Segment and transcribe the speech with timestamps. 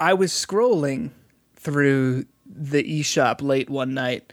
[0.00, 1.10] I was scrolling
[1.54, 4.32] through the eShop late one night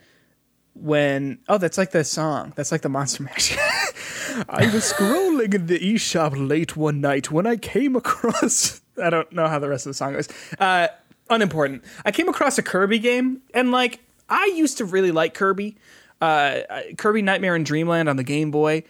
[0.73, 2.53] when oh that's like the song.
[2.55, 3.55] That's like the monster mash.
[4.49, 9.31] I was scrolling in the eShop late one night when i came across i don't
[9.31, 10.29] know how the rest of the song goes.
[10.57, 10.87] Uh
[11.29, 11.83] unimportant.
[12.05, 13.99] I came across a kirby game and like
[14.29, 15.75] i used to really like kirby.
[16.21, 16.61] Uh
[16.97, 18.83] kirby nightmare in dreamland on the game boy.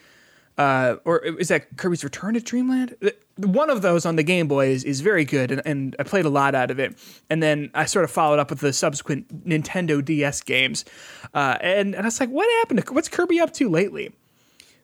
[0.57, 2.95] Uh, or is that Kirby's Return to Dreamland?
[3.37, 6.25] One of those on the Game Boy is, is very good, and, and I played
[6.25, 6.97] a lot out of it.
[7.29, 10.85] And then I sort of followed up with the subsequent Nintendo DS games,
[11.33, 12.85] uh, and and I was like, what happened?
[12.85, 14.11] To, what's Kirby up to lately?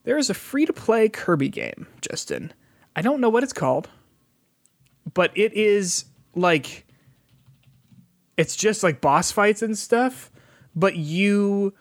[0.03, 2.53] There is a free to play Kirby game, Justin.
[2.95, 3.89] I don't know what it's called,
[5.13, 6.85] but it is like
[8.37, 10.31] it's just like boss fights and stuff,
[10.75, 11.73] but you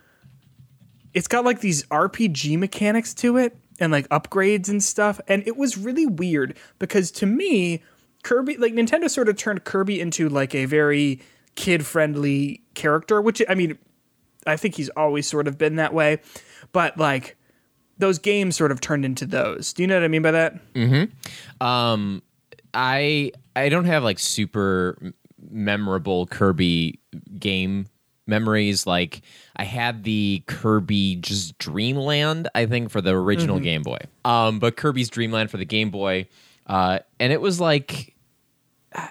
[1.15, 5.21] it's got like these RPG mechanics to it and like upgrades and stuff.
[5.27, 7.83] And it was really weird because to me,
[8.23, 11.21] Kirby, like Nintendo sort of turned Kirby into like a very
[11.57, 13.77] kid friendly character, which I mean,
[14.47, 16.21] I think he's always sort of been that way.
[16.71, 17.37] But like
[17.99, 19.73] those games sort of turned into those.
[19.73, 20.73] Do you know what I mean by that?
[20.75, 21.67] Mm-hmm.
[21.67, 22.23] Um,
[22.73, 25.13] I I don't have like super
[25.51, 27.01] memorable Kirby
[27.37, 27.87] game
[28.27, 28.87] memories.
[28.87, 29.23] Like
[29.57, 33.65] I had the Kirby just Dreamland, I think, for the original mm-hmm.
[33.65, 33.99] Game Boy.
[34.25, 36.29] Um, but Kirby's Dreamland for the Game Boy,
[36.67, 38.15] uh, and it was like.
[38.95, 39.09] Uh,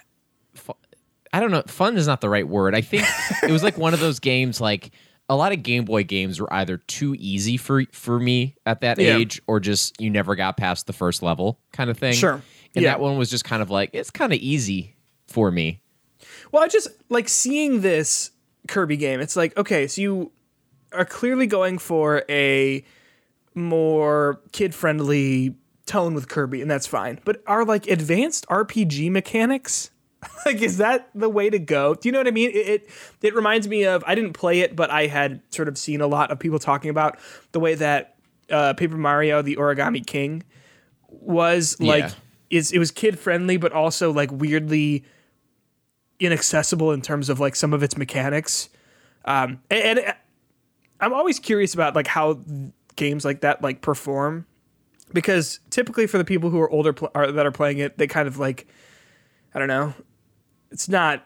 [1.33, 1.63] I don't know.
[1.65, 2.75] Fun is not the right word.
[2.75, 3.05] I think
[3.43, 4.59] it was like one of those games.
[4.59, 4.91] Like
[5.29, 8.99] a lot of Game Boy games were either too easy for for me at that
[8.99, 9.15] yeah.
[9.15, 12.13] age, or just you never got past the first level, kind of thing.
[12.13, 12.41] Sure.
[12.75, 12.91] And yeah.
[12.91, 14.95] that one was just kind of like it's kind of easy
[15.27, 15.81] for me.
[16.51, 18.31] Well, I just like seeing this
[18.67, 19.19] Kirby game.
[19.19, 20.31] It's like, okay, so you
[20.93, 22.83] are clearly going for a
[23.55, 27.19] more kid friendly tone with Kirby, and that's fine.
[27.25, 29.91] But are like advanced RPG mechanics?
[30.45, 31.95] like, is that the way to go?
[31.95, 32.51] Do you know what I mean?
[32.51, 32.89] It, it,
[33.21, 36.07] it reminds me of I didn't play it, but I had sort of seen a
[36.07, 37.17] lot of people talking about
[37.51, 38.15] the way that
[38.49, 40.43] uh, Paper Mario: The Origami King
[41.09, 42.03] was like.
[42.03, 42.11] Yeah.
[42.49, 45.05] Is it was kid friendly, but also like weirdly
[46.21, 48.69] inaccessible in terms of like some of its mechanics.
[49.25, 50.15] Um, and, and
[50.99, 52.39] I'm always curious about like how
[52.95, 54.45] games like that like perform
[55.13, 58.07] because typically for the people who are older pl- are, that are playing it, they
[58.07, 58.67] kind of like
[59.53, 59.93] I don't know.
[60.69, 61.25] It's not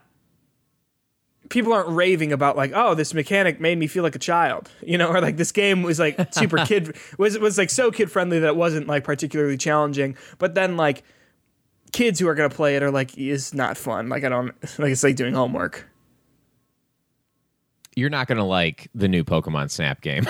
[1.49, 4.97] people aren't raving about like oh this mechanic made me feel like a child you
[4.97, 8.39] know or like this game was like super kid was was like so kid friendly
[8.39, 11.03] that it wasn't like particularly challenging but then like
[11.95, 14.09] kids who are gonna play it are like, is not fun.
[14.09, 14.47] Like I don't
[14.77, 15.87] like it's like doing homework.
[17.95, 20.27] You're not gonna like the new Pokemon Snap game.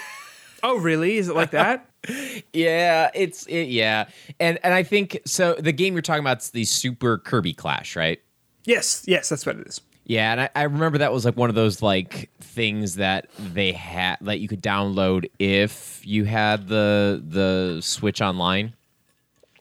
[0.62, 1.16] oh really?
[1.16, 1.88] Is it like that?
[2.52, 4.08] yeah, it's it, yeah,
[4.38, 5.54] and and I think so.
[5.54, 8.20] The game you're talking about is the Super Kirby Clash, right?
[8.64, 9.80] Yes, yes, that's what it is.
[10.04, 13.72] Yeah, and I, I, remember that was like one of those like things that they
[13.72, 18.74] had that you could download if you had the the Switch Online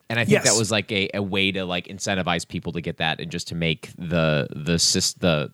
[0.09, 0.51] and I think yes.
[0.51, 3.47] that was like a, a way to like incentivize people to get that and just
[3.49, 4.77] to make the the
[5.19, 5.51] the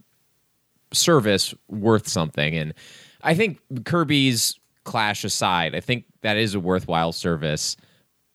[0.93, 2.55] service worth something.
[2.55, 2.73] And
[3.23, 7.77] I think Kirby's Clash aside, I think that is a worthwhile service.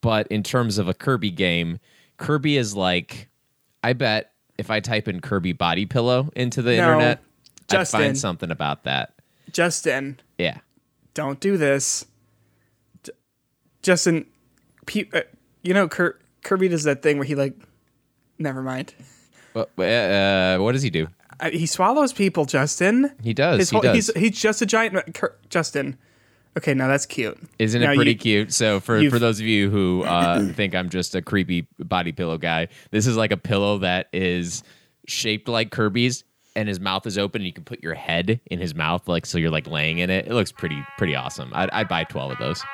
[0.01, 1.79] But in terms of a Kirby game,
[2.17, 3.29] Kirby is like,
[3.83, 7.23] I bet if I type in Kirby body pillow into the no, internet,
[7.69, 9.15] Justin, I'd find something about that.
[9.53, 10.21] Justin.
[10.37, 10.59] Yeah.
[11.15, 12.07] Don't do this.
[13.03, 13.13] J-
[13.83, 14.27] Justin,
[14.87, 15.23] pe- uh,
[15.69, 17.53] you know, Kir- Kirby does that thing where he like,
[18.39, 18.95] never mind.
[19.53, 21.09] What, uh, what does he do?
[21.41, 23.13] Uh, he swallows people, Justin.
[23.23, 23.59] He does.
[23.59, 23.95] His he whole, does.
[23.95, 25.15] He's, he's just a giant.
[25.15, 25.99] Kir- Justin.
[26.57, 27.39] Okay, now that's cute.
[27.59, 28.53] Isn't now it pretty you, cute?
[28.55, 32.39] So for for those of you who uh, think I'm just a creepy body pillow
[32.39, 34.63] guy, this is like a pillow that is
[35.07, 36.25] shaped like Kirby's,
[36.57, 39.27] and his mouth is open, and you can put your head in his mouth, like
[39.27, 40.27] so you're like laying in it.
[40.27, 41.53] It looks pretty pretty awesome.
[41.53, 42.65] I'd, I'd buy twelve of those.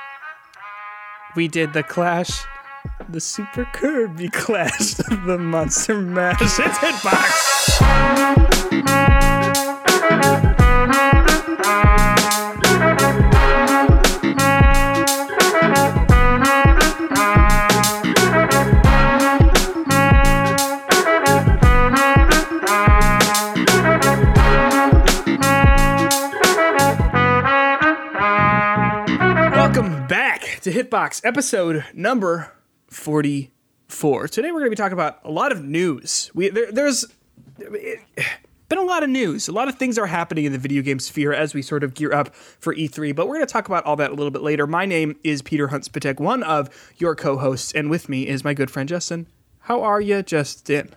[1.35, 2.45] We did the Clash
[3.09, 6.41] the Super Kirby Clash of the Monster Mash.
[6.43, 7.81] It's Hitbox!
[29.53, 32.53] Welcome back to Hitbox, episode number
[32.95, 34.29] 44.
[34.29, 36.31] Today we're going to be talking about a lot of news.
[36.35, 37.05] We there, there's
[37.59, 38.01] it,
[38.69, 39.49] been a lot of news.
[39.49, 41.95] A lot of things are happening in the video game sphere as we sort of
[41.95, 44.43] gear up for E3, but we're going to talk about all that a little bit
[44.43, 44.67] later.
[44.67, 48.55] My name is Peter Hunt Spitek, one of your co-hosts, and with me is my
[48.55, 49.27] good friend Justin.
[49.61, 50.95] How are you, Justin?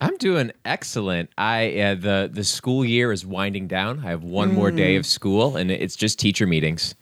[0.00, 1.30] I'm doing excellent.
[1.38, 4.00] I uh, the the school year is winding down.
[4.04, 6.94] I have one more day of school, and it's just teacher meetings.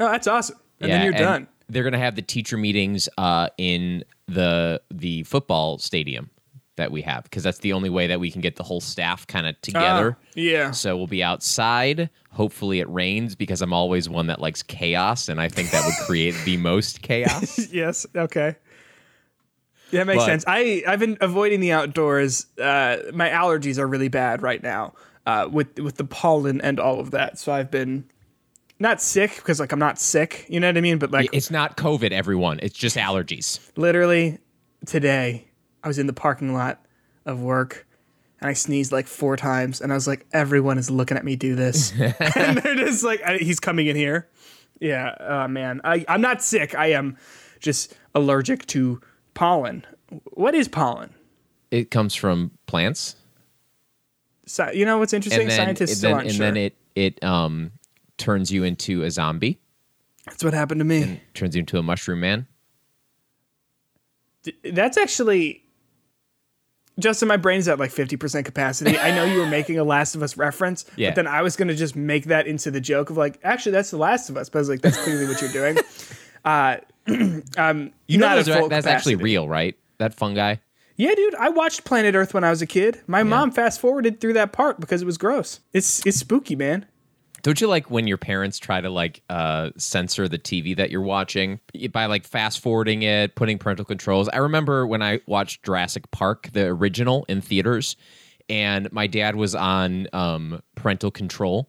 [0.00, 0.56] Oh, that's awesome.
[0.80, 1.48] And then you're and done.
[1.68, 6.30] They're gonna have the teacher meetings uh, in the the football stadium
[6.76, 9.26] that we have because that's the only way that we can get the whole staff
[9.26, 10.16] kind of together.
[10.18, 10.70] Oh, yeah.
[10.70, 12.08] So we'll be outside.
[12.30, 16.06] Hopefully it rains because I'm always one that likes chaos, and I think that would
[16.06, 17.58] create the most chaos.
[17.72, 18.06] yes.
[18.16, 18.56] Okay.
[19.90, 20.44] Yeah, makes But- sense.
[20.46, 22.46] I I've been avoiding the outdoors.
[22.58, 24.94] Uh, my allergies are really bad right now
[25.26, 27.38] uh, with with the pollen and all of that.
[27.38, 28.04] So I've been
[28.78, 30.46] not sick because like I'm not sick.
[30.48, 30.98] You know what I mean?
[30.98, 32.58] But like It's not COVID, everyone.
[32.62, 33.60] It's just allergies.
[33.76, 34.38] literally
[34.86, 35.46] today,
[35.82, 36.84] I was in the parking lot
[37.26, 37.86] of work.
[38.40, 41.36] And I sneezed like four times, and I was like, "Everyone is looking at me
[41.36, 41.92] do this,"
[42.36, 44.28] and they're just like, "He's coming in here."
[44.80, 46.74] Yeah, oh man, I, I'm not sick.
[46.74, 47.16] I am
[47.60, 49.00] just allergic to
[49.34, 49.86] pollen.
[50.32, 51.14] What is pollen?
[51.70, 53.14] It comes from plants.
[54.46, 55.46] So, you know what's interesting?
[55.46, 56.46] then, Scientists and still then, aren't and sure.
[56.46, 57.70] then it it um
[58.22, 59.58] turns you into a zombie,
[60.26, 61.20] That's what happened to me.
[61.34, 62.46] turns you into a mushroom man.
[64.42, 65.62] D- That's actually
[66.98, 67.28] Justin.
[67.28, 68.98] My brain's at like fifty percent capacity.
[68.98, 71.10] I know you were making a Last of Us reference, Yeah.
[71.10, 73.90] but then I was gonna just make that into the joke of like, actually, that's
[73.90, 74.48] the Last of Us.
[74.48, 75.78] But I was like, that's clearly what you're doing.
[76.44, 76.78] Uh,
[77.56, 79.22] um, You know not those at are- full that's actually capacity.
[79.32, 79.76] real, right?
[79.98, 80.56] That fungi.
[80.96, 81.36] Yeah, dude.
[81.36, 83.00] I watched Planet Earth when I was a kid.
[83.06, 85.60] My mom fast forwarded through that part because it was gross.
[85.72, 86.86] It's it's spooky, man.
[87.42, 91.02] Don't you like when your parents try to like uh, censor the TV that you're
[91.02, 91.58] watching
[91.90, 94.28] by like fast forwarding it, putting parental controls?
[94.28, 97.96] I remember when I watched Jurassic Park, the original, in theaters,
[98.48, 101.68] and my dad was on um, parental control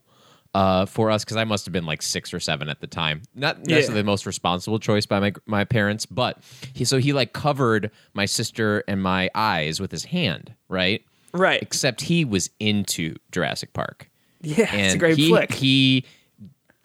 [0.53, 3.23] uh, for us because I must have been like six or seven at the time.
[3.33, 6.37] Not necessarily the most responsible choice by my my parents, but
[6.73, 11.03] he so he like covered my sister and my eyes with his hand, right?
[11.33, 11.63] Right.
[11.63, 14.11] Except he was into Jurassic Park
[14.57, 15.53] Yeah, and it's a great he, flick.
[15.53, 16.05] He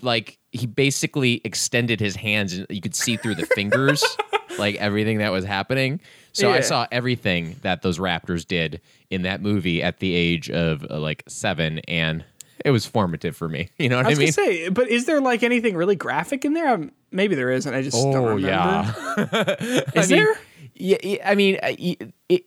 [0.01, 4.05] like he basically extended his hands and you could see through the fingers
[4.59, 6.01] like everything that was happening.
[6.33, 10.87] So I saw everything that those raptors did in that movie at the age of
[10.89, 12.25] uh, like 7 and
[12.65, 13.71] it was formative for me.
[13.79, 14.33] You know what I I, was mean?
[14.37, 16.69] gonna say, but is there like anything really graphic in there?
[16.69, 17.75] Um, maybe there isn't.
[17.75, 18.47] I just don't oh remember.
[18.47, 19.57] yeah.
[19.61, 20.41] Is I mean, there?
[20.75, 21.97] Yeah, yeah, I mean uh, y-
[22.29, 22.45] it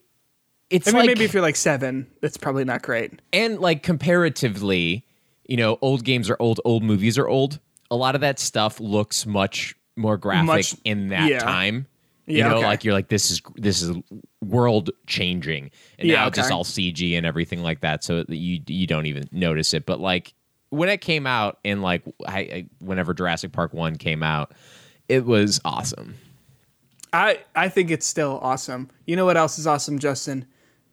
[0.72, 3.20] it's I mean, like maybe if you're like seven, that's probably not great.
[3.32, 5.06] and like comparatively,
[5.46, 7.60] you know, old games are old, old movies are old.
[7.90, 11.38] A lot of that stuff looks much more graphic Much- in that yeah.
[11.40, 11.86] time.
[12.26, 12.66] You Yeah, know, okay.
[12.66, 13.94] like you're like this is this is
[14.40, 18.04] world changing, and Yeah, now it's just all CG and everything like that.
[18.04, 19.84] So that you you don't even notice it.
[19.86, 20.32] But like
[20.70, 24.52] when it came out, and like I, I whenever Jurassic Park one came out,
[25.08, 26.14] it was awesome.
[27.12, 28.88] I I think it's still awesome.
[29.06, 30.46] You know what else is awesome, Justin?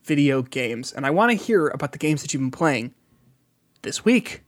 [0.10, 2.96] Video games, and I want to hear about the games that you've been playing
[3.84, 4.42] this week.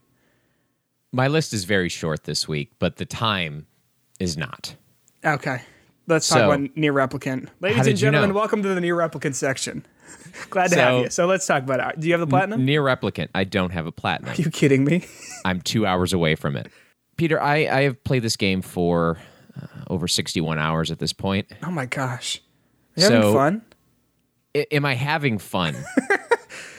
[1.12, 3.68] My list is very short this week, but the time
[4.20, 4.76] is not.
[5.24, 5.62] Okay,
[6.08, 8.30] let's talk So- about NieR Replicant, ladies and did you gentlemen.
[8.32, 8.36] know?
[8.38, 9.86] Welcome to the NieR Replicant section.
[10.50, 11.10] Glad to So- have you.
[11.12, 12.00] So let's talk about it.
[12.00, 12.66] Do you have the platinum?
[12.66, 14.32] NieR Replicant, I don't have a platinum.
[14.32, 15.06] Are you kidding me?
[15.46, 16.72] I'm two hours away from it.
[17.18, 19.20] Peter, I, I have played this game for
[19.62, 21.46] uh, over 61 hours at this point.
[21.62, 22.42] Oh my gosh,
[22.96, 23.62] you having So- fun?
[24.56, 25.76] Am I having fun?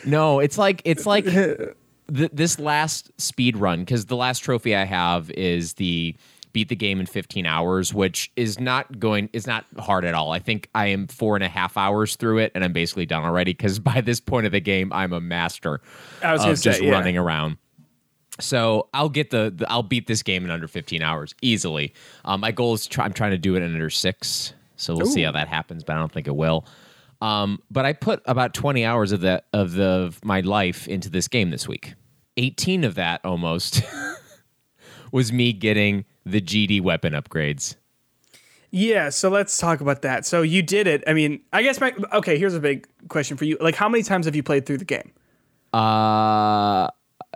[0.05, 1.75] no, it's like it's like th-
[2.09, 6.15] this last speed run because the last trophy I have is the
[6.53, 10.33] beat the game in 15 hours, which is not going is not hard at all.
[10.33, 13.25] I think I am four and a half hours through it, and I'm basically done
[13.25, 15.81] already because by this point of the game, I'm a master
[16.23, 16.93] I was of just say, yeah.
[16.93, 17.57] running around.
[18.41, 21.93] So I'll get the, the I'll beat this game in under 15 hours easily.
[22.25, 24.55] Um, my goal is try, I'm trying to do it in under six.
[24.77, 26.65] So we'll see how that happens, but I don't think it will.
[27.23, 31.09] Um, but I put about 20 hours of the of the of my life into
[31.09, 31.95] this game this week.
[32.37, 33.83] 18 of that almost
[35.13, 37.77] was me getting the GD weapon upgrades.
[38.73, 40.27] Yeah, so let's talk about that.
[40.27, 41.05] So you did it.
[41.07, 42.39] I mean, I guess my okay.
[42.39, 43.57] Here's a big question for you.
[43.61, 45.13] Like, how many times have you played through the game?
[45.73, 46.89] Uh,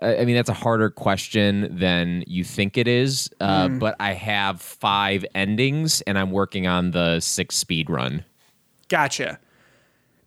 [0.02, 3.30] I mean, that's a harder question than you think it is.
[3.40, 8.24] Uh, But I have five endings, and I'm working on the six speed run.
[8.88, 9.38] Gotcha.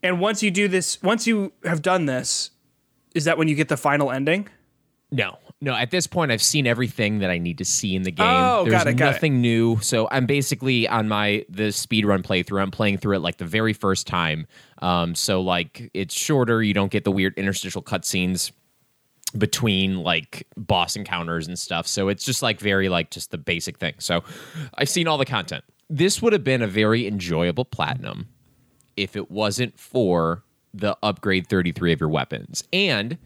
[0.02, 2.52] And once you do this, once you have done this,
[3.16, 4.48] is that when you get the final ending?
[5.12, 5.74] No, no.
[5.74, 8.28] At this point, I've seen everything that I need to see in the game.
[8.30, 9.12] Oh, There's got it, got it.
[9.14, 9.80] nothing new.
[9.82, 12.62] So I'm basically on my the speed run playthrough.
[12.62, 14.48] I'm playing through it like the very first time.
[14.82, 16.62] Um, so like it's shorter.
[16.62, 18.52] You don't get the weird interstitial cutscenes
[19.38, 21.88] between like boss encounters and stuff.
[21.88, 23.96] So it's just like very like just the basic thing.
[24.00, 24.24] So
[24.76, 25.64] I've seen all the content.
[25.90, 28.28] This would have been a very enjoyable platinum
[29.00, 32.66] if it wasn't for the upgrade 33 of your weapons.
[32.74, 33.18] And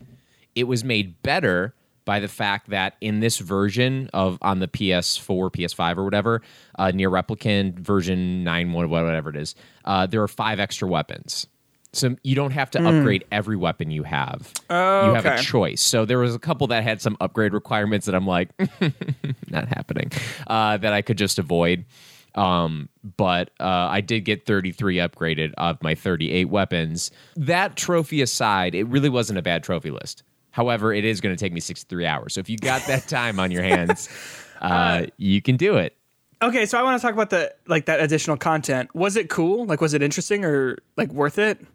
[0.55, 1.73] it was made better
[2.05, 6.41] by the fact that in this version of on the PS4, PS5, or whatever,
[6.77, 11.47] uh, NieR Replicant version 9, whatever it is, uh, there are five extra weapons.
[11.91, 12.99] So you don't have to mm.
[12.99, 14.51] upgrade every weapon you have.
[14.69, 15.35] Oh, you have okay.
[15.35, 15.81] a choice.
[15.81, 18.49] So there was a couple that had some upgrade requirements that I'm like,
[19.49, 20.11] not happening,
[20.47, 21.85] uh, that I could just avoid.
[22.35, 27.11] Um, but uh, I did get 33 upgraded of my 38 weapons.
[27.35, 30.23] That trophy aside, it really wasn't a bad trophy list.
[30.51, 32.33] However, it is going to take me 63 hours.
[32.33, 34.09] So if you got that time on your hands,
[34.61, 35.95] uh, uh, you can do it.
[36.41, 38.93] Okay, so I want to talk about the like that additional content.
[38.93, 39.65] Was it cool?
[39.65, 41.65] Like, was it interesting or like worth it?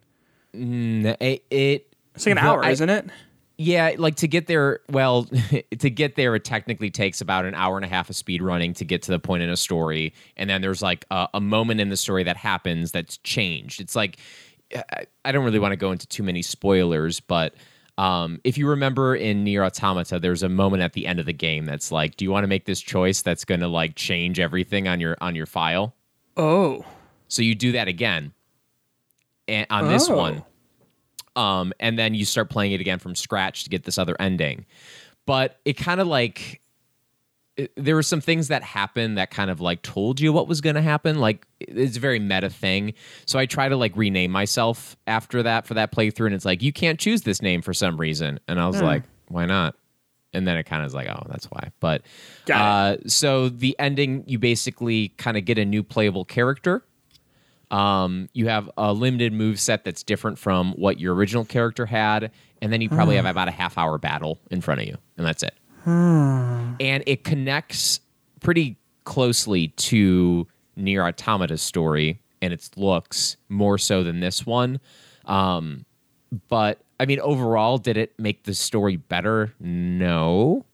[0.54, 3.06] Mm, it, it it's like an hour, I, isn't it?
[3.60, 5.24] Yeah, like to get there, well,
[5.78, 8.72] to get there, it technically takes about an hour and a half of speed running
[8.74, 10.14] to get to the point in a story.
[10.36, 13.80] And then there's like a, a moment in the story that happens that's changed.
[13.80, 14.18] It's like,
[15.24, 17.54] I don't really want to go into too many spoilers, but
[17.98, 21.32] um, if you remember in NieR Automata, there's a moment at the end of the
[21.32, 24.38] game that's like, do you want to make this choice that's going to like change
[24.38, 25.96] everything on your on your file?
[26.36, 26.84] Oh.
[27.26, 28.32] So you do that again.
[29.48, 29.88] And on oh.
[29.88, 30.44] this one,
[31.36, 34.66] um, and then you start playing it again from scratch to get this other ending.
[35.26, 36.60] But it kind of like
[37.58, 40.60] it, there were some things that happened that kind of like told you what was
[40.60, 41.18] going to happen.
[41.18, 42.94] Like it's a very meta thing.
[43.26, 46.62] So I try to like rename myself after that for that playthrough, and it's like
[46.62, 48.82] you can't choose this name for some reason, and I was mm.
[48.82, 49.74] like, why not?
[50.32, 51.70] And then it kind of is like, oh, that's why.
[51.80, 52.02] But
[52.52, 56.84] uh, so the ending, you basically kind of get a new playable character
[57.70, 62.30] um, you have a limited move set that's different from what your original character had,
[62.62, 65.26] and then you probably have about a half hour battle in front of you, and
[65.26, 65.54] that's it.
[65.86, 68.00] and it connects
[68.40, 70.46] pretty closely to
[70.78, 74.80] NieR Automata's story and its looks more so than this one.
[75.24, 75.84] Um,
[76.48, 79.54] but I mean, overall, did it make the story better?
[79.60, 80.64] No.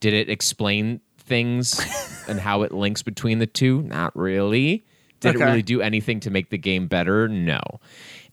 [0.00, 1.80] Did it explain things
[2.28, 3.82] and how it links between the two?
[3.82, 4.84] Not really.
[5.20, 5.44] Did okay.
[5.44, 7.28] it really do anything to make the game better?
[7.28, 7.60] No.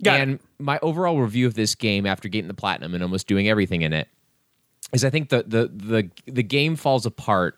[0.04, 0.42] Got and it.
[0.60, 3.94] my overall review of this game after getting the platinum and almost doing everything in
[3.94, 4.08] it
[4.94, 7.58] is I think the the the the game falls apart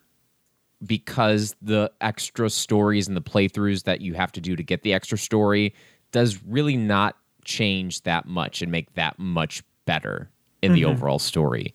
[0.85, 4.93] because the extra stories and the playthroughs that you have to do to get the
[4.93, 5.73] extra story
[6.11, 10.29] does really not change that much and make that much better
[10.61, 10.75] in mm-hmm.
[10.75, 11.73] the overall story.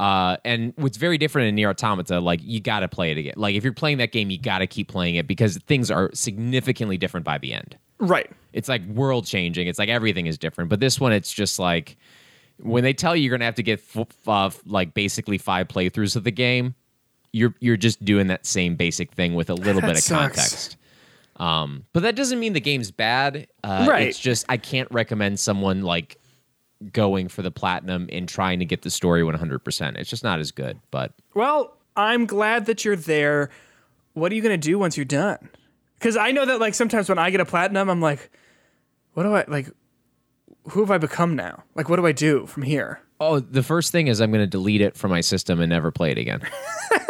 [0.00, 3.34] Uh, and what's very different in NieR Automata, like you got to play it again.
[3.36, 6.10] Like if you're playing that game, you got to keep playing it because things are
[6.14, 7.76] significantly different by the end.
[7.98, 8.30] Right.
[8.54, 9.66] It's like world changing.
[9.68, 10.70] It's like everything is different.
[10.70, 11.98] But this one, it's just like
[12.60, 16.16] when they tell you you're gonna have to get f- uh, like basically five playthroughs
[16.16, 16.74] of the game,
[17.34, 20.34] you're you're just doing that same basic thing with a little bit of sucks.
[20.34, 20.76] context.
[21.36, 23.48] Um, but that doesn't mean the game's bad.
[23.62, 24.08] Uh, right.
[24.08, 26.16] It's just I can't recommend someone like
[26.92, 29.96] going for the platinum and trying to get the story 100%.
[29.98, 33.50] It's just not as good, but Well, I'm glad that you're there.
[34.14, 35.50] What are you going to do once you're done?
[36.00, 38.30] Cuz I know that like sometimes when I get a platinum, I'm like
[39.12, 39.70] what do I like
[40.70, 41.64] who have I become now?
[41.74, 43.00] Like what do I do from here?
[43.20, 45.90] Oh, the first thing is I'm going to delete it from my system and never
[45.90, 46.40] play it again.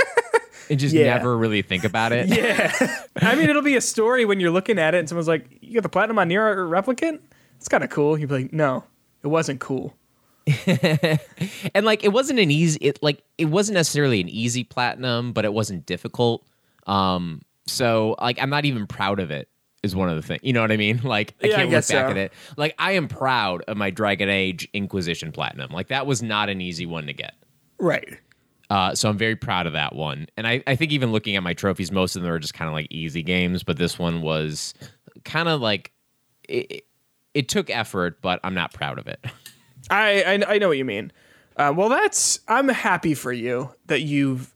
[0.70, 1.14] and just yeah.
[1.14, 2.28] never really think about it.
[2.28, 2.72] Yeah.
[3.20, 5.74] I mean, it'll be a story when you're looking at it and someone's like, "You
[5.74, 7.20] got the platinum on NieR Replicant?"
[7.58, 8.18] It's kind of cool.
[8.18, 8.84] You'd be like, "No."
[9.22, 9.94] It wasn't cool.
[10.66, 15.44] and like it wasn't an easy it like it wasn't necessarily an easy platinum, but
[15.44, 16.44] it wasn't difficult.
[16.86, 19.48] Um so like I'm not even proud of it
[19.82, 20.40] is one of the things.
[20.42, 21.00] You know what I mean?
[21.04, 21.98] Like I yeah, can't I look back so.
[21.98, 22.32] at it.
[22.56, 25.70] Like I am proud of my Dragon Age Inquisition platinum.
[25.70, 27.34] Like that was not an easy one to get.
[27.78, 28.18] Right.
[28.70, 30.28] Uh, so I'm very proud of that one.
[30.36, 32.68] And I, I think even looking at my trophies, most of them are just kind
[32.68, 34.74] of like easy games, but this one was
[35.24, 35.90] kind of like
[36.48, 36.84] it,
[37.34, 39.24] it took effort, but I'm not proud of it.
[39.90, 41.12] I I, I know what you mean.
[41.56, 44.54] Uh, well, that's I'm happy for you that you've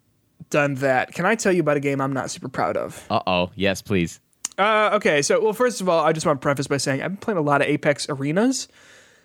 [0.50, 1.12] done that.
[1.12, 3.04] Can I tell you about a game I'm not super proud of?
[3.10, 3.50] Uh oh.
[3.54, 4.20] Yes, please.
[4.56, 7.10] Uh, okay, so well, first of all, I just want to preface by saying I've
[7.10, 8.68] been playing a lot of Apex Arenas.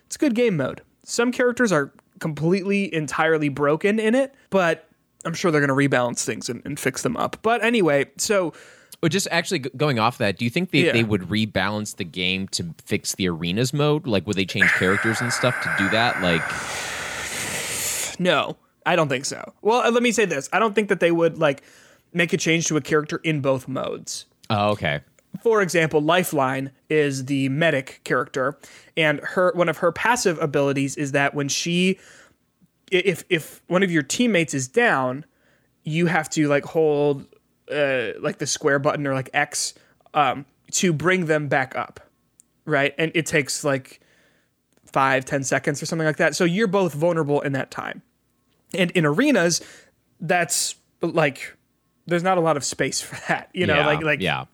[0.08, 0.82] It's a good game mode.
[1.03, 4.89] Some characters are completely, entirely broken in it, but
[5.25, 7.38] I'm sure they're going to rebalance things and, and fix them up.
[7.41, 8.53] But anyway, so
[9.01, 10.91] but just actually going off that, do you think they, yeah.
[10.91, 14.06] they would rebalance the game to fix the arenas mode?
[14.06, 16.22] Like, would they change characters and stuff to do that?
[16.22, 16.41] Like,
[18.20, 19.53] no, I don't think so.
[19.62, 21.63] Well, uh, let me say this: I don't think that they would like
[22.13, 24.25] make a change to a character in both modes.
[24.50, 25.01] Oh, okay.
[25.44, 28.58] For example, Lifeline is the medic character,
[28.98, 32.00] and her one of her passive abilities is that when she,
[32.91, 35.24] if if one of your teammates is down,
[35.84, 37.27] you have to like hold
[37.71, 39.73] uh, like the square button or like X
[40.13, 41.99] um, to bring them back up,
[42.65, 42.93] right?
[42.97, 44.01] And it takes like
[44.85, 46.35] five, ten seconds or something like that.
[46.35, 48.01] So you're both vulnerable in that time.
[48.73, 49.61] And in arenas,
[50.19, 51.55] that's like
[52.05, 53.49] there's not a lot of space for that.
[53.53, 54.45] You know, yeah, like like yeah.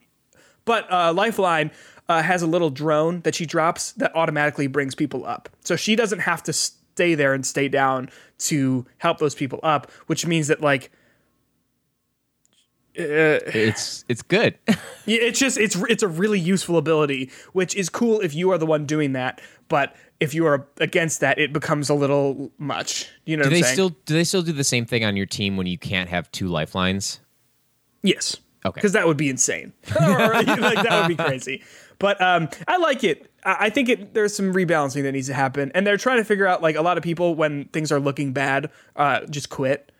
[0.64, 1.70] but uh, Lifeline
[2.08, 5.48] uh, has a little drone that she drops that automatically brings people up.
[5.64, 9.90] So she doesn't have to stay there and stay down to help those people up,
[10.06, 10.90] which means that like
[12.96, 14.58] it's it's good.
[15.08, 18.66] It's just it's it's a really useful ability, which is cool if you are the
[18.66, 19.40] one doing that.
[19.68, 23.08] But if you are against that, it becomes a little much.
[23.24, 23.74] You know, do what they saying?
[23.74, 26.28] still do they still do the same thing on your team when you can't have
[26.32, 27.20] two lifelines?
[28.02, 28.38] Yes.
[28.64, 28.74] Okay.
[28.74, 29.72] Because that would be insane.
[30.00, 31.62] like that would be crazy.
[32.00, 33.30] But um, I like it.
[33.44, 34.12] I I think it.
[34.12, 36.82] There's some rebalancing that needs to happen, and they're trying to figure out like a
[36.82, 39.92] lot of people when things are looking bad, uh, just quit.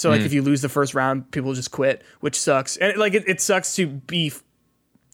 [0.00, 2.78] So like if you lose the first round, people just quit, which sucks.
[2.78, 4.32] And like it, it sucks to be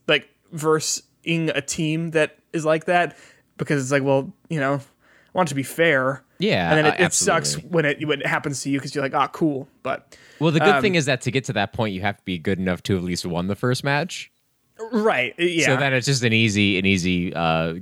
[0.07, 3.17] like versing a team that is like that
[3.57, 4.81] because it's like, well, you know, I
[5.33, 6.23] want it to be fair.
[6.39, 8.95] Yeah, and then it, uh, it sucks when it when it happens to you because
[8.95, 9.67] you're like, ah, cool.
[9.83, 12.19] But Well, the good Um, thing is that to get to that point, you have
[12.19, 14.31] to be good enough to at least won the first match.
[14.93, 15.67] right, yeah.
[15.67, 17.75] So then it's just an easy, an easy uh,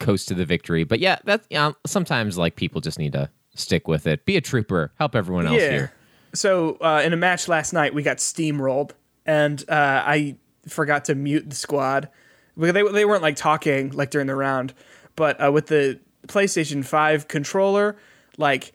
[0.00, 0.84] coast to the victory.
[0.84, 4.26] But yeah, that you know, sometimes like people just need to stick with it.
[4.26, 4.92] Be a trooper.
[4.98, 5.92] Help everyone else here.
[6.34, 8.92] So uh, in a match last night, we got steamrolled,
[9.26, 10.36] and uh, I
[10.68, 12.08] forgot to mute the squad.
[12.56, 14.74] They they weren't like talking like during the round,
[15.16, 17.96] but uh, with the PlayStation Five controller,
[18.36, 18.72] like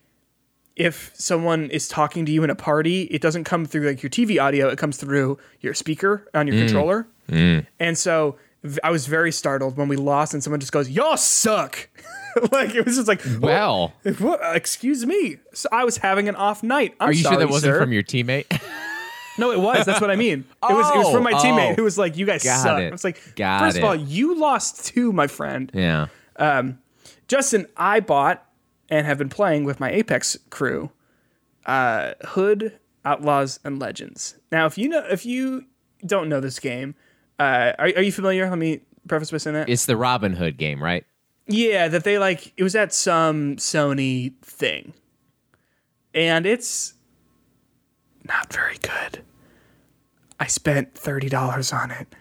[0.76, 4.10] if someone is talking to you in a party, it doesn't come through like your
[4.10, 7.08] TV audio; it comes through your speaker on your controller.
[7.80, 8.38] And so
[8.84, 11.90] I was very startled when we lost, and someone just goes, "Y'all suck."
[12.52, 14.40] like it was just like, Well, what?
[14.56, 15.38] Excuse me.
[15.54, 16.94] So I was having an off night.
[17.00, 17.80] I'm are you sure sorry, that wasn't sir.
[17.80, 18.46] from your teammate?
[19.38, 19.86] No, it was.
[19.86, 20.46] That's what I mean.
[20.70, 20.90] It was.
[20.96, 21.76] It was from my Oh, teammate oh.
[21.76, 22.88] who was like, "You guys suck." it.
[22.88, 23.80] I was like, Got first it.
[23.84, 26.08] of all, you lost too, my friend." yeah.
[26.38, 26.80] Um,
[27.28, 28.46] Justin, I bought
[28.90, 30.90] and have been playing with my Apex crew,
[31.66, 34.36] uh, Hood, Outlaws, and Legends.
[34.54, 35.66] Now, if you know, if you
[36.06, 36.96] don't know this game,
[37.40, 38.50] uh, are, are you familiar?
[38.50, 39.70] Let me preface by saying that.
[39.70, 41.06] It's the Robin Hood game, right?
[41.48, 44.94] Yeah, that they like it was at some Sony thing.
[46.14, 46.94] And it's
[48.24, 49.24] not very good.
[50.40, 52.16] I spent $30 on it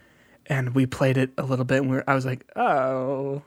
[0.46, 3.42] and we played it a little bit and we were, I was like, "Oh.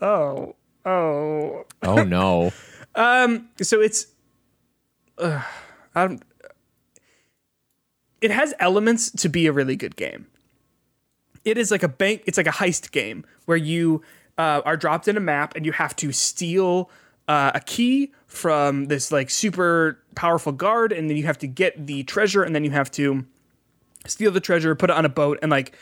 [0.00, 0.54] Oh.
[0.84, 2.52] Oh." Oh no.
[2.94, 4.06] Um, So it's
[5.18, 5.42] uh,
[5.94, 6.22] I don't
[8.20, 10.26] it has elements to be a really good game.
[11.44, 12.22] It is like a bank.
[12.26, 14.02] It's like a heist game where you
[14.36, 16.90] uh, are dropped in a map and you have to steal
[17.26, 21.86] uh, a key from this like super powerful guard, and then you have to get
[21.86, 23.24] the treasure, and then you have to
[24.06, 25.76] steal the treasure, put it on a boat, and like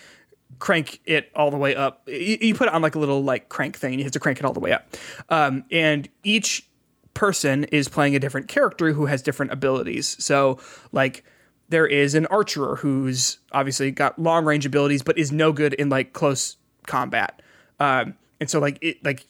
[0.59, 2.03] crank it all the way up.
[2.07, 4.21] You, you put it on like a little like crank thing, and you have to
[4.21, 4.97] crank it all the way up.
[5.29, 6.69] Um, and each
[7.15, 10.23] person is playing a different character who has different abilities.
[10.23, 10.59] So
[10.93, 11.25] like
[11.69, 15.89] there is an archer who's obviously got long range abilities, but is no good in
[15.89, 17.43] like close combat.
[17.81, 19.27] Um, and so like it like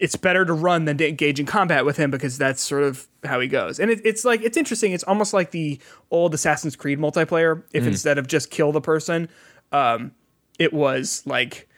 [0.00, 3.06] it's better to run than to engage in combat with him because that's sort of
[3.24, 3.80] how he goes.
[3.80, 4.92] And it, it's like it's interesting.
[4.92, 5.78] It's almost like the
[6.10, 7.62] old Assassin's Creed multiplayer.
[7.72, 9.28] If instead of just kill the person,
[9.72, 10.12] um,
[10.58, 11.68] it was like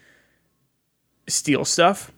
[1.28, 2.11] steal stuff.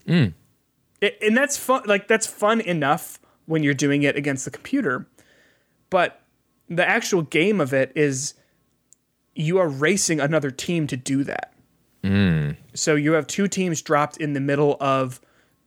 [1.01, 1.83] It, and that's fun.
[1.87, 5.07] Like that's fun enough when you're doing it against the computer,
[5.91, 6.22] but
[6.69, 8.35] the actual game of it is
[9.35, 11.53] you are racing another team to do that.
[12.75, 15.21] So you have two teams dropped in the middle of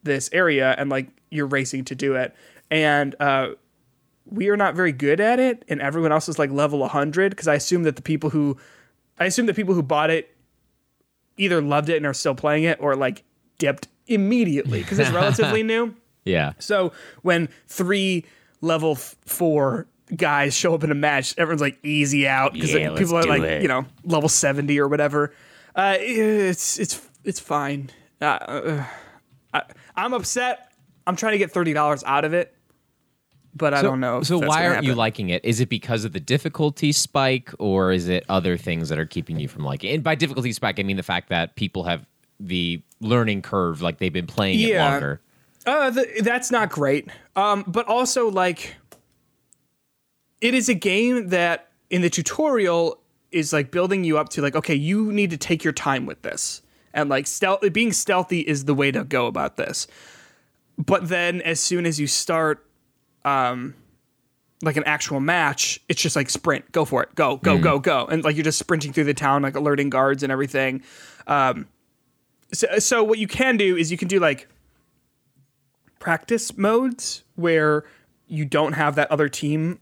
[0.04, 2.36] this area, and like you're racing to do it.
[2.70, 3.50] And uh,
[4.26, 7.48] we are not very good at it, and everyone else is like level 100 because
[7.48, 8.58] I assume that the people who
[9.18, 10.36] I assume the people who bought it
[11.38, 13.24] either loved it and are still playing it, or like
[13.58, 15.96] dipped immediately because it's relatively new.
[16.26, 16.54] Yeah.
[16.60, 18.26] So when three
[18.62, 22.90] level f- four guys show up in a match, everyone's like easy out because Yeah,
[22.90, 23.62] let's people are like it.
[23.62, 25.34] you know level seventy or whatever.
[25.76, 27.90] Uh, it's it's it's fine.
[28.22, 28.84] Uh, uh,
[29.54, 29.64] I,
[29.96, 30.72] I'm upset.
[31.08, 32.56] I'm trying to get thirty dollars out of it,
[33.56, 34.22] but I don't know.
[34.24, 35.44] So why aren't you liking it?
[35.44, 39.40] Is it because of the difficulty spike, or is it other things that are keeping
[39.40, 39.92] you from liking?
[39.92, 39.96] it?
[39.96, 42.06] And by difficulty spike, I mean the fact that people have
[42.40, 45.22] the learning curve, like they've been playing it longer.
[45.66, 47.10] Uh, th- that's not great.
[47.36, 48.76] Um, but also like,
[50.42, 53.00] it is a game that in the tutorial
[53.32, 56.22] is like building you up to like, okay, you need to take your time with
[56.22, 56.62] this,
[56.94, 59.88] and like stealth, being stealthy is the way to go about this.
[60.78, 62.66] But then as soon as you start,
[63.24, 63.76] um,
[64.62, 68.06] like an actual match, it's just like sprint, go for it, go, go, go, go,
[68.06, 70.82] and like you're just sprinting through the town, like alerting guards and everything.
[71.28, 71.68] Um,
[72.54, 74.48] so, so what you can do is you can do like
[76.00, 77.84] practice modes where
[78.28, 79.80] you don't have that other team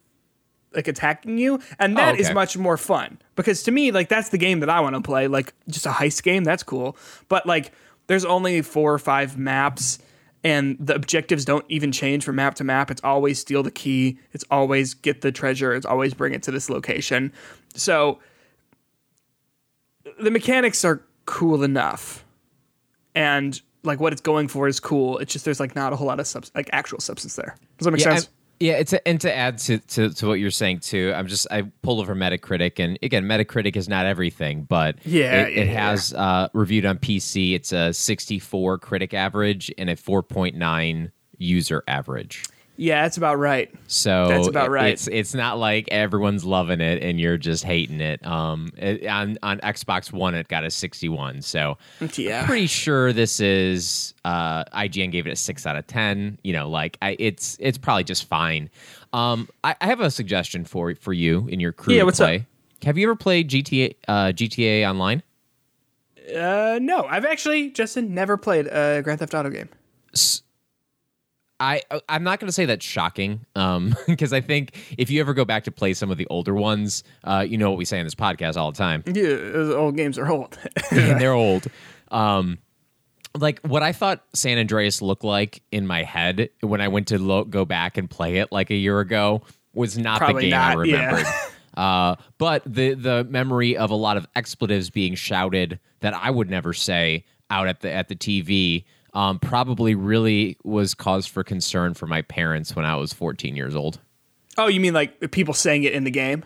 [0.76, 2.34] like attacking you and that oh, is okay.
[2.34, 3.20] much more fun.
[3.36, 5.90] Because to me like that's the game that i want to play like just a
[5.90, 6.98] heist game that's cool.
[7.30, 7.72] But like
[8.08, 10.00] there's only four or five maps
[10.44, 12.92] and the objectives don't even change from map to map.
[12.92, 16.52] It's always steal the key it's always get the treasure it's always bring it to
[16.52, 17.32] this location.
[17.76, 18.20] So
[20.20, 22.26] the mechanics are cool enough
[23.16, 25.18] and like what it's going for is cool.
[25.20, 27.56] It's just there's like not a whole lot of subs- like actual substance there.
[27.78, 28.26] Does that make Yeah, sense?
[28.26, 28.34] I'm-
[28.64, 31.48] yeah, it's a, and to add to, to, to what you're saying too, I'm just
[31.52, 35.90] I pulled over Metacritic, and again, Metacritic is not everything, but Yeah, it, it yeah.
[35.90, 37.56] has uh, reviewed on PC.
[37.56, 42.46] It's a 64 critic average and a 4.9 user average.
[42.76, 44.94] Yeah that's about right So That's about right.
[44.94, 48.26] It's it's not like everyone's loving it and you're just hating it.
[48.26, 51.44] Um, it, on on Xbox One, it got a 61.
[51.44, 51.78] So
[52.16, 56.40] yeah pretty sure this is uh, IGN gave it a six out of ten.
[56.44, 58.70] You know, like I, it's it's probably just fine.
[59.14, 62.42] Um, I, I have a suggestion for for you in your crew Yeah, what's up?
[62.84, 65.22] Have you ever played GTA uh, GTA Online?
[66.36, 69.70] Uh, no, I've actually Justin never played a Grand Theft Auto game.
[71.64, 75.34] I I'm not going to say that's shocking, um, because I think if you ever
[75.34, 78.00] go back to play some of the older ones, uh, you know what we say
[78.00, 79.04] in this podcast all the time.
[79.08, 80.58] Yeah, old games are old.
[80.92, 81.68] and they're old.
[82.12, 82.60] Um,
[83.38, 87.18] like what I thought San Andreas looked like in my head when I went to
[87.18, 89.42] lo- go back and play it like a year ago
[89.74, 91.06] was not Probably the game I not, yeah.
[91.06, 91.34] remembered.
[91.76, 96.50] uh, but the the memory of a lot of expletives being shouted that I would
[96.50, 101.94] never say out at the at the TV um, probably really was cause for concern
[101.94, 104.00] for my parents when I was 14 years old.
[104.58, 106.44] oh, you mean like people saying it in the game?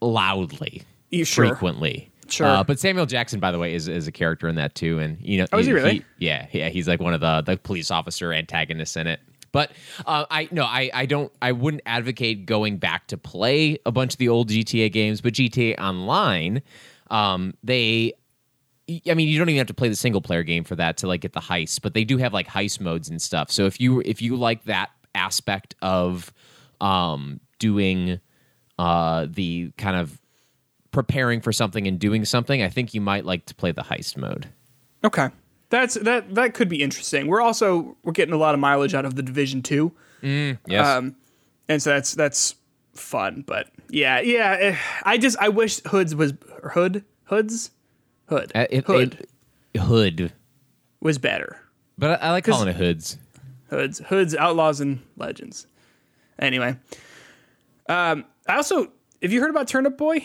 [0.00, 1.46] Loudly, You sure?
[1.46, 2.10] frequently.
[2.28, 2.46] Sure.
[2.46, 5.18] Uh, but Samuel Jackson, by the way, is, is a character in that too, and
[5.20, 6.04] you know, Oh, is he really?
[6.18, 9.18] yeah, yeah, he's like one of the the police officer antagonists in it.
[9.52, 9.72] But
[10.06, 14.14] uh, I no, I I don't, I wouldn't advocate going back to play a bunch
[14.14, 16.62] of the old GTA games, but GTA Online,
[17.10, 18.12] um, they.
[19.06, 21.06] I mean, you don't even have to play the single player game for that to
[21.06, 23.50] like get the heist, but they do have like heist modes and stuff.
[23.50, 26.32] So if you if you like that aspect of
[26.80, 28.20] um, doing
[28.78, 30.18] uh, the kind of
[30.92, 34.16] preparing for something and doing something, I think you might like to play the heist
[34.16, 34.48] mode.
[35.04, 35.28] Okay,
[35.68, 36.34] that's that.
[36.34, 37.26] That could be interesting.
[37.26, 40.86] We're also we're getting a lot of mileage out of the Division Two, Yes.
[40.86, 41.16] um,
[41.68, 42.54] and so that's that's
[42.94, 43.44] fun.
[43.46, 44.56] But yeah, yeah.
[44.60, 46.34] eh, I just I wish Hoods was
[46.72, 47.70] Hood Hoods
[48.30, 49.26] Hood Uh, it- Hood
[49.74, 50.32] it- hood.
[51.00, 51.60] was better.
[51.98, 53.18] But I, I like calling it hoods.
[53.68, 55.66] Hoods, Hoods, Outlaws, and Legends.
[56.38, 56.76] Anyway,
[57.88, 58.90] um, I also
[59.22, 60.24] have you heard about Turnip Boy?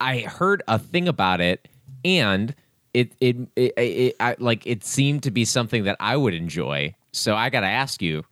[0.00, 1.68] I heard a thing about it,
[2.04, 2.54] and
[2.94, 6.34] it it, it, it, it I, like it seemed to be something that I would
[6.34, 6.94] enjoy.
[7.12, 8.24] So I got to ask you,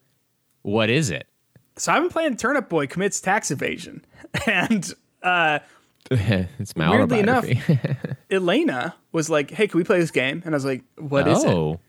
[0.63, 1.27] what is it?
[1.77, 4.05] So I've been playing Turnip Boy commits tax evasion,
[4.47, 5.59] and uh,
[6.59, 7.47] it's my Weirdly enough-
[8.31, 11.45] Elena was like, "Hey, can we play this game?" And I was like, "What is
[11.45, 11.81] it?" oh,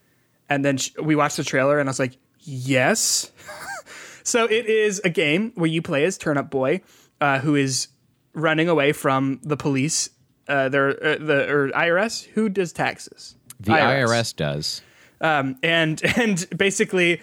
[0.49, 3.32] And then sh we watched the trailer, and I was like, "Yes."
[4.23, 6.82] so it is a game where you play as Turnip Boy,
[7.21, 7.88] uh, who is
[8.34, 10.10] running away from the police.
[10.47, 13.36] Uh, their uh, the or IRS who does taxes.
[13.60, 14.82] the IRS does.
[15.19, 17.21] um, and and basically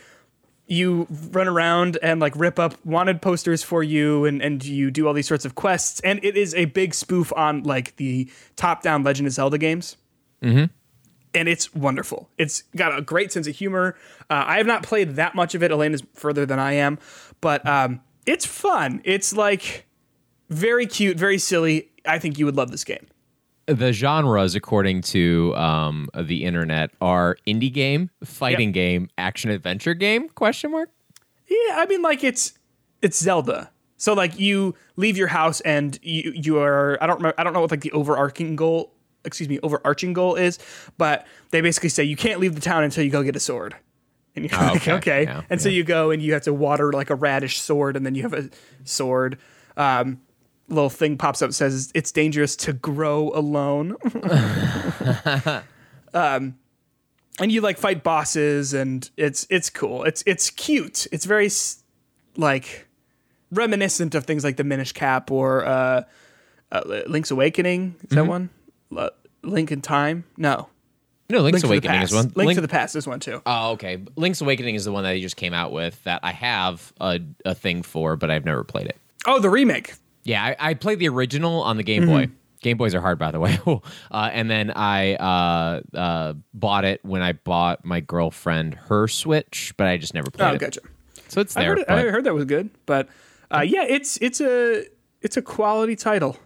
[0.66, 5.06] you run around and like rip up wanted posters for you and and you do
[5.06, 8.82] all these sorts of quests and it is a big spoof on like the top
[8.82, 9.96] down legend of zelda games.
[10.42, 10.64] Mm-hmm.
[11.32, 12.28] and it's wonderful.
[12.36, 13.96] It's got a great sense of humor.
[14.28, 15.70] Uh, i have not played that much of it.
[15.70, 16.98] Elaine is further than i am.
[17.40, 19.00] But um, it's fun.
[19.04, 19.86] It's like
[20.50, 21.90] very cute very silly.
[22.06, 23.06] I think you would love this game
[23.66, 28.74] the genres according to um, the internet are indie game fighting Yep.
[28.74, 30.90] game action adventure game question mark
[31.48, 32.54] Yeah, I mean, like it's
[33.02, 33.70] it's Zelda.
[33.96, 37.52] So like you leave your house and you you are I don't remember, I don't
[37.52, 38.92] know what like the overarching goal
[39.24, 40.58] excuse me overarching goal is,
[40.98, 43.74] but they basically say you can't leave the town until you go get a sword.
[44.36, 44.92] And you're Oh, like, okay.
[44.94, 45.22] okay.
[45.24, 48.04] Yeah, and so you go and you have to water like a radish sword, and
[48.04, 48.50] then you have a
[48.82, 49.38] sword.
[49.76, 50.20] Um,
[50.68, 53.96] little thing pops up says it's dangerous to grow alone.
[56.14, 56.56] um,
[57.40, 60.04] and you like fight bosses, and it's it's cool.
[60.04, 61.06] It's it's cute.
[61.12, 61.50] It's very
[62.36, 62.86] like
[63.50, 66.02] reminiscent of things like the Minish Cap or uh,
[66.72, 67.96] uh, Link's Awakening.
[68.02, 68.14] Is Mm-hmm.
[68.16, 68.50] that one?
[68.96, 69.10] L-
[69.42, 70.24] Link in Time?
[70.36, 70.68] No.
[71.28, 73.42] no link's Link awakening is one Link, to the Past is one too.
[73.44, 74.02] Oh, okay.
[74.16, 77.20] Link's Awakening is the one that he just came out with that I have a,
[77.44, 78.96] a thing for, but I've never played it.
[79.26, 79.94] Oh, the remake.
[80.24, 82.12] Yeah, I, I played the original on the Game Mm-hmm.
[82.12, 82.28] Boy.
[82.62, 83.58] Game Boys are hard, by the way.
[84.10, 89.74] uh, and then I uh, uh, bought it when I bought my girlfriend her Switch,
[89.76, 90.58] but I just never played Oh, it.
[90.60, 90.80] gotcha.
[91.28, 91.68] So it's I there.
[91.70, 93.08] heard, it, I heard that was good, but
[93.54, 94.84] uh, yeah, it's it's a
[95.20, 96.38] it's a quality title.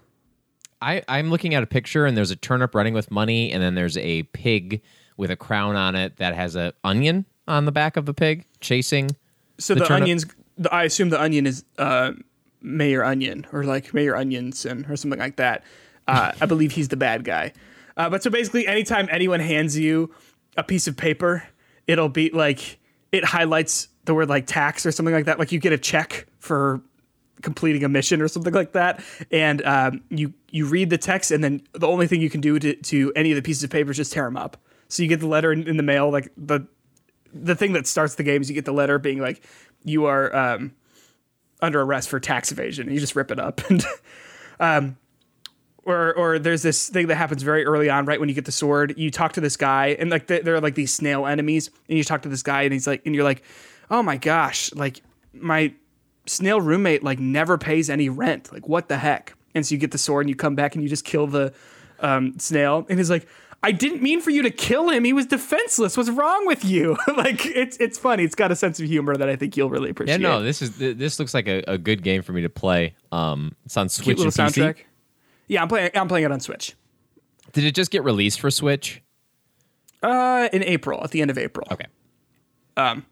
[0.81, 3.75] I, I'm looking at a picture and there's a turnip running with money, and then
[3.75, 4.81] there's a pig
[5.17, 8.45] with a crown on it that has a onion on the back of the pig
[8.61, 9.11] chasing.
[9.59, 12.13] So The the, onions, the, I assume the onion is uh,
[12.61, 15.65] Mayor Onion or like Mayor Onionson or something like that.
[16.07, 17.53] Uh, I believe he's the bad guy.
[17.97, 20.15] Uh, but so basically, anytime anyone hands you
[20.57, 21.45] a piece of paper,
[21.87, 22.79] it'll be like
[23.13, 25.39] it highlights the word like tax or something like that.
[25.39, 26.81] Like you get a check for
[27.43, 31.43] completing a mission or something like that, and um, you you read the text, and
[31.43, 33.91] then the only thing you can do to, to any of the pieces of paper
[33.91, 34.57] is just tear them up.
[34.89, 36.67] So you get the letter in, in the mail, like the
[37.33, 39.45] the thing that starts the game is you get the letter being like
[39.85, 40.73] you are um,
[41.61, 42.91] under arrest for tax evasion.
[42.91, 43.85] You just rip it up and.
[44.61, 44.97] Um,
[45.89, 48.53] or, or there's this thing that happens very early on, right when you get the
[48.53, 48.95] sword.
[48.99, 52.05] You talk to this guy, and like there are like these snail enemies, and you
[52.05, 53.43] talk to this guy, and he's like, and you're like,
[53.91, 55.01] oh my gosh, like
[55.33, 55.73] my
[56.27, 58.53] snail roommate like never pays any rent.
[58.53, 59.35] Like what the heck?
[59.55, 61.55] And so you get the sword, and you come back, and you just kill the
[62.01, 63.27] um, snail, and he's like,
[63.63, 65.03] I didn't mean for you to kill him.
[65.05, 65.97] He was defenseless.
[65.97, 66.97] What's wrong with you?
[67.17, 68.23] like it's it's funny.
[68.23, 70.21] It's got a sense of humor that I think you'll really appreciate.
[70.21, 72.95] Yeah, no, this is this looks like a, a good game for me to play.
[73.11, 74.63] Um, it's on Switch cute little and PC.
[74.63, 74.77] soundtrack.
[75.49, 75.91] Yeah, I'm playing.
[75.95, 76.77] I'm playing it on Switch.
[77.53, 79.03] Did it just get released for Switch?
[80.03, 81.67] Uh, in April, at the end of April.
[81.73, 81.87] Okay.
[82.77, 83.05] Um,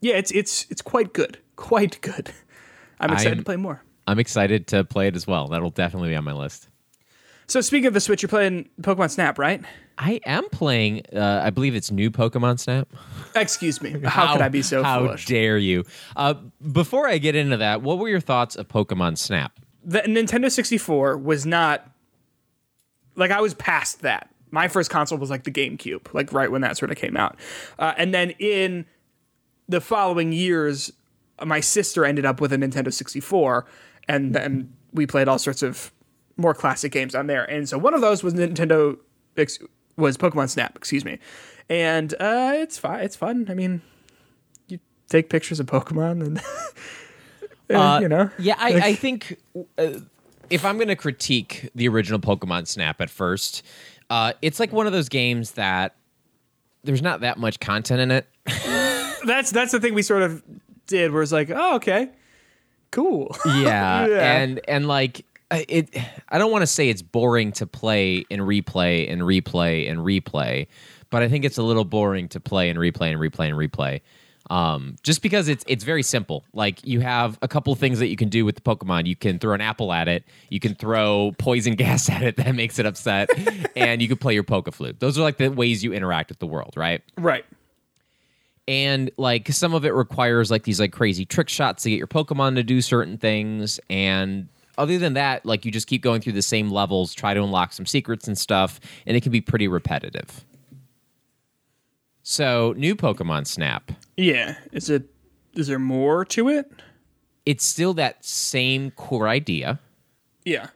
[0.00, 1.38] Yeah, it's it's it's quite good.
[1.54, 2.32] Quite good.
[3.00, 3.82] I'm excited I'm- to play more.
[4.08, 5.46] I'm excited to play it as well.
[5.46, 6.68] That'll definitely be on my list.
[7.46, 9.62] So speaking of the Switch, you're playing Pokemon Snap, right?
[9.98, 11.02] I am playing.
[11.12, 12.88] Uh, I believe it's new Pokemon Snap.
[13.34, 13.90] Excuse me.
[14.04, 15.26] How, could I be so How foolish?
[15.26, 15.84] dare you?
[16.16, 16.34] Uh,
[16.72, 19.58] before I get into that, what were your thoughts of Pokemon Snap?
[19.84, 21.90] the Nintendo 64 was not
[23.16, 24.28] like I was past that.
[24.52, 27.36] My first console was like the GameCube, like right when that sort of came out.
[27.78, 28.86] Uh, and then in
[29.68, 30.92] the following years,
[31.44, 33.66] my sister ended up with a Nintendo 64,
[34.08, 35.90] and then we played all sorts of
[36.36, 37.44] more classic games on there.
[37.44, 38.98] And so one of those was Nintendo
[39.96, 41.18] was Pokemon Snap, excuse me.
[41.68, 43.00] And uh, it's fine.
[43.04, 43.46] It's fun.
[43.48, 43.82] I mean,
[44.68, 46.38] you take pictures of Pokemon and.
[46.38, 46.42] uh,
[47.70, 49.38] Uh, you know, Yeah, I, I think
[49.78, 49.92] uh,
[50.50, 53.62] if I'm going to critique the original Pokemon Snap at first,
[54.10, 55.94] uh, it's like one of those games that
[56.84, 58.26] there's not that much content in it.
[59.24, 60.42] that's that's the thing we sort of
[60.86, 62.10] did where it's like oh okay
[62.90, 64.36] cool Yeah, Yeah.
[64.36, 65.96] and and like it.
[66.28, 70.66] I don't want to say it's boring to play and replay and replay and replay,
[71.10, 74.00] but I think it's a little boring to play and replay and replay and replay.
[74.50, 76.44] Um, just because it's it's very simple.
[76.52, 79.06] Like you have a couple things that you can do with the Pokemon.
[79.06, 80.24] You can throw an apple at it.
[80.50, 83.30] You can throw poison gas at it that makes it upset,
[83.76, 84.98] and you can play your Pokeflute.
[84.98, 87.02] Those are like the ways you interact with the world, right?
[87.16, 87.44] right
[88.68, 92.06] and like some of it requires like these like crazy trick shots to get your
[92.06, 96.32] pokemon to do certain things and other than that like you just keep going through
[96.32, 99.68] the same levels try to unlock some secrets and stuff and it can be pretty
[99.68, 100.44] repetitive
[102.22, 105.04] so new pokemon snap yeah is it
[105.54, 106.70] is there more to it
[107.44, 109.80] it's still that same core idea
[110.44, 110.68] yeah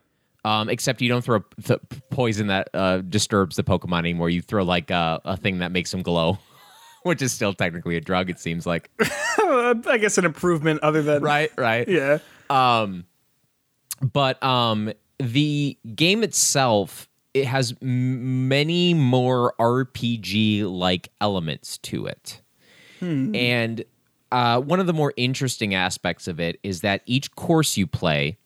[0.46, 1.80] um, except you don't throw th-
[2.10, 4.30] poison that uh, disturbs the Pokemon anymore.
[4.30, 6.38] You throw like uh, a thing that makes them glow,
[7.02, 8.30] which is still technically a drug.
[8.30, 8.88] It seems like.
[9.00, 11.88] I guess an improvement other than right, right.
[11.88, 12.18] yeah
[14.00, 22.40] but um the game itself it has m- many more rpg like elements to it.
[23.34, 23.84] And
[24.32, 28.38] uh, one of the more interesting aspects of it is that each course you play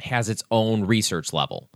[0.00, 1.70] has its own research level.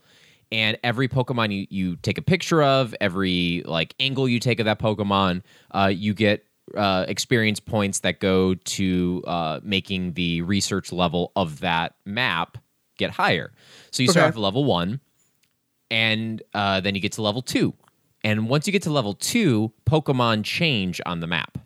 [0.51, 4.65] And every pokemon you, you take a picture of every like angle you take of
[4.65, 6.45] that pokemon uh, you get
[6.77, 12.59] uh, experience points that go to uh, making the research level of that map
[12.99, 13.51] get higher
[13.91, 14.29] so you start Okay.
[14.29, 15.01] off at level one
[15.91, 17.73] and uh, then you get to level two
[18.23, 21.59] and once you get to level two pokemon change on the map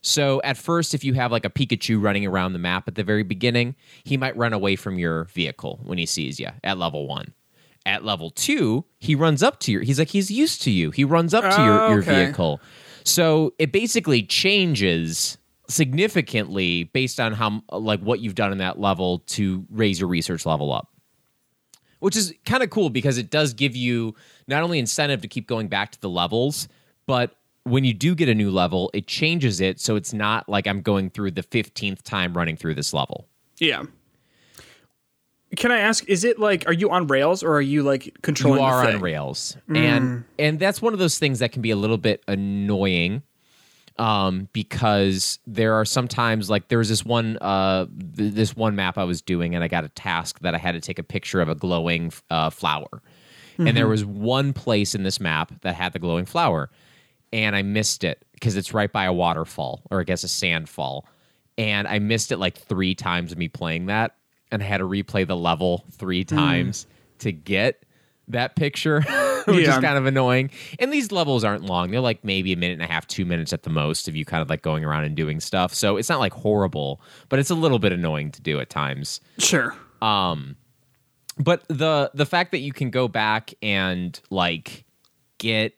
[0.00, 3.02] so at first, if you have like a Pikachu running around the map at the
[3.02, 7.08] very beginning, he might run away from your vehicle when he sees you at level
[7.08, 7.34] one.
[7.84, 9.82] At level two, he runs up to your.
[9.82, 10.92] He's like he's used to you.
[10.92, 12.26] He runs up to your, Oh, your okay.
[12.26, 12.60] vehicle.
[13.04, 15.36] So it basically changes
[15.68, 20.46] significantly based on how like what you've done in that level to raise your research
[20.46, 20.88] level up
[22.00, 24.14] which is kind of cool because it does give you
[24.46, 26.68] not only incentive to keep going back to the levels,
[27.06, 30.66] but when you do get a new level, it changes it so it's not like
[30.66, 33.28] I'm going through the 15th time running through this level.
[33.58, 33.84] yeah
[35.56, 36.08] Can I ask?
[36.08, 38.60] Is it like are you on rails or are you like controlling?
[38.60, 39.76] You are the on rails, mm.
[39.76, 43.22] and and that's one of those things that can be a little bit annoying.
[43.98, 48.96] Um, because there are sometimes like there was this one uh th- this one map
[48.96, 51.40] I was doing and I got a task that I had to take a picture
[51.40, 53.02] of a glowing uh, flower,
[53.58, 56.70] and there was one place in this map that had the glowing flower,
[57.32, 60.68] and I missed it because it's right by a waterfall or I guess a sand
[60.68, 61.04] fall,
[61.56, 64.14] and I missed it like three times of me playing that,
[64.52, 66.86] and I had to replay the level three times
[67.18, 67.82] to get
[68.28, 69.00] that picture,
[69.46, 70.50] which is kind of annoying.
[70.78, 73.52] And these levels aren't long; they're like maybe a minute and a half, two minutes
[73.52, 75.74] at the most, of you kind of like going around and doing stuff.
[75.74, 79.20] So it's not like horrible, but it's a little bit annoying to do at times
[79.38, 79.74] Sure.
[80.02, 80.56] Um
[81.38, 84.84] but the the fact that you can go back and like
[85.38, 85.74] get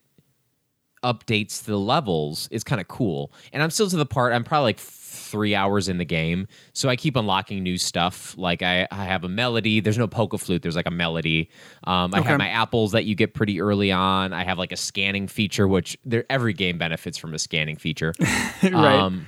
[1.05, 4.45] updates to the levels is kind of cool and i'm still to the part i'm
[4.45, 4.79] probably like
[5.11, 6.47] three hours in the game.
[6.73, 8.35] So i keep unlocking new stuff.
[8.39, 9.81] Like i, I have a melody.
[9.81, 10.63] There's no polka flute.
[10.63, 11.51] There's like a melody.
[11.85, 12.29] Um, i Okay.
[12.29, 14.33] have my apples that you get pretty early on.
[14.33, 18.15] I have like a scanning feature which there every game benefits from a scanning feature.
[18.63, 19.01] Right.
[19.01, 19.27] um,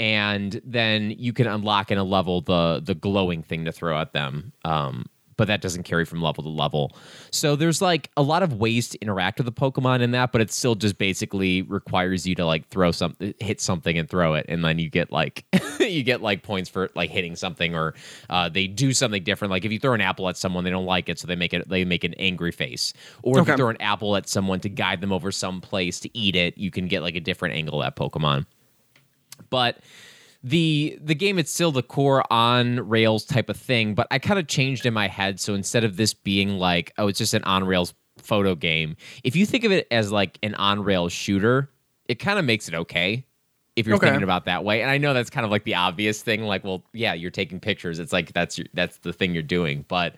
[0.00, 4.12] and then you can unlock in a level the the glowing thing to throw at
[4.12, 4.52] them.
[4.64, 6.96] Um, but that doesn't carry from level to level.
[7.30, 10.40] So there's like a lot of ways to interact with the Pokemon in that, but
[10.40, 14.46] it still just basically requires you to like throw something, hit something, and throw it,
[14.48, 15.44] and then you get like
[15.80, 17.94] you get like points for like hitting something, or
[18.30, 19.50] uh, they do something different.
[19.50, 21.52] Like if you throw an apple at someone, they don't like it, so they make
[21.52, 22.92] it they make an angry face.
[23.22, 26.16] Or if you throw an apple at someone to guide them over some place to
[26.16, 28.46] eat it, you can get like a different angle at Pokemon
[29.50, 29.78] but
[30.46, 34.38] the the game it's still the core on rails type of thing but i kind
[34.38, 35.40] of changed in my head.
[35.40, 39.34] So instead of this being like oh it's just an on rails photo game if
[39.34, 41.70] you think of it as like an on rails shooter
[42.08, 43.24] it kind of makes it okay
[43.74, 44.06] if you're Okay.
[44.08, 44.82] thinking about that way.
[44.82, 47.58] And i know that's kind of like the obvious thing like well yeah you're taking
[47.58, 47.98] pictures.
[47.98, 49.86] It's like that's your that's the thing you're doing.
[49.88, 50.16] But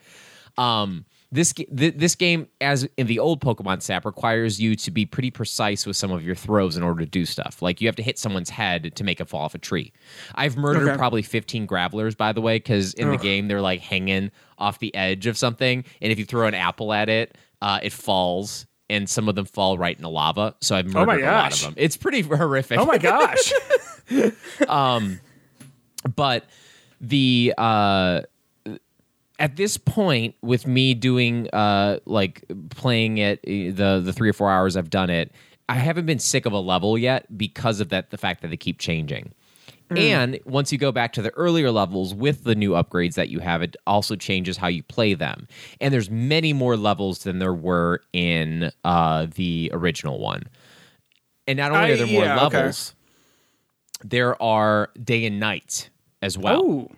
[0.57, 5.05] um this th- this game as in the old pokemon Snap requires you to be
[5.05, 7.61] pretty precise with some of your throws in order to do stuff.
[7.61, 9.91] Like you have to hit someone's head to make it fall off a tree.
[10.35, 10.97] I've murdered Okay.
[10.97, 14.95] probably 15 gravelers by the way because in the game they're like hanging off the
[14.95, 19.09] edge of something and if you throw an apple at it uh, it falls and
[19.09, 20.55] some of them fall right in the lava.
[20.61, 21.73] So i've Oh murdered a lot of them.
[21.75, 22.79] It's pretty horrific.
[22.79, 23.51] Oh my gosh.
[26.15, 26.45] but
[27.01, 28.21] the uh
[29.39, 34.33] at this point with me doing uh like playing it eh, the the 3 or
[34.33, 35.31] 4 hours I've done it
[35.69, 38.57] I haven't been sick of a level yet because of that the fact that they
[38.57, 39.33] keep changing.
[39.95, 43.39] And once you go back to the earlier levels with the new upgrades that you
[43.39, 45.47] have, it also changes how you play them.
[45.79, 50.43] And there's many more levels than there were in uh, the original one.
[51.47, 52.57] And not only I- are there more yeah, okay.
[52.57, 52.95] levels,
[54.03, 55.89] there are day and night
[56.21, 56.91] as well oh.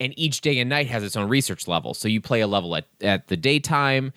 [0.00, 1.94] And each day and night has its own research level.
[1.94, 4.12] So you play a level at, at the daytime,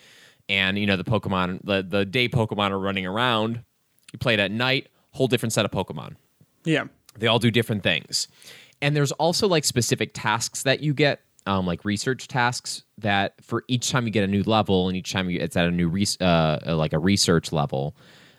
[0.48, 3.64] and you know the Pokemon, the the day Pokemon are running around.
[4.12, 6.16] You play it at night, whole different set of Pokemon.
[6.64, 6.86] Yeah.
[7.18, 8.28] They all do different things,
[8.82, 13.64] and there's also like specific tasks that you get, um, like research tasks that for
[13.68, 15.90] each time you get a new level, and each time you, it's at a new
[15.90, 17.96] res- uh, like a research level,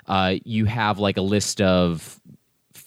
[0.06, 2.20] uh, you have like a list of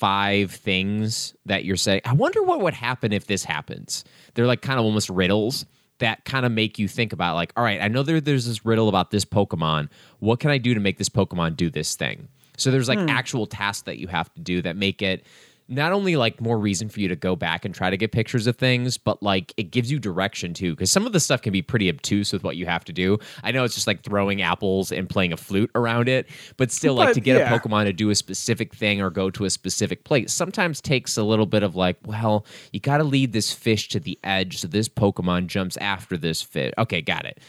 [0.03, 2.01] five things that you're saying.
[2.03, 4.03] I wonder what would happen if this happens.
[4.33, 5.65] They're like kind of almost riddles
[5.99, 8.65] that kind of make you think about like, all right, I know there, there's this
[8.65, 9.87] riddle about this Pokemon.
[10.19, 12.27] What can I do to make this Pokemon do this thing?
[12.57, 13.07] So there's like hmm.
[13.07, 15.25] actual tasks that you have to do that make it
[15.67, 18.47] not only like more reason for you to go back and try to get pictures
[18.47, 20.71] of things, but like it gives you direction too.
[20.71, 23.17] Because some of the stuff can be pretty obtuse with what you have to do.
[23.43, 26.95] I know it's just like throwing apples and playing a flute around it, but still,
[26.95, 27.53] like to get yeah.
[27.53, 31.17] a Pokemon to do a specific thing or go to a specific place sometimes takes
[31.17, 34.59] a little bit of like, well, you got to lead this fish to the edge
[34.59, 36.73] so this Pokemon jumps after this fish.
[36.77, 37.39] Okay, got it.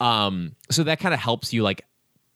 [0.00, 1.84] Um, so that kind of helps you like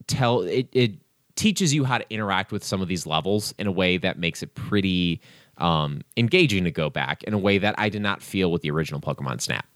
[0.06, 0.68] tell it.
[0.72, 0.94] It
[1.40, 4.42] teaches you how to interact with some of these levels in a way that makes
[4.42, 5.22] it pretty
[5.56, 8.70] um, engaging to go back in a way that I did not feel with the
[8.70, 9.66] original Pokemon Snap.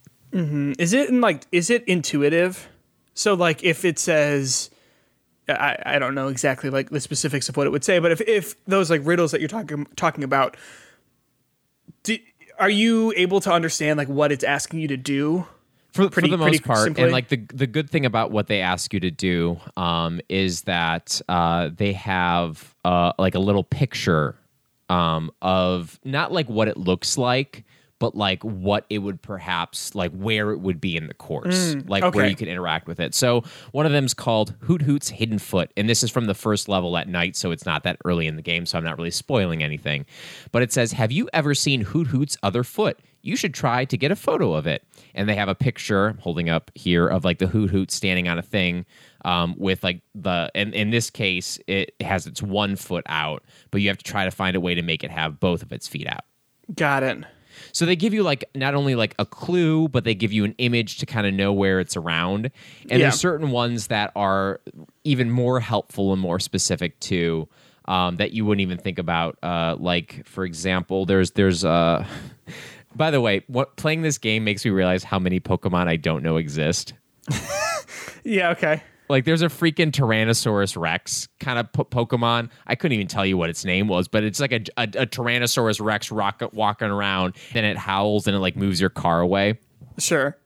[0.78, 2.68] Is it in like is it intuitive?
[3.14, 4.68] So like if it says
[5.48, 8.20] I, I don't know exactly like the specifics of what it would say, but if,
[8.20, 10.58] if those like riddles that you're talking talking about,
[12.02, 12.18] do,
[12.58, 15.46] are you able to understand like what it's asking you to do?
[15.94, 16.78] For, Pretty- for the pretty most part.
[16.84, 17.04] simply?
[17.04, 20.62] And like the the good thing about what they ask you to do um, is
[20.62, 24.34] that uh, they have uh, like a little picture
[24.90, 27.64] um, of not like what it looks like,
[28.00, 32.02] but like what it would perhaps like where it would be in the course, like
[32.12, 33.14] where you could interact with it.
[33.14, 36.96] So one of them's called Hoothoot's Hidden Foot, and this is from the first level
[36.96, 39.62] at night, so it's not that early in the game, so I'm not really spoiling
[39.62, 40.06] anything.
[40.50, 44.10] But it says, "Have you ever seen Hoothoot's other foot?" You should try to get
[44.10, 44.84] a photo of it.
[45.14, 48.38] And they have a picture I'm holding up here of like the Hoothoot standing on
[48.38, 48.84] a thing
[49.24, 53.80] um, with like the, and in this case, it has its one foot out, but
[53.80, 55.88] you have to try to find a way to make it have both of its
[55.88, 56.24] feet out.
[56.74, 57.18] Got it.
[57.72, 60.54] So they give you like not only like a clue, but they give you an
[60.58, 62.50] image to kind of know where it's around.
[62.90, 62.98] And Yeah.
[62.98, 64.60] there's certain ones that are
[65.04, 67.48] even more helpful and more specific to
[67.86, 69.38] um, that you wouldn't even think about.
[69.42, 72.04] Uh, like for example, there's there's uh,
[72.96, 76.22] by the way, what playing this game makes me realize how many Pokemon I don't
[76.22, 76.94] know exist.
[78.24, 78.50] Yeah.
[78.50, 78.82] Okay.
[79.10, 82.48] Like there's a freaking Tyrannosaurus Rex kind of po- Pokemon.
[82.66, 85.06] I couldn't even tell you what its name was, but it's like a, a, a
[85.06, 87.34] Tyrannosaurus Rex rock, walking around.
[87.52, 89.58] Then it howls and it like moves your car away.
[89.98, 90.38] Sure.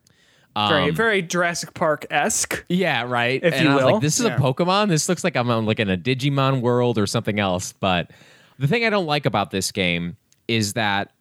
[0.57, 2.65] very um, very Jurassic Park esque.
[2.69, 3.41] Yeah, right.
[3.45, 3.93] If and you I was will.
[3.93, 4.35] like, this is Yeah.
[4.37, 4.89] a Pokemon.
[4.89, 7.73] This looks like I'm on, like in a Digimon world or something else.
[7.73, 8.11] But
[8.59, 10.17] the thing I don't like about this game
[10.49, 11.13] is that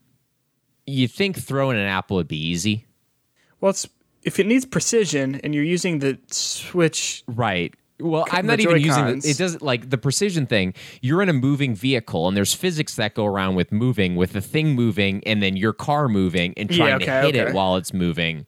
[0.87, 2.85] you think throwing an apple would be easy.
[3.59, 3.87] Well, it's
[4.23, 7.23] if it needs precision and you're using the switch.
[7.27, 7.73] Right.
[7.99, 9.37] Well, I'm not even using the, it.
[9.37, 10.75] Doesn't like the precision thing.
[11.01, 14.41] You're in a moving vehicle, and there's physics that go around with moving, with the
[14.41, 17.75] thing moving, and then your car moving, and Yeah, trying to okay, hit it while
[17.75, 18.45] it's moving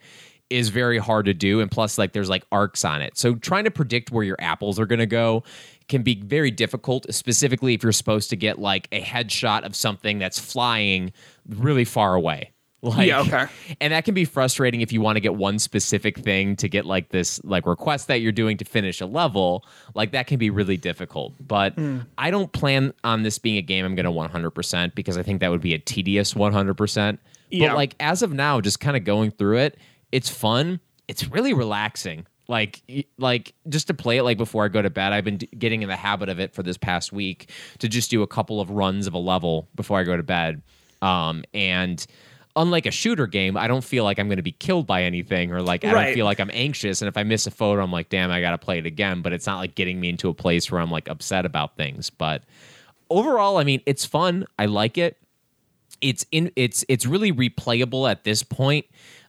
[0.51, 1.61] is very hard to do.
[1.61, 4.79] And plus, like there's like arcs on it, so trying to predict where your apples
[4.79, 5.43] are going to go
[5.89, 7.05] can be very difficult.
[7.13, 11.11] Specifically, if you're supposed to get like a headshot of something that's flying
[11.47, 12.51] really far away.
[12.81, 13.47] Like, Yeah, okay.
[13.81, 16.85] and that can be frustrating if you want to get one specific thing to get
[16.85, 19.65] like this like request that you're doing to finish a level
[19.95, 21.97] like that can be really difficult but Hmm.
[22.17, 25.41] i don't plan on this being a game i'm going to 100% because i think
[25.41, 27.17] that would be a tedious 100%
[27.49, 27.67] Yeah.
[27.67, 29.77] but like as of now just kind of going through it
[30.13, 30.79] it's fun
[31.09, 32.82] it's really relaxing like
[33.18, 35.82] like just to play it like before i go to bed i've been d- getting
[35.84, 38.70] in the habit of it for this past week to just do a couple of
[38.72, 40.62] runs of a level before i go to bed
[41.02, 42.06] um and
[42.56, 45.54] unlike a shooter game, I don't feel like I'm going to be killed by anything
[45.54, 46.06] or like I Right.
[46.06, 47.02] don't feel like I'm anxious.
[47.02, 49.22] And if I miss a photo, I'm like, damn, I got to play it again.
[49.22, 52.10] But it's not like getting me into a place where I'm like upset about things.
[52.10, 52.43] But
[53.10, 54.45] overall, I mean, it's fun.
[54.58, 55.16] I like it.
[56.02, 56.52] It's in.
[56.58, 58.86] It's it's really replayable at this point.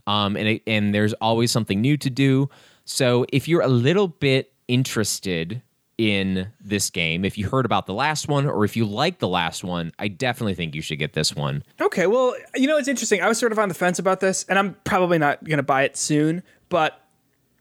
[0.09, 2.49] Um, and it, and there's always something new to do.
[2.85, 5.63] So if you're a little bit interested
[5.99, 9.29] in this game, if you heard about the last one or if you like the
[9.29, 11.63] last one, I definitely think you should get this one.
[11.81, 13.21] Okay, well, you know it's interesting.
[13.21, 15.63] I was sort of on the fence about this, and I'm probably not going to
[15.63, 16.43] buy it soon.
[16.71, 17.01] But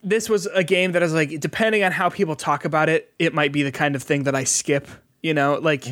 [0.02, 3.34] this was a game that is like, depending on how people talk about it, it
[3.34, 4.88] might be the kind of thing that I skip.
[5.22, 5.86] You know, like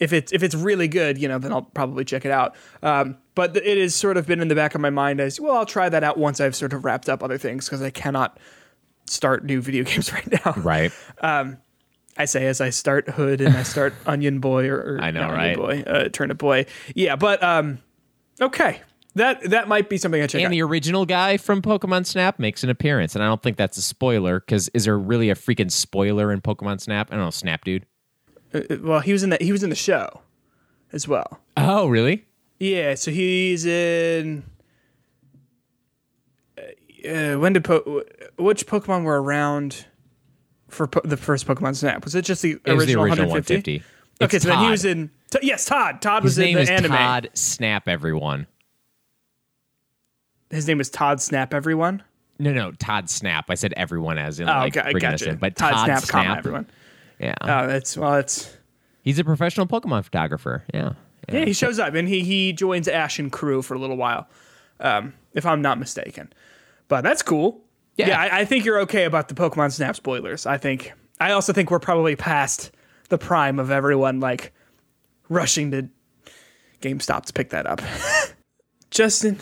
[0.00, 2.56] if it's if it's really good, you know, then I'll probably check it out.
[2.82, 5.38] Um, but th- it has sort of been in the back of my mind as
[5.38, 5.56] well.
[5.56, 8.38] I'll try that out once I've sort of wrapped up other things because I cannot
[9.06, 10.52] start new video games right now.
[10.56, 10.92] Right.
[12.14, 15.22] I say as I start Hood and I start Onion Boy or, or I know,
[15.22, 15.56] Onion right?
[15.56, 16.66] Boy, uh, Turnip Boy.
[16.94, 17.78] Yeah, but um,
[18.40, 18.80] okay,
[19.14, 20.50] that that might be something I check And out.
[20.50, 23.82] the original guy from Pokemon Snap makes an appearance, and I don't think that's a
[23.82, 27.08] spoiler because is there really a freaking spoiler in Pokemon Snap?
[27.10, 27.86] I don't know, Snap dude.
[28.52, 30.20] Uh, well, he was in the he was in the show
[30.92, 31.40] as well.
[31.56, 32.26] Oh, really?
[32.60, 34.44] Yeah, so he's in.
[36.58, 38.04] Uh, uh, when did po-
[38.36, 39.86] which Pokemon were around
[40.68, 42.04] for po- the first Pokemon Snap?
[42.04, 43.78] Was it just the It was the original, original 150?
[43.78, 44.24] 150.
[44.24, 45.10] Okay, so then he was in.
[45.30, 46.00] T- yes, Todd.
[46.02, 46.92] Todd was His in name the is anime.
[46.92, 47.88] Todd Snap.
[47.88, 48.46] Everyone.
[50.50, 51.54] His name is Todd Snap.
[51.54, 52.02] Everyone.
[52.38, 53.46] No, no, Todd Snap.
[53.50, 55.28] I said everyone as in Oh, like okay, I bringing got you.
[55.28, 56.38] in, but Todd, Todd, Snap, Snap.
[56.38, 56.66] everyone.
[57.18, 58.56] Yeah, Oh, that's well, it's
[59.02, 60.64] he's a professional Pokemon photographer.
[60.74, 60.92] Yeah.
[61.32, 64.28] Yeah, he shows up and he he joins Ash and crew for a little while,
[64.80, 66.32] um, if I'm not mistaken.
[66.88, 67.60] But that's cool.
[67.96, 68.20] Yeah.
[68.20, 70.46] I, I think you're okay about the Pokemon Snap spoilers.
[70.46, 72.70] I think I also think we're probably past
[73.08, 74.52] the prime of everyone like
[75.28, 75.88] rushing to
[76.80, 77.80] GameStop to pick that up.
[78.90, 79.38] Justin,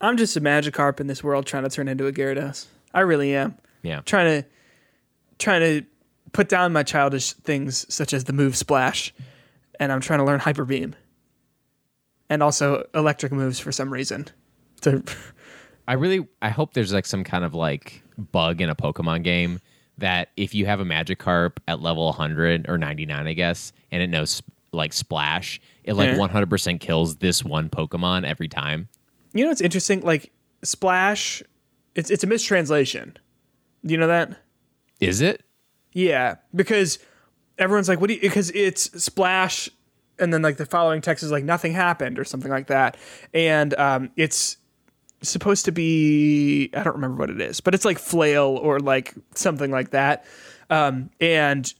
[0.00, 2.66] I'm just a Magikarp in this world trying to turn into a Gyarados.
[2.92, 3.56] I really am.
[3.82, 4.00] Yeah.
[4.00, 4.48] Trying to
[5.38, 5.86] trying to
[6.32, 9.14] put down my childish things such as the move splash,
[9.78, 10.96] and I'm trying to learn hyper beam,
[12.28, 14.26] and also electric moves for some reason.
[14.82, 15.02] To
[15.88, 19.58] I really I hope there's like some kind of like bug in a Pokemon game
[19.96, 24.08] that if you have a Magikarp at level 100 or 99, I guess, and it
[24.08, 26.18] knows like Splash, it like Yeah.
[26.18, 28.88] 100% kills this one Pokemon every time.
[29.32, 30.02] you know what's interesting?
[30.02, 30.30] Like
[30.62, 31.42] splash,
[31.94, 33.16] it's it's a mistranslation.
[33.84, 34.38] Do you know that?
[35.00, 35.42] Is it?
[35.92, 36.98] Yeah, because
[37.58, 39.70] everyone's like, "What do you?" Because it's splash
[40.18, 42.96] and then like the following text is like nothing happened or something like that,
[43.32, 44.56] and um, it's
[45.22, 49.14] supposed to be I don't remember what it is, but it's like flail or like
[49.34, 50.24] something like that,
[50.70, 51.72] um, and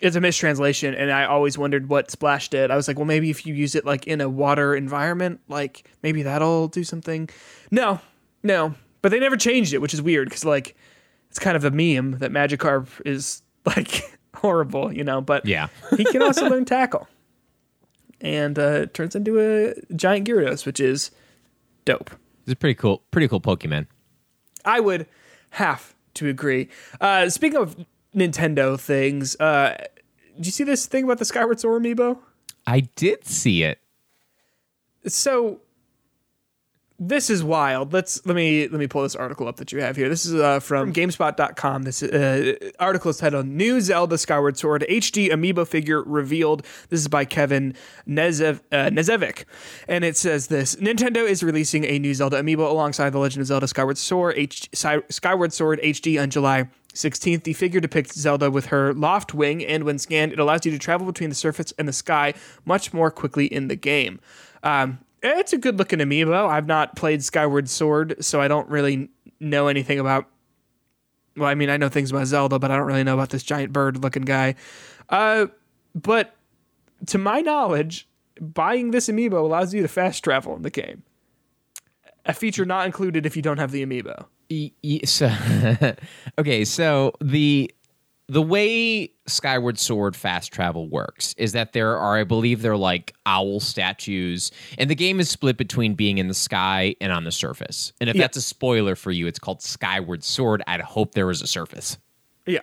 [0.00, 0.94] it's a mistranslation.
[0.94, 2.70] And I always wondered what Splash did.
[2.70, 5.88] I was like, well, maybe if you use it like in a water environment, like
[6.02, 7.28] maybe that'll do something.
[7.70, 8.00] No,
[8.42, 10.76] no, but they never changed it, which is weird because like
[11.30, 15.20] it's kind of a meme that Magikarp is like horrible, you know.
[15.20, 15.68] But Yeah.
[15.96, 17.08] he can also learn tackle,
[18.20, 21.10] and uh, turns into a giant Gyarados, which is
[21.84, 22.10] dope.
[22.44, 23.86] It's a pretty cool, pretty cool Pokemon.
[24.64, 25.06] I would
[25.50, 26.68] have to agree.
[27.00, 27.76] Uh, speaking of
[28.14, 29.76] Nintendo things, uh,
[30.36, 32.18] did you see this thing about the Skyward Sword amiibo?
[32.66, 33.80] I did see it.
[35.06, 35.60] So
[37.08, 37.92] this is wild.
[37.92, 40.08] Let's let me let me pull this article up that you have here.
[40.08, 41.82] This is uh, from Gamespot.com.
[41.82, 47.08] This uh, article is titled "New Zelda Skyward Sword HD Amiibo Figure Revealed." This is
[47.08, 47.74] by Kevin
[48.08, 49.44] Nezev, uh, Knezevic,
[49.88, 53.46] and it says this: Nintendo is releasing a new Zelda amiibo alongside the Legend of
[53.48, 58.66] Zelda Skyward Sword H- Skyward Sword HD on July 16th, the figure depicts Zelda with
[58.66, 61.92] her Loftwing, and when scanned, it allows you to travel between the surface and the
[61.92, 62.34] sky
[62.64, 64.20] much more quickly in the game.
[64.62, 66.48] Um, it's a good looking amiibo.
[66.48, 69.08] I've not played Skyward Sword, so I don't really
[69.40, 70.28] know anything about.
[71.36, 73.42] Well, I mean, I know things about Zelda, but I don't really know about this
[73.42, 74.54] giant bird looking guy.
[75.08, 75.46] Uh,
[75.94, 76.36] but
[77.06, 78.08] to my knowledge,
[78.40, 81.02] buying this amiibo allows you to fast travel in the game.
[82.26, 84.26] A feature not included if you don't have the amiibo.
[84.50, 85.30] Y- y- So,
[86.38, 87.70] okay, so the
[88.26, 92.76] the way Skyward Sword fast travel works is that there are, I believe, there are
[92.76, 97.24] like owl statues, and the game is split between being in the sky and on
[97.24, 97.92] the surface.
[98.00, 98.22] And if Yeah.
[98.22, 100.62] that's a spoiler for you, it's called Skyward Sword.
[100.66, 101.98] I'd hope there was a surface.
[102.46, 102.60] Yeah.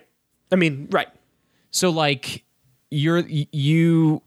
[0.50, 1.08] I mean, right.
[1.70, 2.44] So like
[2.90, 4.20] you're you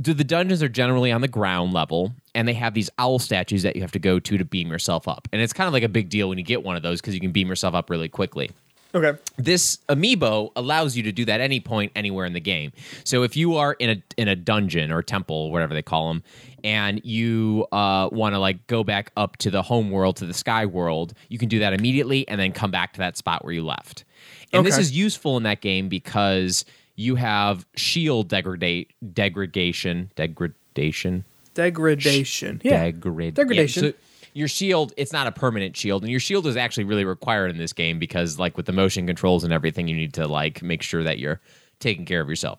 [0.00, 3.62] do the dungeons are generally on the ground level and they have these owl statues
[3.64, 5.26] that you have to go to to beam yourself up.
[5.32, 7.14] And it's kind of like a big deal when you get one of those because
[7.14, 8.50] you can beam yourself up really quickly.
[8.94, 9.18] Okay.
[9.36, 12.72] This amiibo allows you to do that any point anywhere in the game.
[13.04, 16.22] So if you are in a in a dungeon or temple, whatever they call them,
[16.62, 20.34] and you uh, want to like go back up to the home world to the
[20.34, 23.54] sky world, you can do that immediately and then come back to that spot where
[23.54, 24.04] you left.
[24.52, 31.24] And this is useful in that game because you have shield degrade degradation degradation
[31.54, 32.60] Degradation.
[32.64, 32.90] Yeah.
[32.90, 33.84] Degrad- Degradation.
[33.84, 33.96] Yeah, so
[34.32, 37.58] your shield, it's not a permanent shield, and your shield is actually really required in
[37.58, 40.82] this game because, like, with the motion controls and everything, you need to like make
[40.82, 41.40] sure that you're
[41.80, 42.58] taking care of yourself.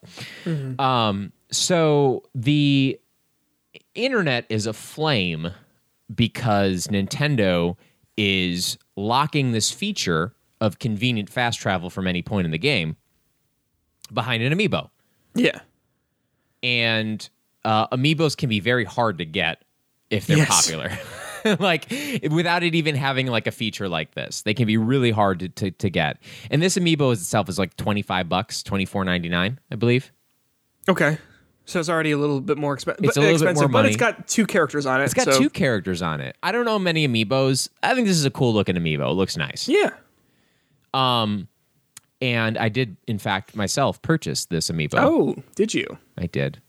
[0.80, 3.00] Um, so the
[3.96, 5.52] internet is aflame
[6.14, 7.76] because Nintendo
[8.18, 12.96] is locking this feature of convenient fast travel from any point in the game
[14.14, 14.90] behind an amiibo
[15.36, 15.60] yeah.
[16.62, 17.30] and
[17.66, 19.64] uh, amiibos can be very hard to get
[20.10, 20.50] if they're Yes.
[20.68, 20.92] popular.
[21.60, 21.86] like
[22.32, 25.50] without it even having like a feature like this, they can be really hard to,
[25.50, 26.22] to, to get.
[26.52, 30.12] And this amiibo itself is like twenty five bucks, twenty four ninety nine, I believe.
[30.88, 31.18] Okay.
[31.66, 33.86] So it's already a little bit more expen- It's a little bit expensive, more but
[33.86, 35.06] it's got two characters on it.
[35.06, 36.36] It's got so- two characters on it.
[36.44, 37.70] I don't know many amiibos.
[37.82, 39.10] I think this is a cool looking amiibo.
[39.12, 39.70] It looks nice.
[39.70, 39.92] Yeah.
[40.94, 41.48] Um,
[42.22, 44.96] and I did in fact myself purchase this amiibo.
[44.98, 45.98] Oh, did you?
[46.18, 46.62] I did.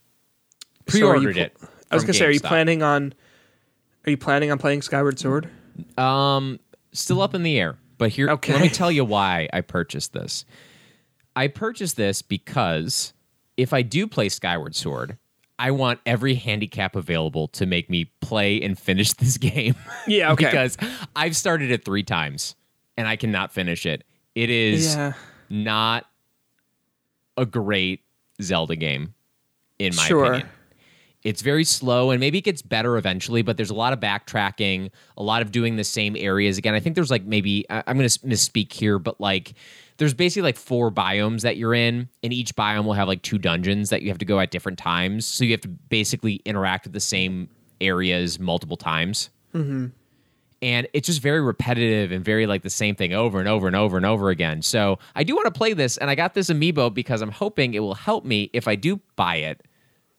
[0.87, 1.57] So Pre-ordered pl- it.
[1.91, 3.13] I was gonna say, are you planning on?
[4.05, 5.49] Are you planning on playing Skyward Sword?
[5.97, 6.59] Um,
[6.91, 7.77] still up in the air.
[7.97, 8.53] But here, Okay.
[8.53, 10.45] let me tell you why I purchased this.
[11.35, 13.13] I purchased this because
[13.57, 15.17] if I do play Skyward Sword,
[15.57, 19.75] I want every handicap available to make me play and finish this game.
[20.07, 20.33] Yeah.
[20.33, 20.45] Okay.
[20.45, 20.77] because
[21.15, 22.55] I've started it three times
[22.97, 24.03] and I cannot finish it.
[24.35, 25.13] It is yeah.
[25.49, 26.05] not
[27.37, 28.01] a great
[28.41, 29.13] Zelda game,
[29.79, 30.25] in my Sure.
[30.25, 30.49] opinion.
[31.25, 34.91] It's very slow and maybe it gets better eventually, but there's a lot of backtracking,
[35.17, 36.75] a lot of doing the same areas again.
[36.75, 39.55] I think there's like maybe, I'm going to misspeak here, but like
[39.97, 43.39] there's basically like four biomes that you're in, and each biome will have like two
[43.39, 45.25] dungeons that you have to go at different times.
[45.25, 47.49] So you have to basically interact with the same
[47.81, 49.31] areas multiple times.
[49.55, 49.87] Mm-hmm.
[50.61, 53.75] And it's just very repetitive and very like the same thing over and over and
[53.75, 54.61] over and over again.
[54.61, 57.73] So I do want to play this, and I got this amiibo because I'm hoping
[57.73, 59.63] it will help me if I do buy it,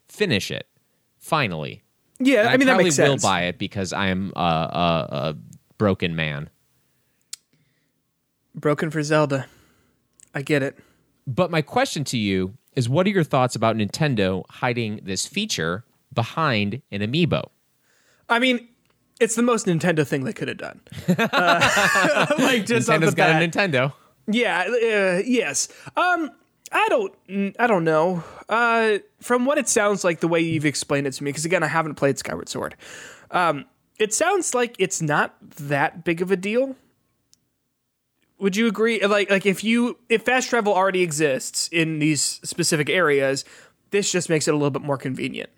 [0.09, 0.67] finish it
[1.27, 1.83] finally.
[2.19, 2.41] Yeah.
[2.41, 3.23] And I mean, that probably makes will sense.
[3.23, 5.37] buy it because I am a, a, a
[5.77, 6.49] broken man.
[8.55, 9.47] Broken for Zelda.
[10.35, 10.79] I get it.
[11.27, 15.85] But my question to you is what are your thoughts about Nintendo hiding this feature
[16.13, 17.49] behind an amiibo?
[18.29, 18.69] I mean,
[19.21, 20.81] it's the most Nintendo thing they could have done.
[21.19, 23.43] Uh, like just Nintendo's got bat.
[23.43, 23.93] a Nintendo.
[24.29, 25.69] Yeah, uh, yes.
[25.97, 26.31] Um,
[26.73, 27.55] I don't.
[27.59, 28.25] I don't know.
[28.49, 31.63] Uh, from what it sounds like, the way you've explained it to me, because again,
[31.63, 32.75] I haven't played Skyward Sword.
[33.31, 33.65] Um,
[33.99, 36.77] it sounds like it's not that big of a deal.
[38.39, 39.05] Would you agree?
[39.05, 43.45] Like, like if you if fast travel already exists in these specific areas,
[43.91, 45.51] this just makes it a little bit more convenient.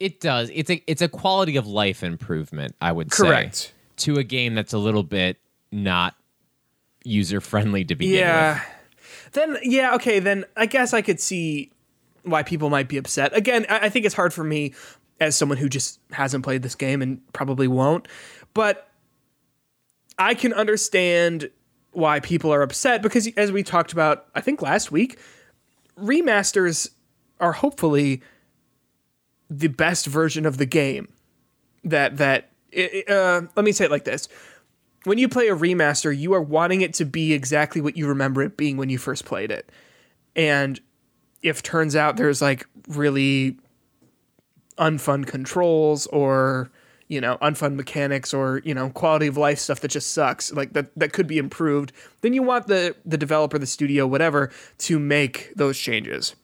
[0.00, 0.50] It does.
[0.52, 2.74] It's a it's a quality of life improvement.
[2.80, 3.54] I would Correct.
[3.56, 5.36] say to a game that's a little bit
[5.70, 6.16] not
[7.04, 8.54] user friendly to begin Yeah.
[8.54, 8.62] with.
[9.32, 11.70] Then yeah, okay, then I guess I could see
[12.22, 13.36] why people might be upset.
[13.36, 14.74] Again, I, I think it's hard for me
[15.20, 18.08] as someone who just hasn't played this game and probably won't.
[18.54, 18.88] But
[20.18, 21.50] I can understand
[21.92, 25.18] why people are upset because as we talked about, I think last week,
[25.98, 26.90] remasters
[27.40, 28.22] are hopefully
[29.48, 31.08] the best version of the game
[31.84, 32.50] that that
[33.08, 34.28] uh, let me say it like this
[35.04, 38.42] when you play a remaster, you are wanting it to be exactly what you remember
[38.42, 39.70] it being when you first played it.
[40.36, 40.80] And
[41.42, 43.56] if turns out there's like really
[44.78, 46.70] unfun controls or
[47.08, 50.72] you know unfun mechanics or you know quality of life stuff that just sucks like
[50.72, 51.92] that that could be improved
[52.22, 56.34] then you want the the developer the studio whatever to make those changes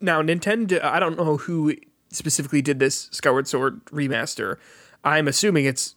[0.00, 1.74] now nintendo i don't know who
[2.10, 4.58] specifically did this skyward sword remaster
[5.04, 5.94] i'm assuming it's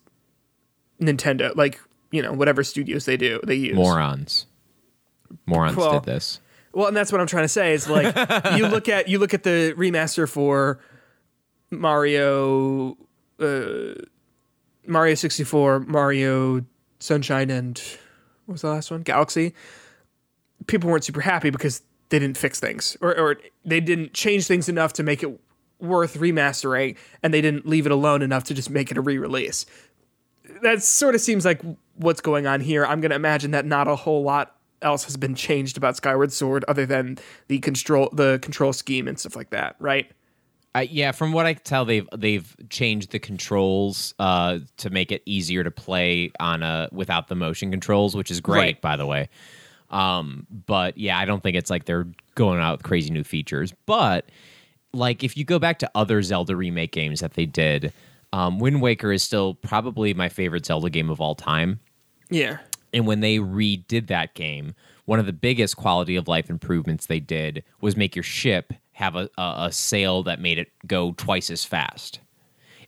[1.01, 1.79] Nintendo, like
[2.11, 3.75] you know whatever studios they do they use.
[3.75, 4.45] Morons.
[5.45, 6.39] Morons Well, did this.
[6.73, 8.15] Well, and that's what I'm trying to say is like
[8.57, 10.79] you look at you look at the remaster for
[11.71, 12.97] Mario,
[13.39, 13.93] uh,
[14.85, 16.65] Mario 64, Mario
[16.99, 17.81] Sunshine, and
[18.45, 19.01] what was the last one?
[19.01, 19.53] Galaxy.
[20.67, 24.69] People weren't super happy because they didn't fix things or or they didn't change things
[24.69, 25.39] enough to make it
[25.79, 29.65] worth remastering, and they didn't leave it alone enough to just make it a re-release.
[30.61, 31.61] That sort of seems like
[31.95, 32.85] what's going on here.
[32.85, 36.31] I'm going to imagine that not a whole lot else has been changed about Skyward
[36.31, 40.11] Sword other than the control the control scheme and stuff like that, right?
[40.75, 45.11] Uh, yeah, from what I can tell, they've they've changed the controls uh, to make
[45.11, 48.81] it easier to play on a without the motion controls, which is great, Right.
[48.81, 49.29] by the way.
[49.89, 53.73] Um, but yeah, I don't think it's like they're going out with crazy new features.
[53.85, 54.25] But
[54.93, 57.93] like if you go back to other Zelda remake games that they did,
[58.34, 61.80] um, Wind Waker is still probably my favorite Zelda game of all time.
[62.30, 62.57] Yeah.
[62.93, 64.73] And when they redid that game,
[65.05, 69.15] one of the biggest quality of life improvements they did was make your ship have
[69.15, 72.19] a, a, a sail that made it go twice as fast.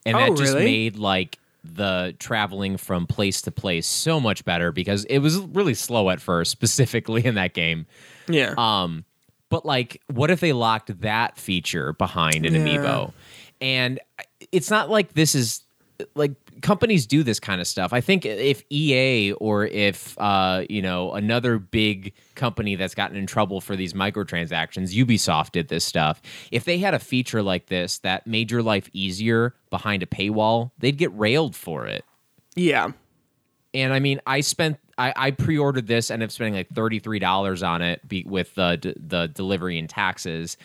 [0.05, 0.65] And Oh, that just really?
[0.65, 5.73] made like the traveling from place to place so much better because it was really
[5.73, 7.85] slow at first, specifically in that game.
[8.29, 8.53] Yeah.
[8.57, 9.03] Um,
[9.49, 12.61] but like, what if they locked that feature behind an Yeah.
[12.61, 13.13] amiibo?
[13.59, 13.99] And
[14.51, 15.61] it's not like this is
[16.15, 17.93] like companies do this kind of stuff.
[17.93, 23.25] I think if EA or if uh, you know another big company that's gotten in
[23.25, 26.21] trouble for these microtransactions, Ubisoft did this stuff.
[26.51, 30.71] If they had a feature like this that made your life easier behind a paywall,
[30.77, 32.05] they'd get railed for it.
[32.55, 32.91] yeah.
[33.73, 37.19] And I mean, I spent I, I pre-ordered this, ended up spending like thirty three
[37.19, 40.57] dollars on it be, with the d- the delivery and taxes,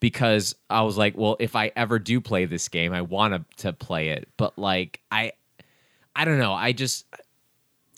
[0.00, 3.72] because I was like, well, if I ever do play this game, I want to
[3.72, 5.32] play it, but like I,
[6.14, 7.06] I don't know, I just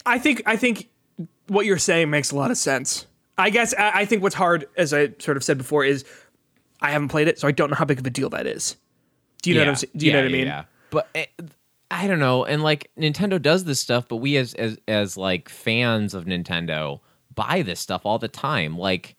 [0.07, 0.89] I think I think
[1.49, 3.07] what you're saying makes a lot of sense.
[3.37, 6.05] I guess I, I think what's hard, as I sort of said before, is
[6.81, 8.77] I haven't played it, so I don't know how big of a deal that is.
[9.43, 9.93] Do you know what I'm saying?
[9.97, 10.47] Do you yeah, know what I yeah, mean?
[10.47, 10.65] yeah.
[10.91, 11.27] But eh,
[11.91, 15.49] I don't know, and like Nintendo does this stuff, but we as as as like
[15.49, 17.01] fans of Nintendo
[17.35, 18.77] buy this stuff all the time.
[18.77, 19.17] Like,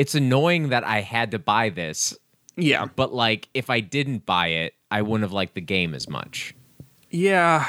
[0.00, 2.16] it's annoying that I had to buy this
[2.56, 2.86] Yeah.
[2.96, 6.54] but like if I didn't buy it, I wouldn't have liked the game as much.
[7.10, 7.66] Yeah.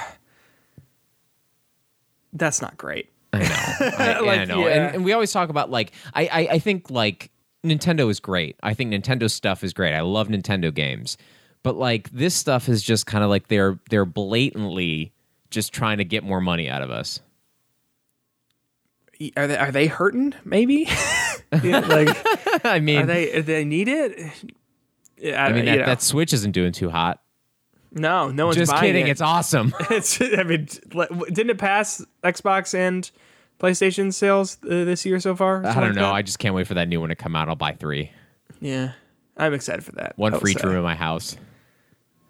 [2.34, 3.10] That's not great.
[3.34, 3.46] I know,
[3.98, 4.74] I, Like, I know, yeah.
[4.86, 7.32] and, and we always talk about like I, I I think like
[7.66, 8.56] Nintendo is great.
[8.64, 9.94] I think Nintendo stuff is great.
[9.94, 11.18] I love Nintendo games,
[11.64, 15.12] but like this stuff is just kind of like they're they're blatantly
[15.50, 17.20] just trying to get more money out of us.
[19.38, 20.34] Are they are they hurting?
[20.44, 20.88] Maybe.
[21.64, 24.20] Yeah, like I mean, are they are they need it?
[25.18, 25.86] Yeah, I mean that, know.
[25.86, 27.22] that Switch isn't doing too hot.
[27.92, 29.08] no, no one's Just kidding.
[29.08, 29.12] It.
[29.12, 29.74] It's awesome.
[29.92, 30.20] It's.
[30.22, 30.68] I mean,
[31.28, 33.10] didn't it pass Xbox and
[33.60, 35.58] PlayStation sales uh, this year so far?
[35.66, 36.02] I don't like know.
[36.04, 36.14] that?
[36.14, 37.50] I just can't wait for that new one to come out.
[37.50, 38.12] I'll buy three.
[38.62, 38.94] Yeah,
[39.38, 40.18] I'm excited for that.
[40.18, 40.68] One free each say.
[40.68, 41.36] room in my house.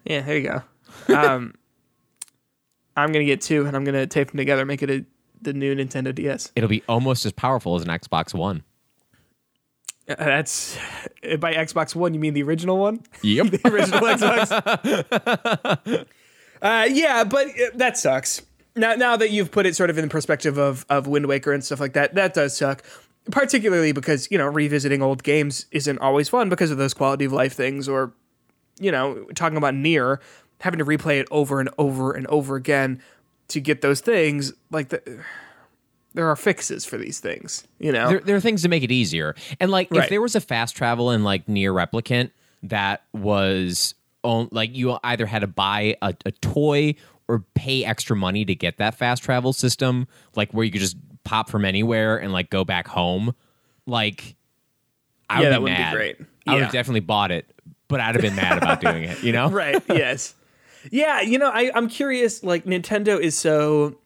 [0.04, 0.48] Yeah, there you
[1.08, 1.14] go.
[1.14, 1.54] Um,
[2.96, 5.04] I'm gonna get two, and I'm gonna tape them together, make it a,
[5.40, 6.52] the new Nintendo DS.
[6.56, 8.64] It'll be almost as powerful as an Xbox One.
[10.08, 10.76] Uh, That's
[11.38, 12.14] by Xbox One.
[12.14, 13.02] You mean the original one?
[13.22, 13.46] Yep.
[13.50, 16.06] the original Xbox.
[16.62, 18.42] uh, yeah, but uh, that sucks.
[18.74, 21.52] Now, now that you've put it sort of in the perspective of of Wind Waker
[21.52, 22.82] and stuff like that, that does suck.
[23.30, 27.32] particularly because you know revisiting old games isn't always fun because of those quality of
[27.32, 28.12] life things, or
[28.80, 30.18] you know talking about NieR
[30.60, 33.00] having to replay it over and over and over again
[33.48, 35.22] to get those things like the
[36.14, 38.08] there are fixes for these things, you know.
[38.08, 39.34] There, there are things to make it easier.
[39.60, 40.04] And like Right.
[40.04, 42.30] if there was a fast travel in like NieR Replicant
[42.64, 46.94] that was on like you either had to buy a, a toy
[47.28, 50.06] or pay extra money to get that fast travel system,
[50.36, 53.34] like where you could just pop from anywhere and like go back home,
[53.86, 54.36] like
[55.30, 55.94] I Yeah, would that be would be mad.
[55.94, 56.16] great.
[56.46, 57.46] I would have definitely bought it,
[57.88, 59.48] but I'd have been mad about doing it, you know?
[59.48, 60.34] right yes
[60.90, 63.96] yeah you know I, i'm curious like nintendo is so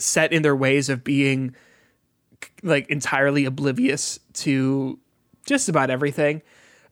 [0.00, 1.54] set in their ways of being
[2.62, 4.98] like entirely oblivious to
[5.46, 6.42] just about everything.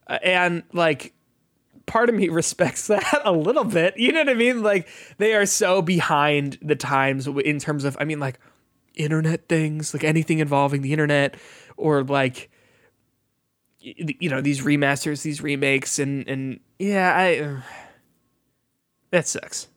[0.07, 1.13] Uh, and like
[1.85, 3.97] part of me respects that a little bit.
[3.97, 4.63] You know what i mean?
[4.63, 4.87] Like
[5.17, 8.39] they are so behind the times in terms of i mean like
[8.95, 11.35] internet things like anything involving the internet
[11.77, 12.49] or like
[13.79, 17.63] you know these remasters these remakes and and yeah i
[19.11, 19.69] that sucks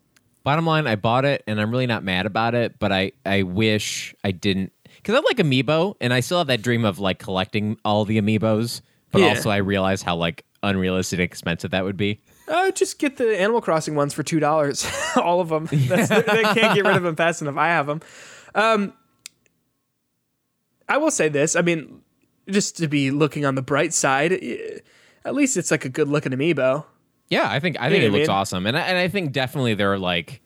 [0.45, 3.43] Bottom line, I bought it and I'm really not mad about it, but I, I
[3.45, 7.19] wish I didn't because I like amiibo and I still have that dream of like
[7.19, 8.81] collecting all the amiibos,
[9.11, 9.29] but Yeah.
[9.29, 12.21] also I realize how like unrealistic and expensive that would be.
[12.49, 14.87] uh, just get the animal crossing ones for two dollars
[15.17, 18.01] all of them That's, they can't get rid of them fast enough i have them
[18.55, 18.93] um
[20.89, 22.01] i will say this i mean
[22.49, 24.33] just to be looking on the bright side
[25.25, 26.85] at least it's like a good looking amiibo
[27.33, 28.37] Yeah, I think I think know it I looks mean?
[28.37, 30.43] awesome, and I, and I think definitely there are like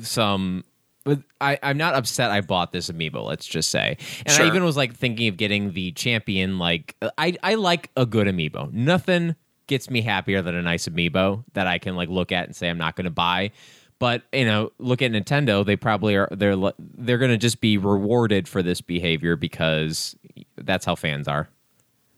[0.00, 0.64] some.
[1.04, 3.24] But I, I'm not upset I bought this amiibo.
[3.24, 3.96] Let's just say,
[4.26, 4.44] and Sure.
[4.44, 6.58] I even was like thinking of getting the champion.
[6.58, 8.72] Like I I like a good amiibo.
[8.72, 9.34] Nothing
[9.66, 12.68] gets me happier than a nice amiibo that I can like look at and say
[12.68, 13.50] I'm not going to buy.
[13.98, 15.64] But you know, look at Nintendo.
[15.64, 16.28] They probably are.
[16.30, 20.14] They're they're going to just be rewarded for this behavior because
[20.56, 21.48] that's how fans are.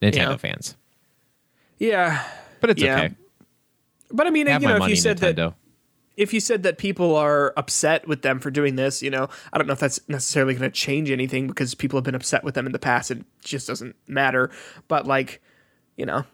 [0.02, 0.36] Nintendo Yeah.
[0.36, 0.76] fans.
[1.78, 2.24] yeah
[2.60, 2.96] But it's Yeah.
[2.96, 3.14] okay.
[4.12, 5.54] But i mean Have you know if you said that
[6.16, 9.58] if you said that people are upset with them for doing this, you know, I
[9.58, 12.54] don't know if that's necessarily going to change anything because people have been upset with
[12.54, 13.10] them in the past.
[13.10, 14.50] and It just doesn't matter.
[14.86, 15.40] But like,
[15.96, 16.24] you know,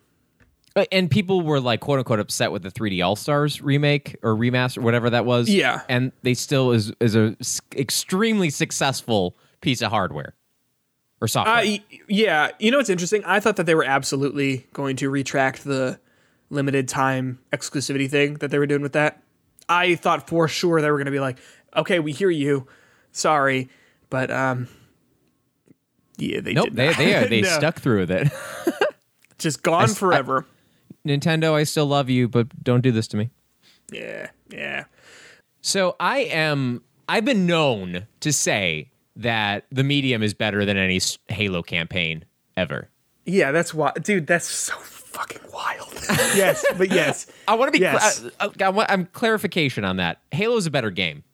[0.75, 4.35] Uh, And people were like quote unquote upset with the 3D All Stars remake or
[4.35, 5.49] remaster, whatever that was.
[5.49, 5.83] Yeah.
[5.89, 10.35] And they still is is a s- extremely successful piece of hardware
[11.21, 11.57] or software.
[11.59, 11.77] uh,
[12.09, 13.23] yeah, you know what's interesting?
[13.25, 16.01] I thought that they were absolutely going to retract the
[16.51, 19.23] limited time exclusivity thing that they were doing with that.
[19.69, 21.39] I thought for sure they were going to be like,
[21.77, 22.67] okay, we hear you,
[23.13, 23.69] sorry,
[24.11, 24.69] but um,
[26.17, 26.97] yeah, they nope, did they not.
[26.99, 27.49] they they No.
[27.49, 28.29] stuck through with it.
[29.39, 30.47] just gone I- forever.
[31.07, 33.31] Nintendo, I still love you, but don't do this to me.
[33.93, 34.85] yeah, yeah.
[35.61, 36.83] So I am.
[37.09, 42.25] I've been known to say that the medium is better than any Halo campaign
[42.57, 42.89] ever.
[43.25, 44.27] Yeah, that's why, dude.
[44.27, 44.75] That's so
[45.17, 45.89] fucking wild.
[46.35, 47.83] yes, but yes, I want to be.
[47.83, 48.19] Yes.
[48.21, 50.21] cl- uh, I, I want, I'm clarification on that.
[50.33, 51.25] Halo's a better game.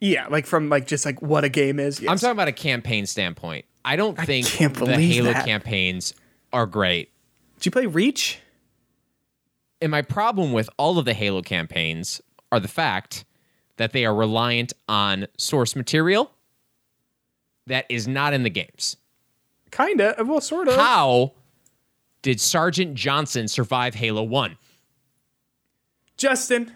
[0.00, 0.26] yeah.
[0.28, 2.00] Like from like just like what a game is.
[2.00, 2.10] Yes.
[2.10, 3.64] I'm talking about a campaign standpoint.
[3.84, 5.44] I don't think can't the Halo that.
[5.44, 6.14] campaigns
[6.52, 7.10] are great.
[7.56, 8.38] Did you play Reach?
[9.80, 12.20] And my problem with all of the Halo campaigns
[12.52, 13.24] are the fact
[13.78, 16.30] that they are reliant on source material
[17.66, 18.96] that is not in the games.
[19.72, 20.16] Kinda.
[20.24, 20.76] Well, sort of.
[20.76, 21.32] How
[22.22, 24.56] did Sergeant Johnson survive Halo 1?
[26.16, 26.72] Justin,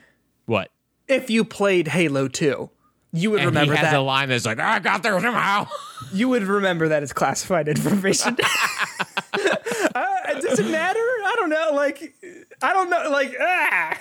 [0.47, 0.70] What?
[1.09, 2.70] if you played Halo 2,
[3.12, 3.97] you would And remember he has that.
[3.97, 5.68] a line that's like, I got there somehow.
[6.12, 8.36] you would remember that as classified information.
[9.32, 10.99] uh, does it matter?
[10.99, 11.70] I don't know.
[11.74, 12.14] Like,
[12.62, 13.09] I don't know.
[13.11, 13.99] Like, ah.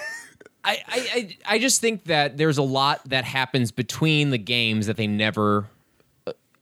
[0.68, 4.98] I, I, I just think that there's a lot that happens between the games that
[4.98, 5.68] they never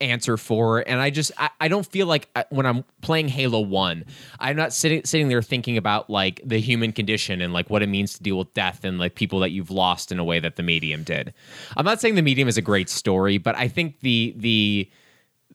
[0.03, 3.59] answer for and i just i, I don't feel like I, when i'm playing halo
[3.59, 4.05] 1
[4.39, 7.87] i'm not sitting sitting there thinking about like the human condition and like what it
[7.87, 10.55] means to deal with death and like people that you've lost in a way that
[10.55, 11.33] the medium did
[11.77, 14.89] i'm not saying the medium is a great story but i think the the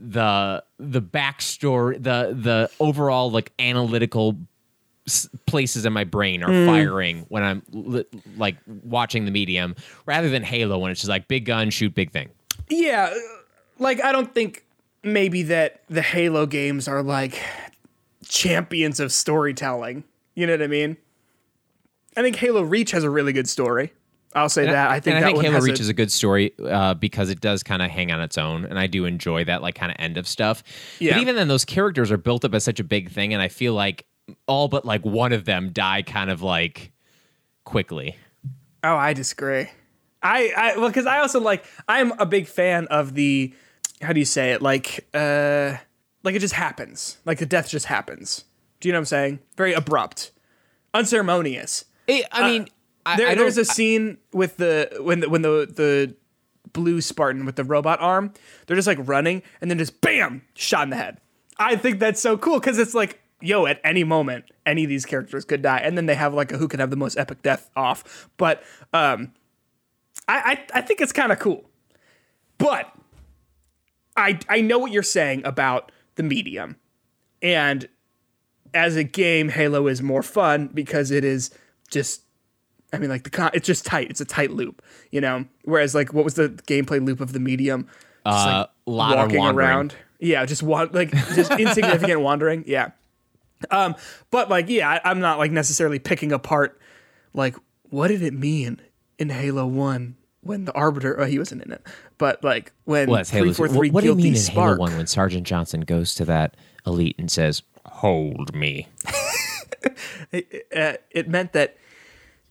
[0.00, 4.36] the the backstory the the overall like analytical
[5.46, 6.66] places in my brain are hmm.
[6.66, 9.74] firing when I'm li- like watching the medium
[10.06, 12.28] rather than Halo when it's just like big gun shoot big thing.
[12.68, 13.12] Yeah.
[13.78, 14.64] Like, I don't think
[15.02, 17.40] maybe that the Halo games are like
[18.26, 20.04] champions of storytelling.
[20.34, 20.96] You know what I mean?
[22.16, 23.92] I think Halo Reach has a really good story.
[24.34, 24.90] I'll say that.
[24.90, 26.94] I think and that I think one Halo Reach a, is a good story uh,
[26.94, 29.74] because it does kind of hang on its own, and I do enjoy that like
[29.74, 30.62] kind of end of stuff.
[30.98, 31.14] Yeah.
[31.14, 33.48] But even then, those characters are built up as such a big thing, and I
[33.48, 34.04] feel like
[34.46, 36.92] all but like one of them die kind of like
[37.64, 38.16] quickly.
[38.84, 39.68] Oh, I disagree.
[40.22, 43.54] I, I well, because I also like I'm a big fan of the
[44.02, 44.62] how do you say it?
[44.62, 45.76] Like, uh,
[46.22, 47.18] like it just happens.
[47.24, 48.44] Like the death just happens.
[48.80, 49.38] Do you know what I'm saying?
[49.56, 50.30] Very abrupt,
[50.94, 51.84] unceremonious.
[52.06, 52.68] It, I mean,
[53.04, 56.14] I, There, I there's a scene with the when the when the the
[56.72, 58.32] blue Spartan with the robot arm.
[58.66, 61.18] They're just like running and then just bam, shot in the head.
[61.58, 65.04] I think that's so cool because it's like, yo, at any moment, any of these
[65.06, 67.42] characters could die, and then they have like a who can have the most epic
[67.42, 68.28] death off.
[68.36, 69.32] But um,
[70.28, 70.36] I
[70.72, 71.64] I, I think it's kind of cool.
[72.58, 72.92] But
[74.18, 76.76] I I know what you're saying about the medium,
[77.40, 77.88] and
[78.74, 81.50] as a game, Halo is more fun because it is
[81.90, 82.22] just.
[82.92, 84.08] I mean, like the con- it's just tight.
[84.08, 85.44] It's a tight loop, you know.
[85.64, 87.86] Whereas, like, what was the gameplay loop of the medium?
[88.26, 89.94] Just, Uh, lot of walking around.
[90.20, 92.64] Yeah, just wa- like just insignificant wandering.
[92.66, 92.90] Yeah.
[93.70, 93.94] Um,
[94.30, 96.80] but like, yeah, I, I'm not like necessarily picking apart
[97.34, 97.56] like
[97.90, 98.80] what did it mean
[99.18, 100.16] in Halo One
[100.48, 101.20] when the Arbiter?
[101.20, 101.86] Oh, he wasn't in it,
[102.16, 104.78] but like when Well, three four What, what do you mean in spark.
[104.78, 108.88] Halo One when Sergeant Johnson goes to that elite and says, "Hold me"?
[110.32, 111.76] uh, it meant that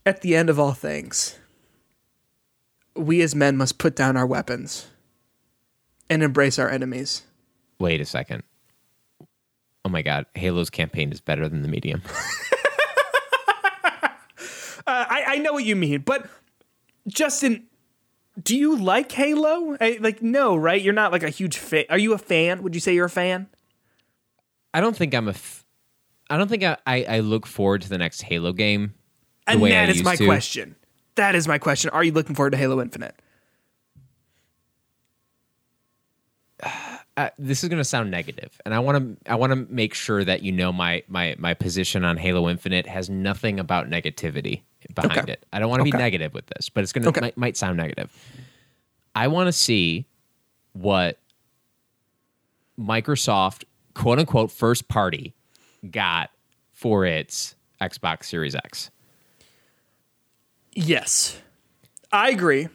[0.06, 1.40] at the end of all things,
[2.96, 4.88] we as men must put down our weapons
[6.08, 7.24] and embrace our enemies.
[7.80, 8.44] Wait a second.
[9.84, 12.04] Oh my God, Halo's campaign is better than the medium.
[14.88, 16.30] Uh, I, I know what you mean, but
[17.10, 17.67] Justin,
[18.42, 19.78] do you like Halo?
[19.80, 20.82] I, like, no, right?
[20.82, 21.86] You're not like a huge fan.
[21.90, 22.64] Are you a fan?
[22.64, 23.48] Would you say you're a fan?
[24.74, 25.32] I don't think I'm a.
[25.32, 25.66] F-
[26.30, 28.94] I don't think I, I, I look forward to the next Halo game.
[29.48, 30.26] And that I is my to.
[30.26, 30.76] question.
[31.16, 31.90] That is my question.
[31.92, 33.16] Are you looking forward to Halo Infinite?
[37.18, 39.94] uh, this is going to sound negative, and I want to I want to make
[39.94, 44.62] sure that you know my my my position on Halo Infinite has nothing about negativity
[44.96, 45.34] behind Okay.
[45.34, 45.46] it.
[45.54, 47.22] I don't want to be negative with this, but it's going to Okay.
[47.22, 48.12] might, might sound negative.
[49.16, 50.06] I want to see
[50.74, 51.18] what
[52.80, 53.64] Microsoft
[53.94, 55.34] quote unquote first party
[55.90, 56.30] got
[56.74, 58.92] for its Xbox Series X.
[60.74, 61.40] Yes.
[62.12, 62.68] I agree.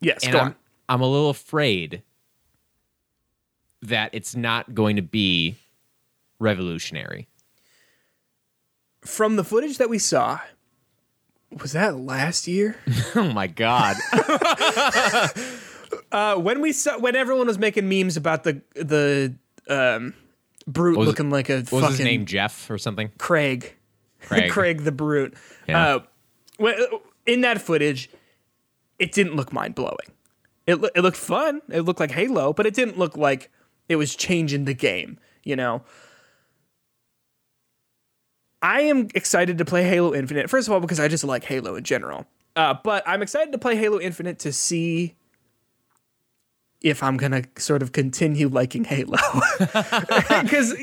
[0.00, 0.54] Yes, and go I'm, on.
[0.88, 2.02] I'm a little afraid
[3.82, 5.56] that it's not going to be
[6.38, 7.26] revolutionary.
[9.00, 10.40] From the footage that we saw,
[11.60, 12.76] was that last year?
[13.14, 13.96] Oh my god!
[16.12, 19.34] Uh, when we saw when everyone was making memes about the the
[19.68, 20.12] um,
[20.66, 22.26] brute was it- looking like a What fucking was his name?
[22.26, 23.10] Jeff or something?
[23.18, 23.74] Craig.
[24.20, 24.50] Craig.
[24.50, 25.34] Craig the brute.
[25.66, 26.00] Yeah.
[26.60, 26.70] Uh,
[27.26, 28.10] in that footage,
[28.98, 29.96] it didn't look mind blowing.
[30.66, 31.62] It loo- it looked fun.
[31.70, 33.50] It looked like Halo, but it didn't look like
[33.88, 35.18] it was changing the game.
[35.42, 35.82] You know.
[38.62, 40.50] I am excited to play Halo Infinite.
[40.50, 42.26] First of all, because I just like Halo in general.
[42.56, 45.14] Uh, but I'm excited to play Halo Infinite to see
[46.82, 49.18] if I'm gonna sort of continue liking Halo.
[50.42, 50.74] Because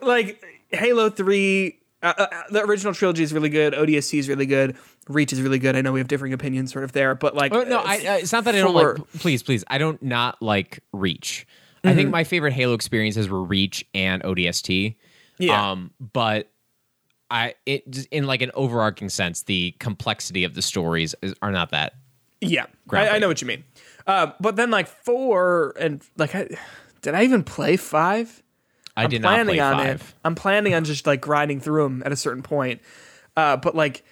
[0.00, 3.72] like Halo Three, uh, uh, the original trilogy is really good.
[3.74, 4.76] ODST is really good.
[5.08, 5.74] Reach is really good.
[5.76, 7.94] I know we have differing opinions sort of there, but like, Oh, no, uh, I,
[7.94, 9.12] I, it's not that I don't for- like.
[9.20, 11.46] Please, please, I don't not like Reach.
[11.84, 11.96] I Mm-hmm.
[11.96, 14.96] think my favorite Halo experiences were Reach and ODST.
[15.38, 15.70] Yeah.
[15.70, 16.50] Um, but
[17.30, 21.70] I it in like an overarching sense, the complexity of the stories is, are not
[21.70, 21.94] that.
[22.40, 23.64] Yeah, I, I know what you mean.
[24.06, 26.48] Uh, but then like four and like, I,
[27.02, 28.42] did I even play five?
[28.96, 30.00] I I'm did not planning play on five.
[30.00, 30.14] it.
[30.24, 32.80] I'm planning on just like grinding through them at a certain point.
[33.36, 34.04] Uh, but like,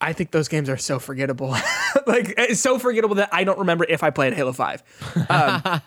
[0.00, 1.48] I think those games are so forgettable.
[2.06, 4.82] like, it's so forgettable that I don't remember if I played Halo Five.
[5.30, 5.80] Um,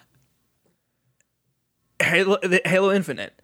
[2.01, 3.39] Halo, Halo Infinite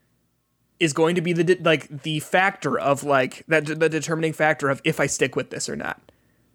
[0.80, 4.70] is going to be the de- like the factor of like that the determining factor
[4.70, 6.02] of if I stick with this or not.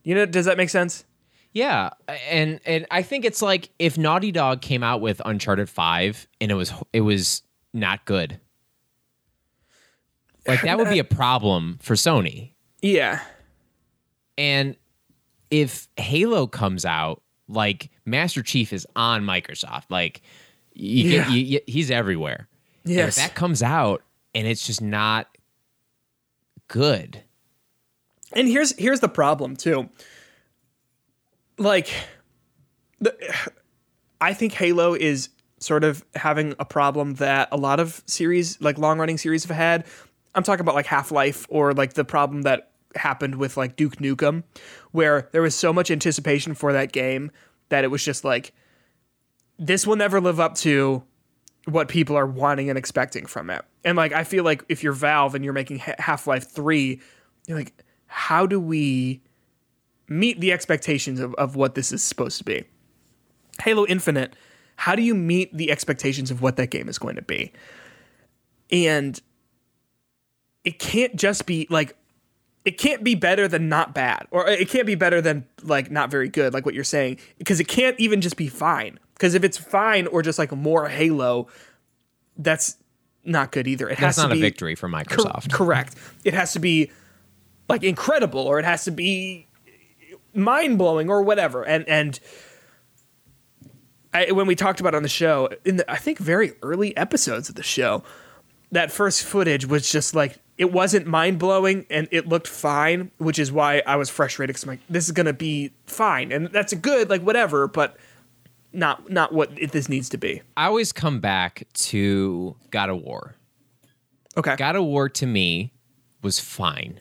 [0.02, 1.04] You know, does that make sense?
[1.52, 1.90] Yeah,
[2.28, 6.50] and and I think it's like if Naughty Dog came out with Uncharted Five and
[6.50, 7.42] it was it was
[7.72, 8.38] not good,
[10.46, 12.52] like that would be a problem for Sony.
[12.82, 13.20] Yeah.
[14.36, 14.76] And
[15.50, 20.22] if Halo comes out, like Master Chief is on Microsoft, like
[20.74, 21.28] you Yeah.
[21.30, 22.46] you, you, he's everywhere.
[22.84, 24.02] And if that comes out
[24.38, 25.26] and it's just not
[26.68, 27.24] good,
[28.32, 29.88] And here's here's the problem too.
[31.58, 31.92] Like
[33.00, 33.16] the
[34.20, 38.78] I think Halo is sort of having a problem that a lot of series, like
[38.78, 39.86] long running series have had.
[40.36, 44.44] I'm talking about like Half-Life or like the problem that happened with like Duke Nukem
[44.92, 47.32] where there was so much anticipation for that game
[47.70, 48.52] that it was just like
[49.58, 51.02] this will never live up to
[51.68, 53.62] what people are wanting and expecting from it.
[53.84, 57.00] And like I feel like if you're Valve and you're making Ha- Half-Life 3,
[57.46, 57.72] you're like
[58.06, 59.22] how do we
[60.08, 62.64] meet the expectations of, of what this is supposed to be?
[63.62, 64.34] Halo Infinite
[64.76, 67.52] How do you meet the expectations of what that game is going to be?
[68.70, 69.20] And
[70.64, 71.96] it can't just be like
[72.64, 76.10] it can't be better than not bad or it can't be better than like not
[76.10, 78.98] very good like what you're saying because it can't even just be fine.
[79.14, 81.48] Because if it's fine or just like more halo
[82.36, 82.76] that's
[83.24, 83.86] not good either.
[83.88, 85.52] It That's has not to be a victory for Cor- Microsoft.
[85.52, 85.96] correct.
[86.24, 86.90] It has to be
[87.68, 89.46] like incredible or it has to be
[90.34, 91.64] mind-blowing or whatever.
[91.64, 92.18] And and
[94.12, 96.96] I, when we talked about it on the show in the i think very early
[96.96, 98.02] episodes of the show
[98.72, 103.38] that first footage was just like it wasn't mind blowing and it looked fine, which
[103.38, 106.72] is why I was frustrated because I'm like, this is gonna be fine, and that's
[106.72, 107.96] a good like whatever, but
[108.72, 110.42] not not what it, this needs to be.
[110.56, 113.34] I always come back to God of War.
[114.36, 115.72] Okay, God of War to me
[116.22, 117.00] was fine.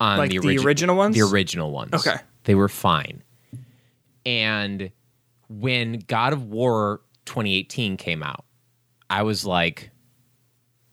[0.00, 1.16] On Like the, the original ones?
[1.16, 1.94] The original ones.
[1.94, 2.16] Okay.
[2.44, 3.22] They were fine.
[4.26, 4.90] And
[5.48, 8.44] when God of War 2018 came out,
[9.08, 9.90] I was like,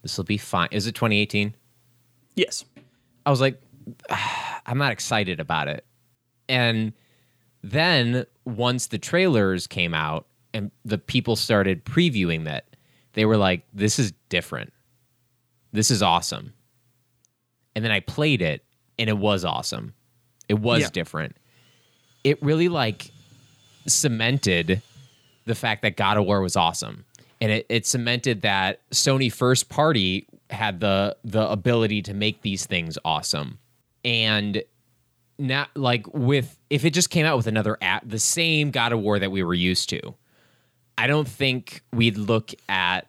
[0.02, 0.70] this will be fine.
[0.72, 1.56] Is it 2018?
[2.36, 2.64] yes,
[3.26, 3.62] I was like,
[4.66, 5.86] I'm not excited about it.
[6.50, 6.94] And
[7.64, 12.66] then once the trailers came out and the people started previewing that,
[13.14, 14.74] they were like, this is different.
[15.72, 16.54] This is awesome.
[17.76, 18.64] And then I played it
[18.98, 19.94] and it was awesome.
[20.50, 20.90] It was Yeah.
[20.92, 21.38] different.
[22.24, 23.12] It really like
[23.88, 24.82] cemented
[25.46, 27.06] the fact that God of War was awesome.
[27.42, 32.66] And it, it cemented that Sony first party had the the ability to make these
[32.66, 33.58] things awesome.
[34.06, 34.64] And
[35.40, 39.00] now like with if it just came out with another app the same God of
[39.00, 40.14] War that we were used to,
[40.98, 43.08] I don't think we'd look at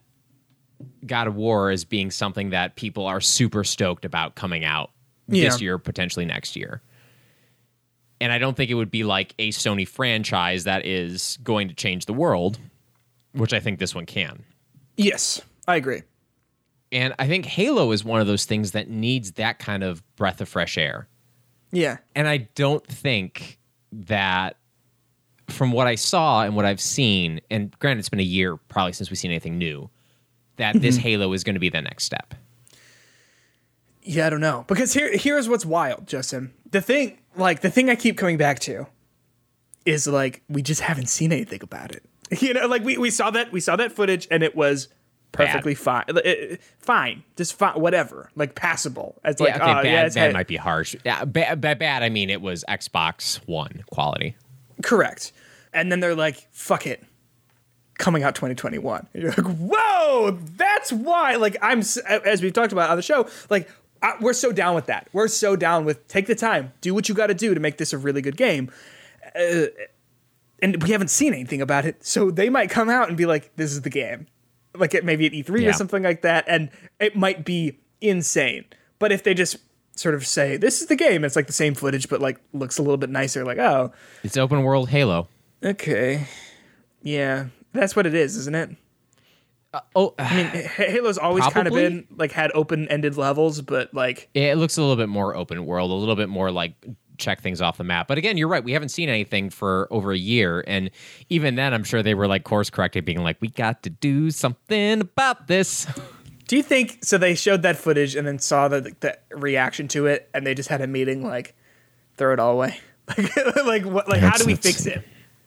[1.05, 4.91] God of War as being something that people are super stoked about coming out
[5.29, 5.65] this Yeah.
[5.65, 6.81] year, potentially next year.
[8.21, 11.75] And I don't think it would be like a Sony franchise that is going to
[11.75, 12.59] change the world,
[13.33, 14.45] which I think this one can.
[14.97, 16.03] yes, I agree.
[16.91, 20.43] And I think Halo is one of those things that needs that kind of breath
[20.43, 21.09] of fresh air.
[21.71, 23.59] Yeah, And I don't think
[23.93, 24.59] that
[25.49, 28.93] from what I saw and what I've seen, and granted, it's been a year probably
[28.93, 29.89] since we've seen anything new,
[30.57, 31.03] that this mm-hmm.
[31.03, 32.35] Halo is going to be the next step.
[34.03, 36.53] yeah, I don't know because here here's what's wild, Justin.
[36.71, 38.87] The thing, like the thing I keep coming back to,
[39.87, 42.05] is like we just haven't seen anything about it.
[42.41, 44.89] You know, like we, we saw that we saw that footage and it was
[45.33, 49.19] perfectly fine, It- it- fine, just fine, whatever, like passable.
[49.25, 50.95] It's like, yeah, okay, oh, bad, yeah, it's bad might be harsh.
[51.05, 54.37] Yeah, bad, bad, bad, I mean, it was Xbox One quality.
[54.83, 55.33] correct.
[55.75, 57.03] And then they're like, fuck it,
[57.99, 59.07] coming out 2021.
[59.15, 61.37] And you're like, whoa, that's why.
[61.37, 61.81] Like I'm,
[62.27, 63.71] as we've talked about on the show, like
[64.03, 65.09] I, we're so down with that.
[65.15, 67.79] We're so down with take the time, do what you got to do to make
[67.79, 68.71] this a really good game.
[69.35, 69.67] Uh,
[70.63, 73.55] and we haven't seen anything about it, so they might come out and be like,
[73.57, 74.27] "This is the game,"
[74.75, 75.69] like it maybe at E3 Yeah.
[75.71, 78.65] or something like that, and it might be insane.
[78.99, 79.57] But if they just
[79.97, 82.79] sort of say, "This is the game," it's like the same footage, but like looks
[82.79, 83.45] a little bit nicer.
[83.45, 83.93] Like, oh,
[84.23, 85.29] It's open world Halo.
[85.65, 86.27] okay,
[87.03, 88.71] yeah, that's what it is, isn't it?
[89.75, 90.47] Uh, oh, I mean,
[90.77, 94.97] Halo's always kind of been like had open-ended levels, but like, it looks a little
[94.97, 96.73] bit more open world, a little bit more like
[97.19, 98.09] check things off the map.
[98.09, 98.63] But again, you're right.
[98.63, 100.65] We haven't seen anything for over a year.
[100.67, 100.91] And
[101.29, 104.31] even then, I'm sure they were like course corrected, being like, we got to do
[104.31, 105.87] something about this.
[106.47, 107.19] do you think so?
[107.19, 110.69] They showed that footage and then saw the the reaction to it, and they just
[110.69, 111.55] had a meeting like,
[112.17, 112.79] throw it all away,
[113.19, 115.03] like, like what, like how do we fix it?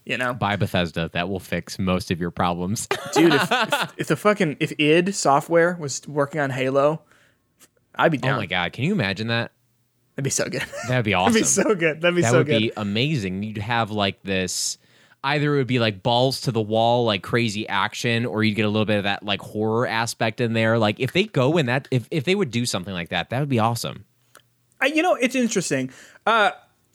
[0.06, 1.10] You know, Buy Bethesda.
[1.14, 2.88] That will fix most of your problems.
[3.14, 3.34] dude.
[3.34, 7.02] If, if, if the fucking if id Software was working on Halo,
[7.96, 8.74] I'd be oh my God.
[8.74, 9.52] Can you imagine that?
[10.16, 10.64] That'd be so good.
[10.88, 11.34] That'd be awesome.
[11.34, 12.02] That'd be so good.
[12.02, 12.24] That'd be so good.
[12.24, 12.60] that so would good.
[12.60, 13.44] be amazing.
[13.44, 14.78] You'd have like this.
[15.24, 18.66] Either it would be like balls to the wall, like crazy action, or you'd get
[18.66, 20.78] a little bit of that like horror aspect in there.
[20.78, 23.40] Like if they go in that, if if they would do something like that, that
[23.40, 24.06] would be awesome.
[24.80, 25.90] I, you know, it's interesting.
[26.26, 26.52] Uh,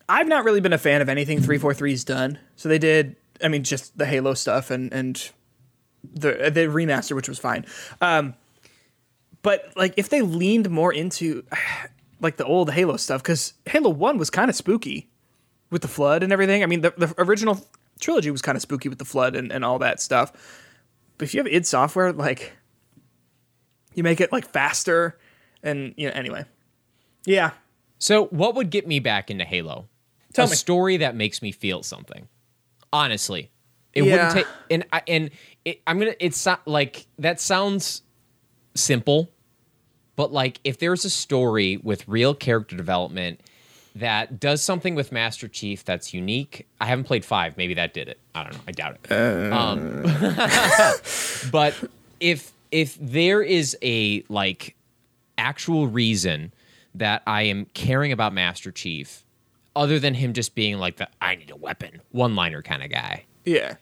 [0.08, 2.38] I've not really been a fan of anything 343's done.
[2.56, 5.30] So they did, I mean, just the Halo stuff and and
[6.04, 7.66] the the remaster, which was fine.
[8.00, 8.34] Um,
[9.42, 11.44] but like, if they leaned more into
[12.20, 15.08] like the old Halo stuff, because Halo One was kind of spooky
[15.70, 16.62] with the flood and everything.
[16.62, 17.64] I mean, the, the original
[18.00, 20.32] trilogy was kind of spooky with the flood and, and all that stuff.
[21.18, 22.52] But if you have id Software, like,
[23.94, 25.18] you make it like faster,
[25.62, 26.44] and you know, anyway,
[27.26, 27.50] yeah.
[27.98, 29.88] So, what would get me back into Halo?
[30.32, 30.56] Tell a me.
[30.56, 32.28] story that makes me feel something.
[32.92, 33.50] Honestly,
[33.92, 34.12] it Yeah.
[34.12, 34.46] wouldn't take.
[34.70, 35.30] And I and
[35.64, 36.14] it, I'm gonna.
[36.20, 38.02] It's not like that sounds
[38.74, 39.30] simple,
[40.20, 43.40] but like if there's a story with real character development
[43.94, 46.66] that does something with Master Chief that's unique.
[46.78, 47.56] I haven't played five.
[47.56, 48.18] Maybe that did it.
[48.34, 48.60] I don't know.
[48.68, 49.50] I doubt it.
[49.50, 50.02] Um,
[51.50, 51.74] but
[52.20, 54.76] if if there is a like
[55.38, 56.52] actual reason
[56.94, 59.24] that I am caring about Master Chief,
[59.74, 62.90] other than him just being like the I need a weapon one liner kind of
[62.90, 63.24] guy.
[63.46, 63.76] Yeah.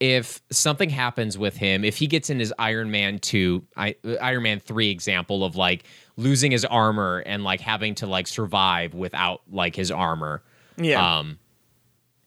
[0.00, 4.42] If something happens with him, if he gets in his Iron Man 2, I, Iron
[4.42, 5.84] Man 3 example of like
[6.16, 10.42] losing his armor and like having to like survive without like his armor.
[10.76, 11.18] Yeah.
[11.18, 11.38] Um,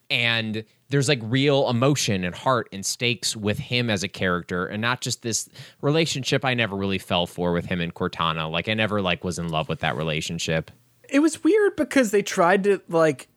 [0.09, 4.81] and there's like real emotion and heart and stakes with him as a character and
[4.81, 5.49] not just this
[5.81, 8.49] relationship I never really fell for with him and Cortana.
[8.49, 10.71] Like I never like was in love with that relationship.
[11.09, 13.27] it was weird because they tried to like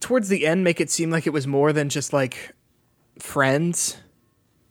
[0.00, 2.52] towards the end make it seem like it was more than just like
[3.22, 3.96] friends.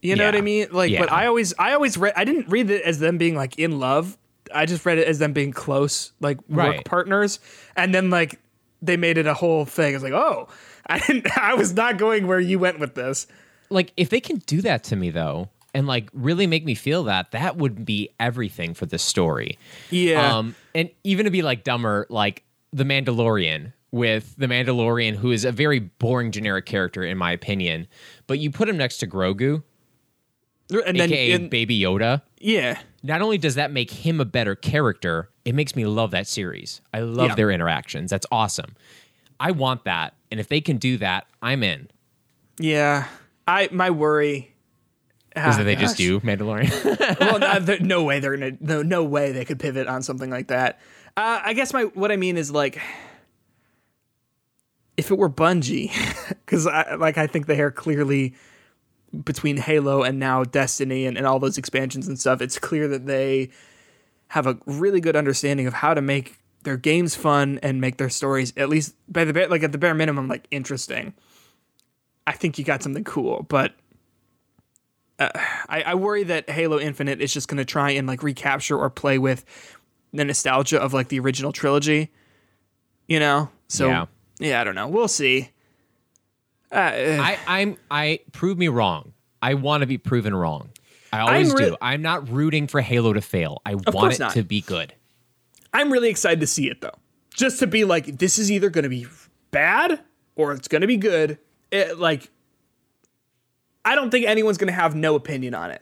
[0.02, 0.30] You know Yeah.
[0.30, 0.68] what I mean?
[0.72, 2.14] Like, but I always, I always read.
[2.16, 4.18] I didn't read it as them being like in love.
[4.54, 7.40] I just read it as them being close, like work partners.
[7.76, 8.40] And then like
[8.82, 9.94] they made it a whole thing.
[9.94, 10.48] It's like, oh,
[10.88, 11.38] I didn't.
[11.38, 13.28] I was not going where you went with this.
[13.70, 17.04] Like if they can do that to me though and like really make me feel
[17.04, 19.60] that that would be everything for this story.
[19.92, 20.38] Yeah.
[20.38, 22.44] Um, and even to be like dumber, like
[22.74, 27.88] the Mandalorian with the Mandalorian, who is a very boring generic character in my opinion,
[28.28, 29.64] but you put him next to Grogu,
[30.70, 32.22] and then, aka and- Baby Yoda.
[32.40, 36.28] yeah, Not only does that make him a better character, it makes me love that
[36.28, 36.82] series.
[36.94, 37.36] I love Yeah.
[37.36, 38.12] their interactions.
[38.12, 38.76] That's awesome.
[39.40, 41.90] I want that, and if they can do that, I'm in.
[42.60, 43.08] yeah.
[43.48, 44.54] I my worry
[45.36, 47.20] Is that they just do Mandalorian?
[47.20, 48.52] well, no, there, no way they're gonna.
[48.60, 50.80] No, no way they could pivot on something like that.
[51.18, 52.80] Uh, I guess my what I mean is like,
[55.00, 55.92] if it were Bungie,
[56.46, 58.36] because I like I think they are clearly
[59.24, 62.42] between Halo and now Destiny and, and all those expansions and stuff.
[62.42, 63.50] It's clear that they
[64.28, 68.10] have a really good understanding of how to make their games fun and make their
[68.10, 71.14] stories at least by the like at the bare minimum like interesting.
[72.28, 73.74] I think you got something cool, but
[75.18, 75.30] uh,
[75.68, 78.90] I, I worry that Halo Infinite is just going to try and like recapture or
[78.90, 79.46] play with
[80.14, 82.12] the nostalgia of like the original trilogy.
[83.08, 84.06] You know, so Yeah.
[84.40, 84.88] Yeah, I don't know.
[84.88, 85.50] We'll see.
[86.72, 89.14] Uh, I, I'm I prove me wrong.
[89.42, 90.70] I want to be proven wrong.
[91.12, 91.78] I always re- do.
[91.82, 93.62] I'm not rooting for Halo to fail.
[93.66, 94.34] I want it not.
[94.34, 94.94] to be good.
[95.74, 96.96] I'm really excited to see it though,
[97.34, 99.08] just to be like, this is either going to be
[99.52, 100.00] bad
[100.36, 101.40] or it's going to be good.
[101.72, 102.30] It, like,
[103.86, 105.82] I don't think anyone's going to have no opinion on it.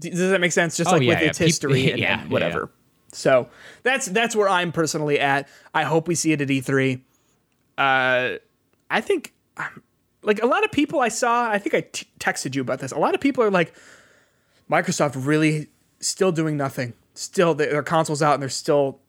[0.00, 0.76] Does that make sense?
[0.76, 1.28] Just Oh, like yeah, with yeah.
[1.28, 2.70] its history and, yeah, and whatever.
[3.12, 3.48] So
[3.84, 5.48] that's that's where I'm personally at.
[5.72, 7.00] I hope we see it at E3.
[7.78, 8.34] Uh,
[8.90, 9.82] I think, um,
[10.22, 12.92] like a lot of people I saw, I think I t- texted you about this.
[12.92, 13.74] A lot of people are like,
[14.70, 15.68] Microsoft really
[16.00, 16.94] still doing nothing.
[17.14, 19.00] Still, their consoles out and they're still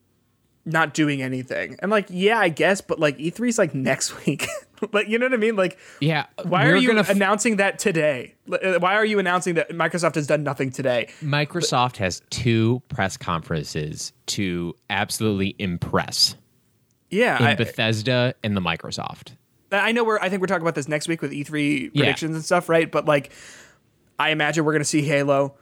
[0.66, 1.78] not doing anything.
[1.82, 4.48] I'm like, yeah, I guess, but like E3 is like next week.
[4.92, 5.56] like, you know what I mean?
[5.56, 6.26] Like, Yeah.
[6.44, 8.36] why are you f- announcing that today?
[8.52, 11.10] Uh, Why are you announcing that Microsoft has done nothing today?
[11.22, 16.36] Microsoft has two press conferences to absolutely impress
[17.16, 19.34] Yeah, in I, Bethesda and the Microsoft.
[19.72, 20.20] I know we're.
[20.20, 22.02] I think we're talking about this next week with E3 Yeah.
[22.04, 22.90] predictions and stuff, right?
[22.92, 23.32] But like,
[24.20, 25.56] I imagine we're going to see Halo.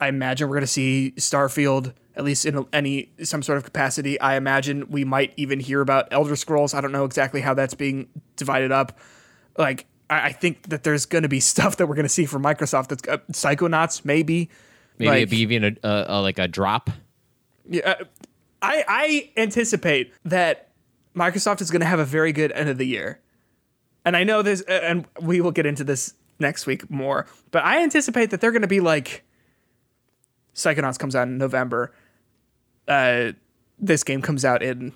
[0.00, 4.18] I imagine we're going to see Starfield, at least in any some sort of capacity.
[4.20, 6.74] I imagine we might even hear about Elder Scrolls.
[6.74, 8.98] I don't know exactly how that's being divided up.
[9.56, 12.26] Like, I, I think that there's going to be stuff that we're going to see
[12.26, 12.88] from Microsoft.
[12.88, 14.50] That's uh, Psychonauts, maybe.
[14.98, 16.90] Maybe Like- it'd be even a, a, a like a drop.
[17.70, 18.04] Yeah, uh,
[18.62, 20.68] I I anticipate that
[21.14, 23.20] Microsoft is going to have a very good end of the year,
[24.04, 27.26] and I know this, and we will get into this next week more.
[27.50, 29.24] But I anticipate that they're going to be like,
[30.54, 31.92] Psychonauts comes out in November.
[32.88, 33.32] Uh,
[33.78, 34.92] this game comes out in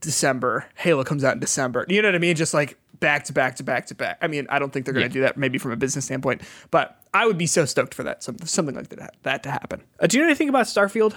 [0.00, 0.66] December.
[0.76, 1.86] Halo comes out in December.
[1.88, 2.36] You know what I mean?
[2.36, 4.18] Just like back to back to back to back.
[4.22, 5.12] I mean, I don't think they're going to Yeah.
[5.12, 5.36] do that.
[5.36, 8.22] Maybe from a business standpoint, but I would be so stoked for that.
[8.22, 9.82] Some, something like that that to happen.
[10.00, 11.14] Uh, do you know anything about Starfield?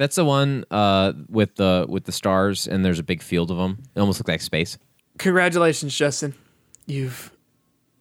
[0.00, 3.58] That's the one uh, with the with the stars, and there's a big field of
[3.58, 3.82] them.
[3.94, 4.78] It almost looks like space.
[5.18, 6.32] Congratulations, Justin.
[6.86, 7.30] You've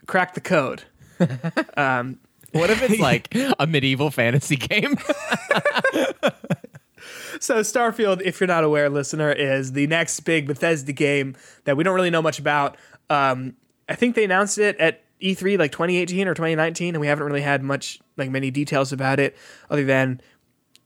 [0.07, 0.83] cracked the code.
[2.51, 4.95] What if it's like a medieval fantasy game?
[7.39, 11.83] So, Starfield, if you're not aware, listener, is the next big Bethesda game that we
[11.83, 12.75] don't really know much about.
[13.09, 13.53] Um,
[13.87, 17.41] I think they announced it at E3 like 2018 or 2019, and we haven't really
[17.41, 19.37] had much, like many details about it,
[19.69, 20.19] other than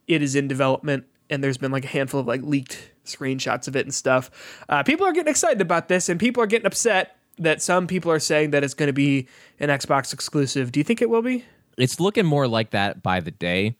[0.08, 3.76] it is in development, and there's been like a handful of like leaked screenshots of
[3.76, 4.30] it and stuff.
[4.68, 8.10] Uh, people are getting excited about this, and people are getting upset that some people
[8.12, 9.26] are saying that it's going to be
[9.58, 10.70] an Xbox exclusive.
[10.72, 11.44] Do you think it will be?
[11.76, 13.76] it's looking more like that by the day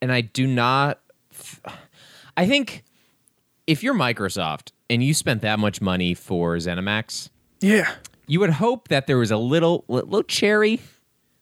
[0.00, 0.98] and i do not
[2.38, 2.84] i think
[3.66, 7.28] if you're Microsoft and you spent that much money for ZeniMax,
[7.60, 7.92] Yeah.
[8.26, 10.80] you would hope that there was a little little cherry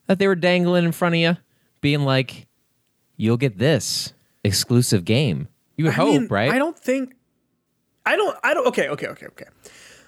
[0.06, 1.36] that they were dangling in front of you,
[1.80, 2.46] being like,
[3.16, 4.12] "You'll get this
[4.44, 6.51] exclusive game." You would I hope, mean, right?
[6.51, 7.14] I don't think.
[8.05, 8.36] I don't.
[8.43, 8.66] I don't.
[8.69, 8.89] Okay.
[8.89, 9.09] Okay.
[9.09, 9.27] Okay.
[9.27, 9.47] Okay.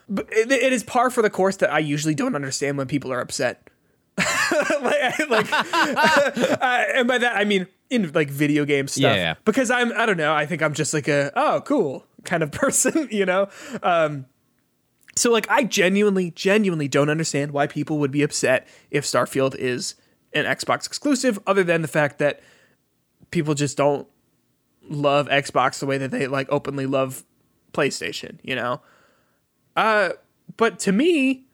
[0.09, 3.13] But it, it is par for the course that I usually don't understand when people
[3.13, 3.69] are upset.
[4.19, 9.03] like, like uh, and by that I mean in like video game stuff.
[9.03, 9.35] Yeah, yeah.
[9.45, 9.93] Because I'm.
[9.93, 10.35] I don't know.
[10.35, 13.09] I think I'm just like a oh cool kind of person.
[13.11, 13.49] You know.
[13.83, 14.27] Um,
[15.17, 19.95] so like I genuinely, genuinely don't understand why people would be upset if Starfield is
[20.33, 22.41] an Xbox exclusive, other than the fact that
[23.31, 24.07] people just don't
[24.89, 27.25] love Xbox the way that they like openly love
[27.73, 28.81] PlayStation, you know?
[29.77, 30.11] Uh
[30.57, 31.47] but to me,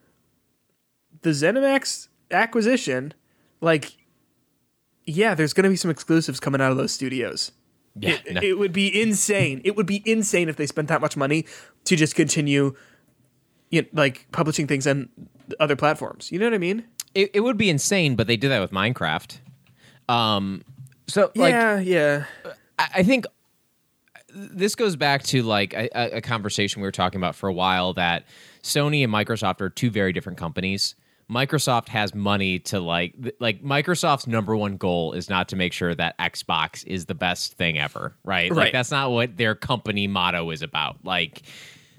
[1.23, 3.15] the ZeniMax acquisition,
[3.61, 3.97] like
[5.05, 7.52] yeah, there's gonna be some exclusives coming out of those studios.
[7.98, 8.40] yeah, It, no.
[8.43, 9.61] it would be insane.
[9.65, 11.47] It would be insane if they spent that much money
[11.85, 12.74] to just continue
[13.70, 15.09] you know, like publishing things on
[15.59, 16.31] other platforms.
[16.31, 16.85] You know what I mean?
[17.15, 19.39] it, it would be insane, but they did that with Minecraft.
[20.09, 20.62] Um,
[21.09, 22.24] so like, yeah, yeah.
[22.94, 27.35] I think uh, this goes back to like a, a- conversation we were talking about
[27.35, 28.24] for a while that
[28.62, 30.94] Sony and Microsoft are two very different companies.
[31.31, 35.94] Microsoft has money to like like Microsoft's number one goal is not to make sure
[35.94, 38.51] that Xbox is the best thing ever, right?
[38.51, 38.73] Like Right.
[38.73, 40.97] that's not what their company motto is about.
[41.05, 41.43] Like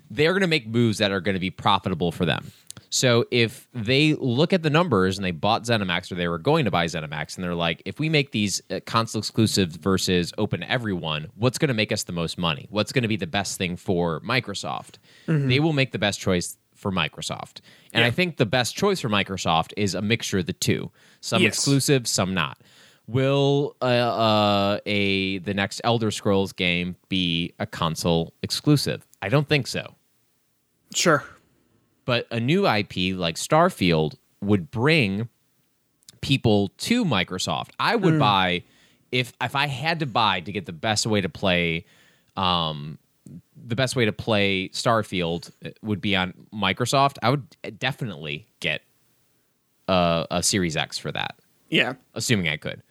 [0.10, 2.52] they're going to make moves that are going to be profitable for them.
[2.94, 6.66] So if they look at the numbers and they bought ZeniMax or they were going
[6.66, 10.60] to buy ZeniMax and they're like, if we make these uh, console exclusives versus open
[10.60, 12.68] to everyone, what's going to make us the most money?
[12.70, 14.96] What's going to be the best thing for Microsoft?
[15.26, 17.62] They will make the best choice for Microsoft.
[17.94, 20.92] And I think the best choice for Microsoft is a mixture of the two.
[21.22, 21.56] Some Yes.
[21.56, 22.58] exclusive, some not.
[23.08, 29.08] Will uh, uh, a the next Elder Scrolls game be a console exclusive?
[29.22, 29.96] I don't think so
[30.94, 31.24] Sure.
[32.06, 35.30] But a new IP like Starfield would bring
[36.22, 37.70] people to Microsoft.
[37.80, 38.64] I would buy
[39.12, 41.86] if if I had to buy to get the best way to play
[42.38, 42.98] um
[43.68, 47.18] the best way to play Starfield uh, would be on Microsoft.
[47.22, 47.44] I would
[47.80, 48.82] definitely get
[49.88, 51.36] a, a Series X for that,
[51.70, 51.94] Yeah.
[52.16, 52.82] assuming I could.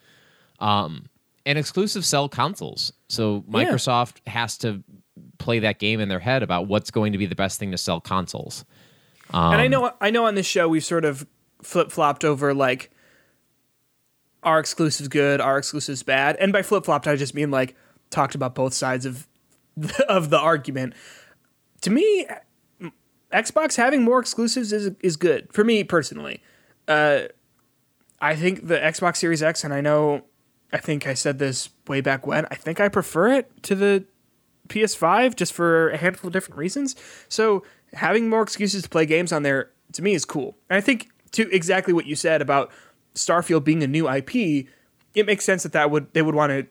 [0.60, 1.08] Um,
[1.44, 4.82] and exclusive sell consoles, so Microsoft has to
[5.38, 7.78] play that game in their head about what's going to be the best thing to
[7.78, 8.64] sell consoles.
[9.32, 11.26] And I Um, know I know on this show we've sort of
[11.62, 12.90] flip flopped over like
[14.42, 16.36] our exclusives good, our exclusives bad.
[16.36, 17.76] And by flip flopped I just mean like
[18.10, 19.26] talked about both sides of
[20.08, 20.94] of the argument.
[21.82, 22.26] To me,
[23.32, 26.42] Xbox having more exclusives is is good for me personally.
[26.88, 27.22] Uh,
[28.20, 30.24] I think the Xbox Series X, and I know,
[30.72, 32.46] I think I said this way back when.
[32.50, 34.04] I think I prefer it to the
[34.68, 36.96] PS5 just for a handful of different reasons.
[37.28, 37.64] So
[37.94, 40.56] having more excuses to play games on there to me is cool.
[40.68, 42.70] And I think to exactly what you said about
[43.14, 44.66] Starfield being a new IP,
[45.14, 46.66] it makes sense that that would they would want to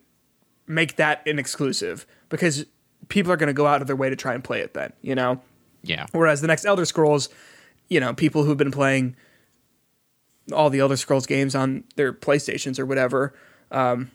[0.67, 2.65] make that an exclusive because
[3.09, 4.93] people are going to go out of their way to try and play it then,
[5.01, 5.41] you know.
[5.83, 6.05] Yeah.
[6.11, 7.29] Whereas the next Elder Scrolls,
[7.89, 9.15] you know, people who've been playing
[10.53, 13.33] all the Elder Scrolls games on their PlayStations or whatever,
[13.71, 14.11] um,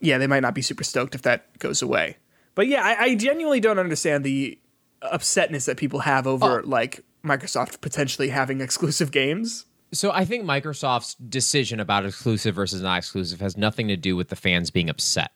[0.00, 2.16] yeah, they might not be super stoked if that goes away.
[2.54, 4.58] But yeah, I, I genuinely don't understand the
[5.02, 6.66] upsetness that people have over oh.
[6.66, 9.66] like Microsoft potentially having exclusive games.
[9.92, 14.28] So I think Microsoft's decision about exclusive versus not exclusive has nothing to do with
[14.28, 15.30] the fans being upset,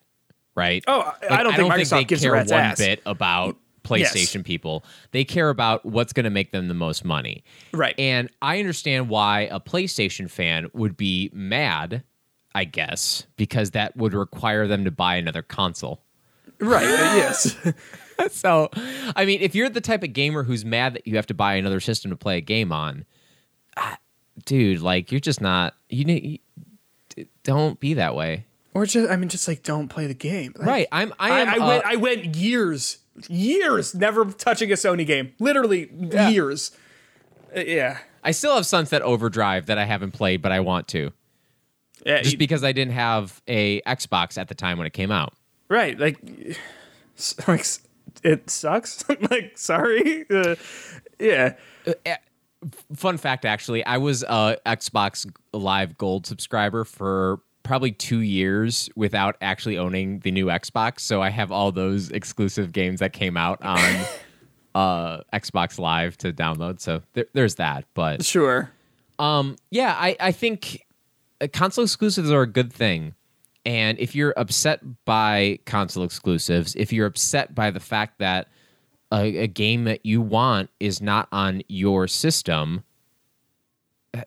[0.54, 0.82] right?
[0.86, 2.78] Oh, I- I don't think Microsoft they gives care one ass.
[2.78, 4.84] bit about PlayStation people.
[5.12, 7.44] They care about what's going to make them the most money.
[7.72, 7.94] Right.
[7.98, 12.02] And I understand why a PlayStation fan would be mad,
[12.54, 16.02] I guess, because that would require them to buy another console.
[16.60, 16.84] Right.
[16.84, 17.56] yes.
[18.30, 18.70] So,
[19.16, 21.54] I mean, if you're the type of gamer who's mad that you have to buy
[21.54, 23.04] another system to play a game on,
[23.76, 23.98] ah,
[24.44, 26.40] dude, like you're just not you, need
[27.16, 28.46] you don't be that way.
[28.74, 30.52] or just I mean just like don't play the game.
[30.56, 30.88] Like, Right.
[30.92, 32.98] I'm I I, am I uh, went I went years
[33.28, 35.32] years never touching a Sony game.
[35.38, 35.90] Literally
[36.30, 36.70] years.
[37.54, 37.98] Uh, yeah.
[38.22, 41.12] I still have Sunset Overdrive that I haven't played but I want to.
[42.06, 45.10] Yeah, Just you- because I didn't have a Xbox at the time when it came
[45.10, 45.34] out.
[45.68, 45.98] right.
[45.98, 46.18] Like
[47.48, 47.66] like
[48.22, 49.04] it sucks.
[49.30, 50.26] like sorry.
[50.30, 50.56] Uh,
[51.18, 51.54] yeah.
[52.94, 59.36] Fun fact actually, I was a Xbox Live Gold subscriber for probably 2 years without
[59.40, 63.62] actually owning the new Xbox, so I have all those exclusive games that came out
[63.64, 64.04] on
[64.74, 66.80] uh Xbox Live to download.
[66.80, 68.70] So there, there's that, but Sure.
[69.18, 70.86] Um, yeah, I, I think
[71.40, 73.14] uh, console exclusives are a good thing.
[73.64, 78.48] And if you're upset by console exclusives, if you're upset by the fact that
[79.12, 82.84] a, a game that you want is not on your system,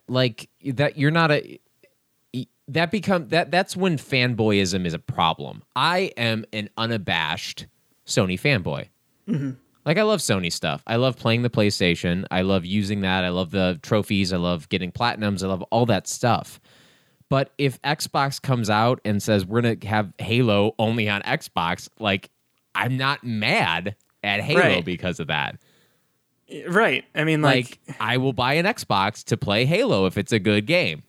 [0.08, 1.60] like that, you're not a
[2.70, 5.64] that become that that's when fanboyism is a problem.
[5.76, 7.68] I am an unabashed
[8.06, 8.88] Sony fanboy.
[9.28, 9.52] Mm-hmm.
[9.86, 10.82] Like I love Sony stuff.
[10.88, 12.26] I love playing the PlayStation.
[12.32, 13.26] I love using that.
[13.26, 14.32] I love the trophies.
[14.32, 15.44] I love getting platinums.
[15.44, 16.62] I love all that stuff.
[17.34, 22.30] But if Xbox comes out and says we're gonna have Halo only on Xbox, like
[22.76, 24.86] I'm not mad at Halo right.
[24.86, 25.58] because of that.
[26.68, 27.06] Right.
[27.16, 30.38] I mean, like, like, I will buy an Xbox to play Halo if it's a
[30.38, 31.02] good game.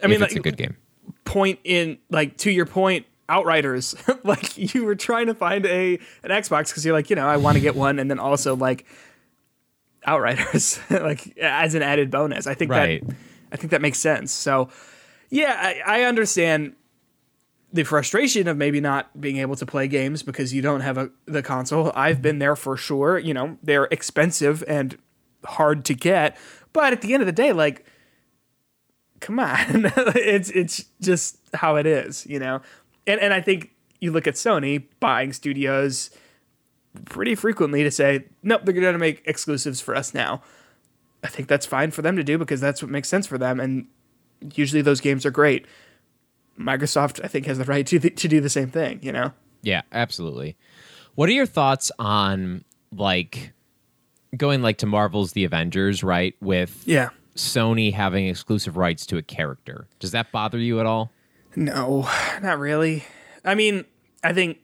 [0.00, 0.76] I mean, it's like, a good game.
[1.24, 3.96] Point in, like, to your point, Outriders.
[4.22, 7.38] like, you were trying to find a an Xbox because you're like, you know, I
[7.38, 8.86] want to get one, and then also like
[10.04, 12.46] Outriders, like as an added bonus.
[12.46, 13.04] I think right.
[13.04, 13.16] that
[13.52, 14.32] I think that makes sense.
[14.32, 14.68] So,
[15.30, 16.74] yeah, I, I understand
[17.72, 21.10] the frustration of maybe not being able to play games because you don't have a,
[21.26, 21.92] the console.
[21.94, 23.18] I've been there for sure.
[23.18, 24.96] You know, they're expensive and
[25.44, 26.36] hard to get,
[26.72, 27.84] but at the end of the day, like,
[29.20, 29.56] come on,
[30.14, 32.60] it's it's just how it is, you know.
[33.06, 33.70] And and I think
[34.00, 36.10] you look at Sony buying studios
[37.04, 40.42] pretty frequently to say, nope, they're going to make exclusives for us now.
[41.26, 43.58] I think that's fine for them to do because that's what makes sense for them,
[43.58, 43.88] and
[44.54, 45.66] usually those games are great.
[46.56, 49.00] Microsoft, I think, has the right to th- to do the same thing.
[49.02, 49.32] You know?
[49.62, 50.56] Yeah, absolutely.
[51.16, 53.52] What are your thoughts on like
[54.36, 56.36] going like to Marvel's The Avengers, right?
[56.40, 59.88] With yeah, Sony having exclusive rights to a character.
[59.98, 61.10] Does that bother you at all?
[61.56, 62.08] No,
[62.40, 63.04] not really.
[63.44, 63.84] I mean,
[64.22, 64.58] I think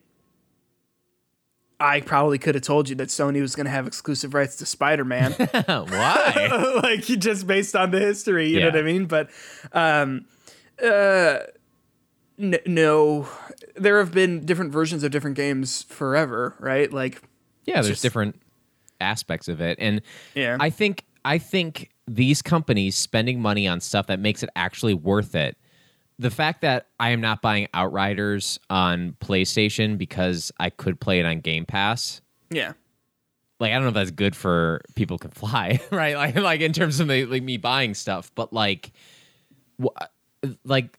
[1.82, 4.66] I probably could have told you that Sony was going to have exclusive rights to
[4.66, 5.32] Spider Man.
[5.66, 6.80] Why?
[6.82, 8.64] like just based on the history, you yeah.
[8.64, 9.06] know what I mean?
[9.06, 9.30] But
[9.72, 10.26] um,
[10.82, 11.38] uh,
[12.38, 13.28] n- no,
[13.74, 16.92] there have been different versions of different games forever, right?
[16.92, 17.20] Like,
[17.64, 18.40] yeah, there's just, different
[19.00, 20.02] aspects of it, and
[20.34, 24.94] yeah, I think I think these companies spending money on stuff that makes it actually
[24.94, 25.56] worth it.
[26.22, 31.26] The fact that I am not buying Outriders on PlayStation because I could play it
[31.26, 32.20] on Game Pass.
[32.50, 32.72] Yeah.
[33.58, 36.16] Like I don't know if that's good for people can fly, right?
[36.16, 38.92] Like like in terms of me, like me buying stuff, but like
[40.64, 40.98] like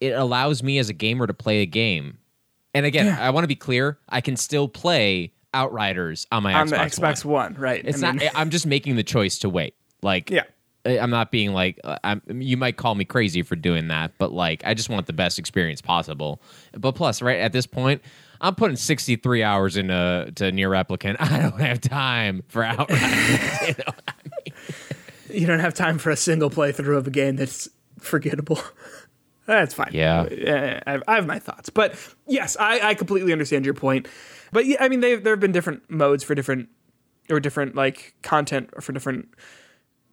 [0.00, 2.18] it allows me as a gamer to play a game.
[2.74, 3.18] And again, yeah.
[3.20, 7.02] I want to be clear, I can still play Outriders on my on Xbox, the
[7.02, 7.52] Xbox One.
[7.52, 7.82] One right?
[7.84, 8.32] It's I mean, not.
[8.34, 9.74] I'm just making the choice to wait.
[10.02, 10.44] Like, yeah,
[10.84, 14.32] I'm not being like uh, I'm, you might call me crazy for doing that, but
[14.32, 16.42] like I just want the best experience possible.
[16.72, 18.02] But plus, right at this point,
[18.40, 21.16] I'm putting 63 hours into to NieR Replicant.
[21.20, 23.68] I don't have time for Outriders.
[23.68, 24.54] you, know I mean?
[25.30, 27.68] you don't have time for a single playthrough of a game that's
[27.98, 28.60] forgettable.
[29.44, 29.90] That's fine.
[29.90, 31.96] Yeah, I have, my thoughts, but
[32.28, 34.06] yes, I, I completely understand your point.
[34.52, 36.68] But yeah, I mean, there have been different modes for different
[37.28, 39.34] or different like content for different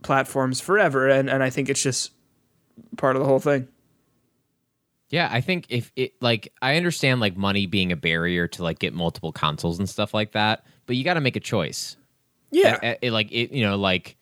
[0.04, 2.12] platforms forever, and and I think it's just
[2.98, 3.68] part of the whole thing.
[5.10, 8.80] Yeah, I think if it like I understand like money being a barrier to like
[8.80, 11.98] get multiple consoles and stuff like that, but you got to make a choice.
[12.52, 14.18] Yeah, it, it, like it, you know, like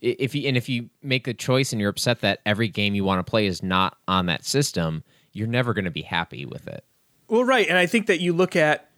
[0.00, 3.04] if you and if you make the choice and you're upset that every game you
[3.04, 5.02] want to play is not on that system,
[5.32, 6.84] you're never going to be happy with it.
[7.28, 8.88] Well, right, and I think that you look at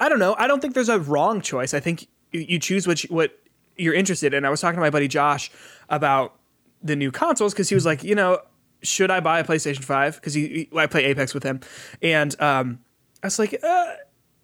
[0.00, 1.74] I don't know, I don't think there's a wrong choice.
[1.74, 3.38] I think you choose what you, what
[3.80, 5.50] you're interested And I was talking to my buddy Josh
[5.88, 6.36] about
[6.82, 8.40] the new consoles because he was like, you know,
[8.82, 10.16] should I buy a PlayStation Five?
[10.16, 11.60] Because he, he, I play Apex with him,
[12.02, 12.80] and um,
[13.22, 13.92] I was like, uh,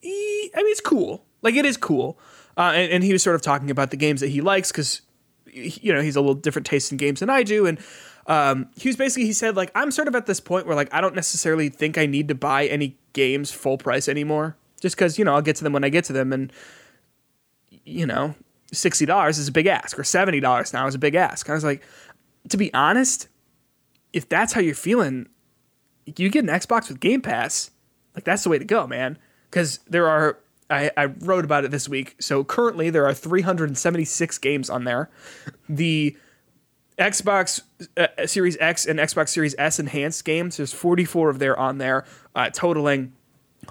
[0.00, 1.24] he, I mean, it's cool.
[1.42, 2.18] Like it is cool.
[2.56, 5.02] Uh, and, and, he was sort of talking about the games that he likes because
[5.52, 7.78] you know he's a little different taste in games than I do, and
[8.26, 10.92] um, he was basically he said like I'm sort of at this point where like
[10.92, 15.18] I don't necessarily think I need to buy any games full price anymore, just because
[15.18, 16.52] you know I'll get to them when I get to them, and
[17.84, 18.34] you know
[18.72, 21.48] sixty dollars is a big ask, or seventy dollars now is a big ask.
[21.48, 21.82] I was like,
[22.48, 23.28] to be honest,
[24.12, 25.28] if that's how you're feeling,
[26.04, 27.70] you get an Xbox with Game Pass,
[28.14, 29.18] like that's the way to go, man.
[29.50, 30.38] Because there are
[30.68, 32.16] I, I wrote about it this week.
[32.18, 35.10] So currently there are 376 games on there.
[35.68, 36.16] The
[36.98, 37.60] Xbox
[37.96, 42.04] uh, Series X and Xbox Series S enhanced games, there's 44 of there on there,
[42.34, 43.12] uh, totaling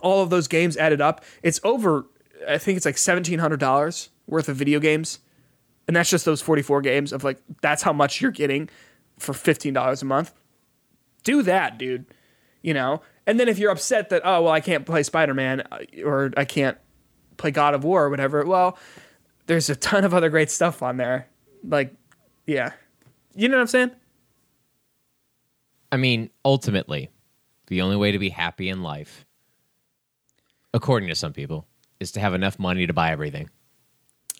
[0.01, 1.23] all of those games added up.
[1.41, 2.05] It's over,
[2.47, 5.19] I think it's like $1,700 worth of video games.
[5.87, 8.69] And that's just those 44 games of like, that's how much you're getting
[9.19, 10.33] for $15 a month.
[11.23, 12.05] Do that, dude.
[12.61, 13.01] You know?
[13.27, 16.31] And then if you're upset that, oh, well, I can't play Spider Man uh, or
[16.37, 16.77] I can't
[17.37, 18.45] play God of War or whatever.
[18.45, 18.77] Well,
[19.47, 21.27] there's a ton of other great stuff on there.
[21.63, 21.93] Like,
[22.45, 22.71] yeah.
[23.35, 23.91] You know what I'm saying?
[25.91, 27.09] I mean, ultimately,
[27.67, 29.25] the only way to be happy in life,
[30.73, 31.67] according to some people,
[31.99, 33.49] is to have enough money to buy everything.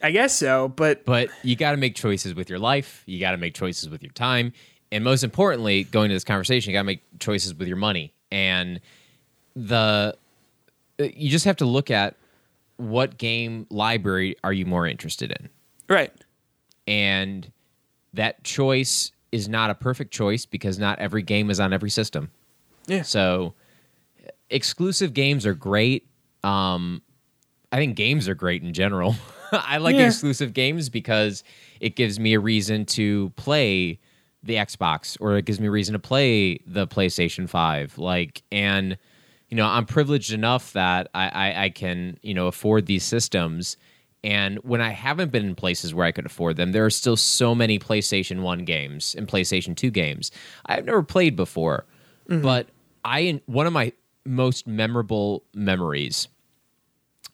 [0.06, 3.02] I guess so, but But you got to make choices with your life.
[3.08, 4.54] You got to make choices with your time.
[4.92, 8.14] And most importantly, going to this conversation, you got to make choices with your money.
[8.32, 8.82] And
[9.56, 10.16] the
[11.00, 12.18] uh, you just have to look at
[12.78, 15.50] what game library are you more interested in.
[15.90, 16.14] right.
[16.86, 17.52] And
[18.14, 22.30] that choice is not a perfect choice because not every game is on every system.
[22.86, 23.02] Yeah.
[23.02, 23.56] So
[24.52, 26.08] exclusive games are great.
[26.44, 27.02] Um,
[27.72, 29.16] I think games are great in general.
[29.52, 30.08] I like Yeah.
[30.08, 31.44] exclusive games because
[31.80, 34.00] it gives me a reason to play
[34.44, 37.98] the Xbox or it gives me a reason to play the PlayStation 5.
[37.98, 38.98] Like, and,
[39.50, 43.78] you know, I'm privileged enough that I, I, I can, you know, afford these systems.
[44.24, 47.18] And when I haven't been in places where I could afford them, there are still
[47.18, 50.32] so many PlayStation 1 games and PlayStation 2 games
[50.66, 51.86] I've never played before.
[52.30, 52.42] Mm-hmm.
[52.42, 52.68] But
[53.04, 53.94] I one of my
[54.26, 56.28] most memorable memories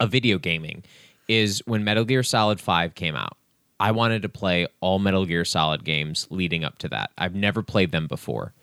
[0.01, 0.83] of video gaming
[1.31, 3.37] is when Metal Gear Solid 5 came out.
[3.79, 7.11] I wanted to play all Metal Gear Solid games leading up to that.
[7.17, 8.53] I've never played them before.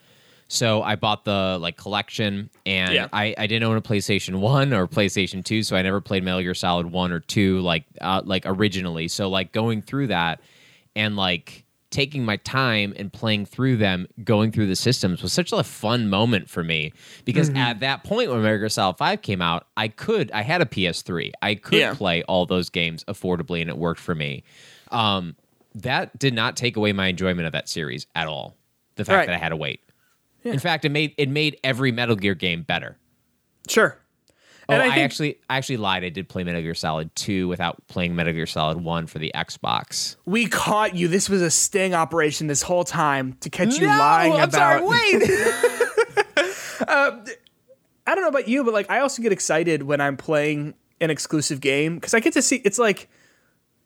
[0.49, 3.09] So I bought the like collection and Yeah.
[3.12, 6.40] I, I didn't own a PlayStation 1 or PlayStation 2, so I never played Metal
[6.40, 9.09] Gear Solid 1 or 2 like uh, like originally.
[9.09, 10.40] So like going through that
[10.95, 15.52] and like taking my time and playing through them, going through the systems was such
[15.52, 16.93] a fun moment for me
[17.24, 20.60] because at that point when Metal Gear Solid 5 came out, I could I had
[20.60, 21.32] a PS3.
[21.40, 21.94] I could Yeah.
[21.94, 24.44] play all those games affordably and it worked for me.
[24.90, 25.35] Um,
[25.74, 28.56] that did not take away my enjoyment of that series at all.
[28.97, 29.27] The fact Right.
[29.28, 29.81] that I had to wait.
[30.44, 32.97] In fact, it made it made every Metal Gear game better.
[33.69, 33.98] Sure.
[34.70, 36.05] Oh, And I I, think- actually I actually lied.
[36.05, 39.32] I did play Metal Gear Solid 2 without playing Metal Gear Solid 1 for the
[39.35, 40.16] Xbox.
[40.27, 41.09] We caught you.
[41.09, 44.53] This was a sting operation this whole time to catch you No, lying I'm about.
[44.53, 45.31] sorry, wait.
[46.86, 47.19] Uh,
[48.07, 51.11] I don't know about you, but like I also get excited when I'm playing an
[51.11, 52.57] exclusive game because I get to see.
[52.65, 53.09] It's like,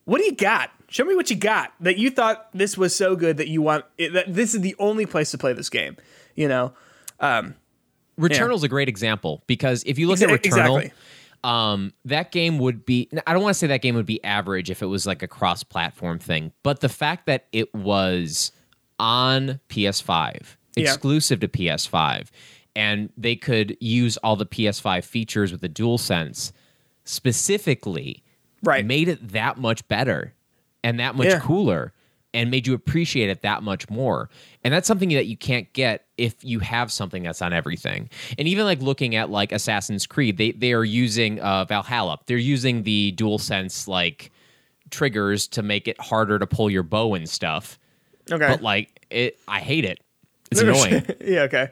[0.04, 0.70] what do you got?
[0.88, 3.84] Show me what you got that you thought this was so good that you want.
[3.98, 5.96] It, that this is the only place to play this game.
[6.36, 6.72] You know,
[7.18, 7.54] um,
[8.18, 10.92] Returnal's a great example because if you look Exa- at Returnal, exactly.
[11.44, 13.08] um, that game would be.
[13.26, 15.28] I don't want to say that game would be average if it was like a
[15.28, 18.52] cross-platform thing, but the fact that it was
[18.98, 20.84] on PS5, Yeah.
[20.84, 22.30] exclusive to PS5,
[22.76, 26.52] and they could use all the PS5 features with the DualSense
[27.04, 28.22] specifically,
[28.62, 28.84] Right.
[28.86, 30.34] made it that much better
[30.84, 31.40] and that much Yeah.
[31.40, 31.92] cooler
[32.34, 34.30] and made you appreciate it that much more.
[34.64, 38.08] And that's something that you can't get if you have something that's on everything.
[38.38, 42.18] And even like looking at like Assassin's Creed, they they are using uh, Valhalla.
[42.26, 44.30] They're using the dual sense like
[44.90, 47.78] triggers to make it harder to pull your bow and stuff.
[48.30, 48.46] okay.
[48.48, 50.00] But like it I hate it.
[50.50, 51.04] It's annoying.
[51.20, 51.42] yeah.
[51.42, 51.68] Okay.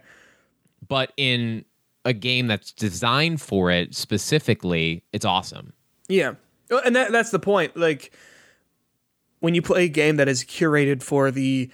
[0.88, 1.64] but in
[2.04, 5.72] a game that's designed for it specifically, it's awesome.
[6.08, 6.34] Yeah.
[6.84, 7.76] And that, that's the point.
[7.76, 8.12] Like,
[9.40, 11.70] when you play a game that is curated for the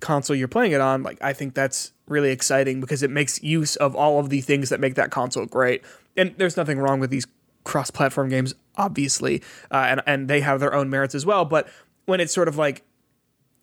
[0.00, 3.76] console you're playing it on, like, I think that's really exciting because it makes use
[3.76, 5.82] of all of the things that make that console great.
[6.16, 7.26] And there's nothing wrong with these
[7.64, 11.44] cross platform games, obviously, uh, and, and they have their own merits as well.
[11.44, 11.68] But
[12.04, 12.82] when it's sort of like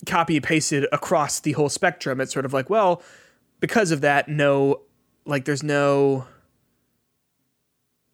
[0.07, 3.03] copy pasted across the whole spectrum, it's sort of like, well,
[3.60, 4.82] because of that, no,
[5.26, 6.26] like, there's no.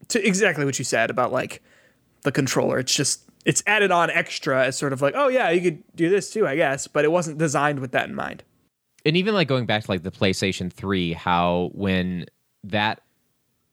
[0.10, 1.62] To exactly what you said about like
[2.24, 2.80] the controller.
[2.80, 6.10] It's just it's added on extra as sort of like, oh yeah, you could do
[6.10, 8.44] this too, I guess, but it wasn't designed with that in mind.
[9.06, 12.26] and even like going back to like the PlayStation 3, how when
[12.66, 13.02] that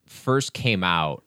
[0.06, 1.24] first came out,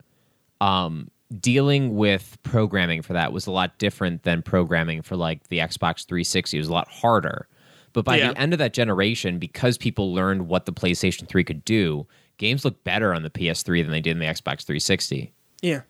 [0.61, 1.11] um,
[1.41, 6.05] dealing with programming for that was a lot different than programming for like the Xbox
[6.07, 6.55] 360.
[6.57, 7.47] It was a lot harder.
[7.93, 8.31] But by Yeah.
[8.31, 12.07] the end of that generation, because people learned what the PlayStation 3 could do,
[12.37, 15.81] games look better on the PS3 than they did in the Xbox 360 Yeah.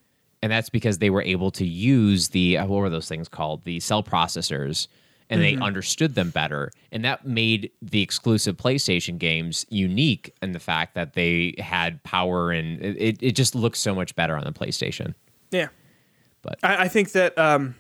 [0.43, 3.63] And that's because they were able to use the uh, what were those things called
[3.63, 4.87] the cell processors
[5.29, 10.59] and they understood them better and that made the exclusive playstation games unique in the
[10.59, 14.53] fact that they had power and it, it, just looks so much better on the
[14.53, 15.13] playstation
[15.51, 15.67] Yeah.
[16.43, 17.75] But- I, I think that um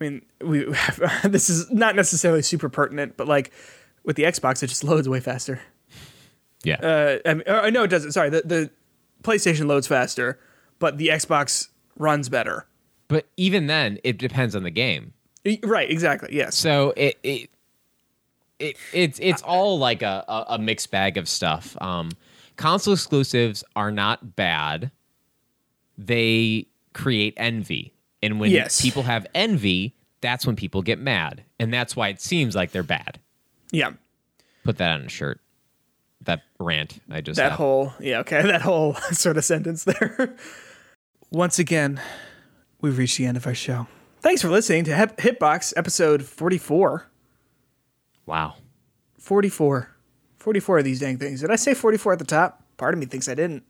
[0.00, 0.64] I mean we
[1.24, 3.50] this is not necessarily super pertinent, but like
[4.04, 5.60] with the Xbox it just loads way faster.
[6.62, 8.12] yeah Uh I mean, or, no it doesn't.
[8.12, 8.70] Sorry, the, the
[9.24, 10.38] PlayStation loads faster,
[10.82, 11.68] but the Xbox
[11.98, 12.66] runs better.
[13.08, 15.12] but even then it depends on the game
[15.64, 16.28] Right, exactly.
[16.36, 16.54] Yes.
[16.56, 17.50] so it, it
[18.58, 21.76] it it's it's all like a, a, mixed bag of stuff.
[21.80, 22.10] Um,
[22.56, 24.92] console exclusives are not bad.
[25.98, 27.92] They create envy,
[28.22, 28.80] and when Yes.
[28.80, 32.82] people have envy, that's when people get mad, and that's why it seems like they're
[32.84, 33.18] bad.
[33.72, 33.92] Yeah.
[34.64, 35.40] Put that on a shirt.
[36.20, 37.56] That rant I just That had.
[37.56, 40.36] whole yeah, okay, that whole sort of sentence there.
[41.32, 41.98] Once again,
[42.82, 43.86] we've reached the end of our show.
[44.20, 47.06] Thanks for listening to Hip- Hitbox episode 44.
[48.26, 48.56] Wow.
[49.18, 49.88] 44.
[50.36, 51.40] 44 of these dang things.
[51.40, 52.62] Did I say 44 at the top?
[52.76, 53.62] Part of me thinks I didn't.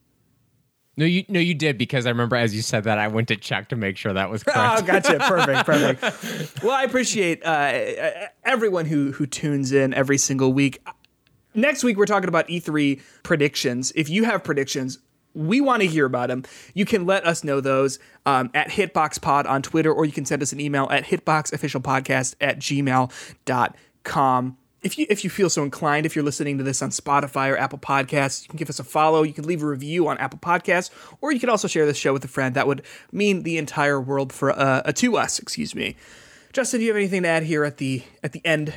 [0.96, 3.36] No, you no, you did because I remember as you said that I went to
[3.36, 4.82] check to make sure that was correct.
[4.82, 5.18] Oh, gotcha.
[5.20, 6.62] Perfect, perfect.
[6.64, 10.84] well, I appreciate uh, everyone who who tunes in every single week.
[11.54, 13.92] Next week we're talking about E3 predictions.
[13.94, 14.98] If you have predictions,
[15.34, 16.44] we want to hear about them.
[16.74, 20.42] You can let us know those um, at HitboxPod on Twitter, or you can send
[20.42, 26.16] us an email at hitboxofficialpodcast at gmail.com if you if you feel so inclined, if
[26.16, 29.22] you're listening to this on Spotify or Apple Podcasts, you can give us a follow.
[29.22, 30.90] You can leave a review on Apple Podcasts,
[31.20, 32.54] or you can also share this show with a friend.
[32.54, 32.82] That would
[33.12, 35.38] mean the entire world for uh, to us.
[35.38, 35.96] Excuse me,
[36.52, 36.80] Justin.
[36.80, 38.74] Do you have anything to add here at the at the end?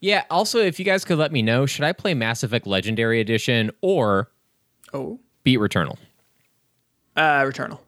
[0.00, 0.24] Yeah.
[0.30, 3.70] Also, if you guys could let me know, should I play Mass Effect Legendary Edition
[3.80, 4.30] or
[4.92, 5.96] oh beat Returnal?
[7.16, 7.78] Uh, Returnal.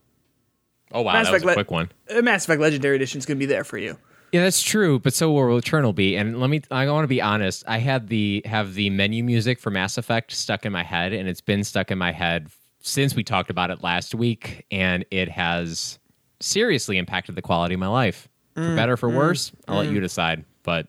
[0.93, 1.91] Oh wow, Mass that Effect was a quick one.
[2.11, 3.97] Uh, Mass Effect Legendary Edition is going to be there for you.
[4.33, 6.17] Yeah, that's true, but so will Returnal be.
[6.17, 7.65] And let me I want to be honest.
[7.67, 11.29] I had the have the menu music for Mass Effect stuck in my head and
[11.29, 12.49] it's been stuck in my head
[12.81, 15.99] since we talked about it last week and it has
[16.41, 18.29] seriously impacted the quality of my life.
[18.57, 19.85] Mm, for better for mm, worse, I'll mm.
[19.85, 20.89] let you decide, but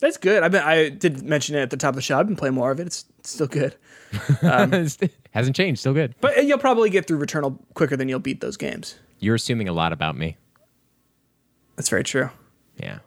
[0.00, 0.42] that's good.
[0.42, 2.18] I been I did mention it at the top of the show.
[2.18, 2.86] I've been playing more of it.
[2.86, 3.74] It's, it's still good.
[4.42, 4.86] Um,
[5.38, 5.80] hasn't changed.
[5.80, 6.14] Still good.
[6.20, 8.96] But you'll probably get through Returnal quicker than you'll beat those games.
[9.20, 10.36] You're assuming a lot about me.
[11.76, 12.30] That's very true.
[12.76, 12.98] Yeah.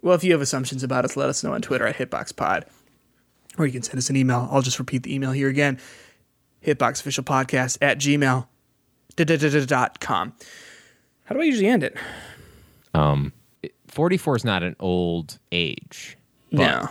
[0.00, 2.64] Well, if you have assumptions about us, let us know on Twitter at HitboxPod.
[3.58, 4.48] Or you can send us an email.
[4.50, 5.78] I'll just repeat the email here again.
[6.64, 8.46] HitboxOfficialPodcast at gmail.com.
[11.24, 11.96] How do I usually end it?
[12.94, 13.32] Um,
[13.88, 16.16] 44 is not an old age.
[16.50, 16.88] But no,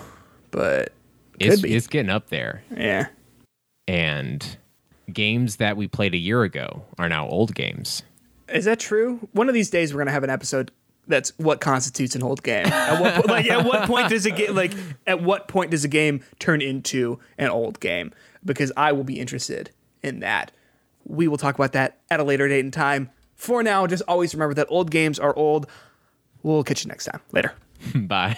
[0.52, 0.94] but
[1.40, 2.64] it's, it's getting up there.
[2.76, 3.08] Yeah.
[3.88, 4.58] And
[5.12, 8.04] games that we played a year ago are now old games.
[8.48, 9.28] Is that true?
[9.32, 10.72] One of these days, we're going to have an episode
[11.08, 12.66] that's what constitutes an old game.
[12.66, 14.72] At what, like at what point does it get like
[15.08, 18.14] at what point does a game turn into an old game?
[18.44, 19.72] Because I will be interested
[20.04, 20.52] in that.
[21.06, 23.10] We will talk about that at a later date and time.
[23.36, 25.68] For now, just always remember that old games are old.
[26.44, 27.22] We'll catch you next time.
[27.32, 27.54] Later.
[27.96, 28.38] Bye.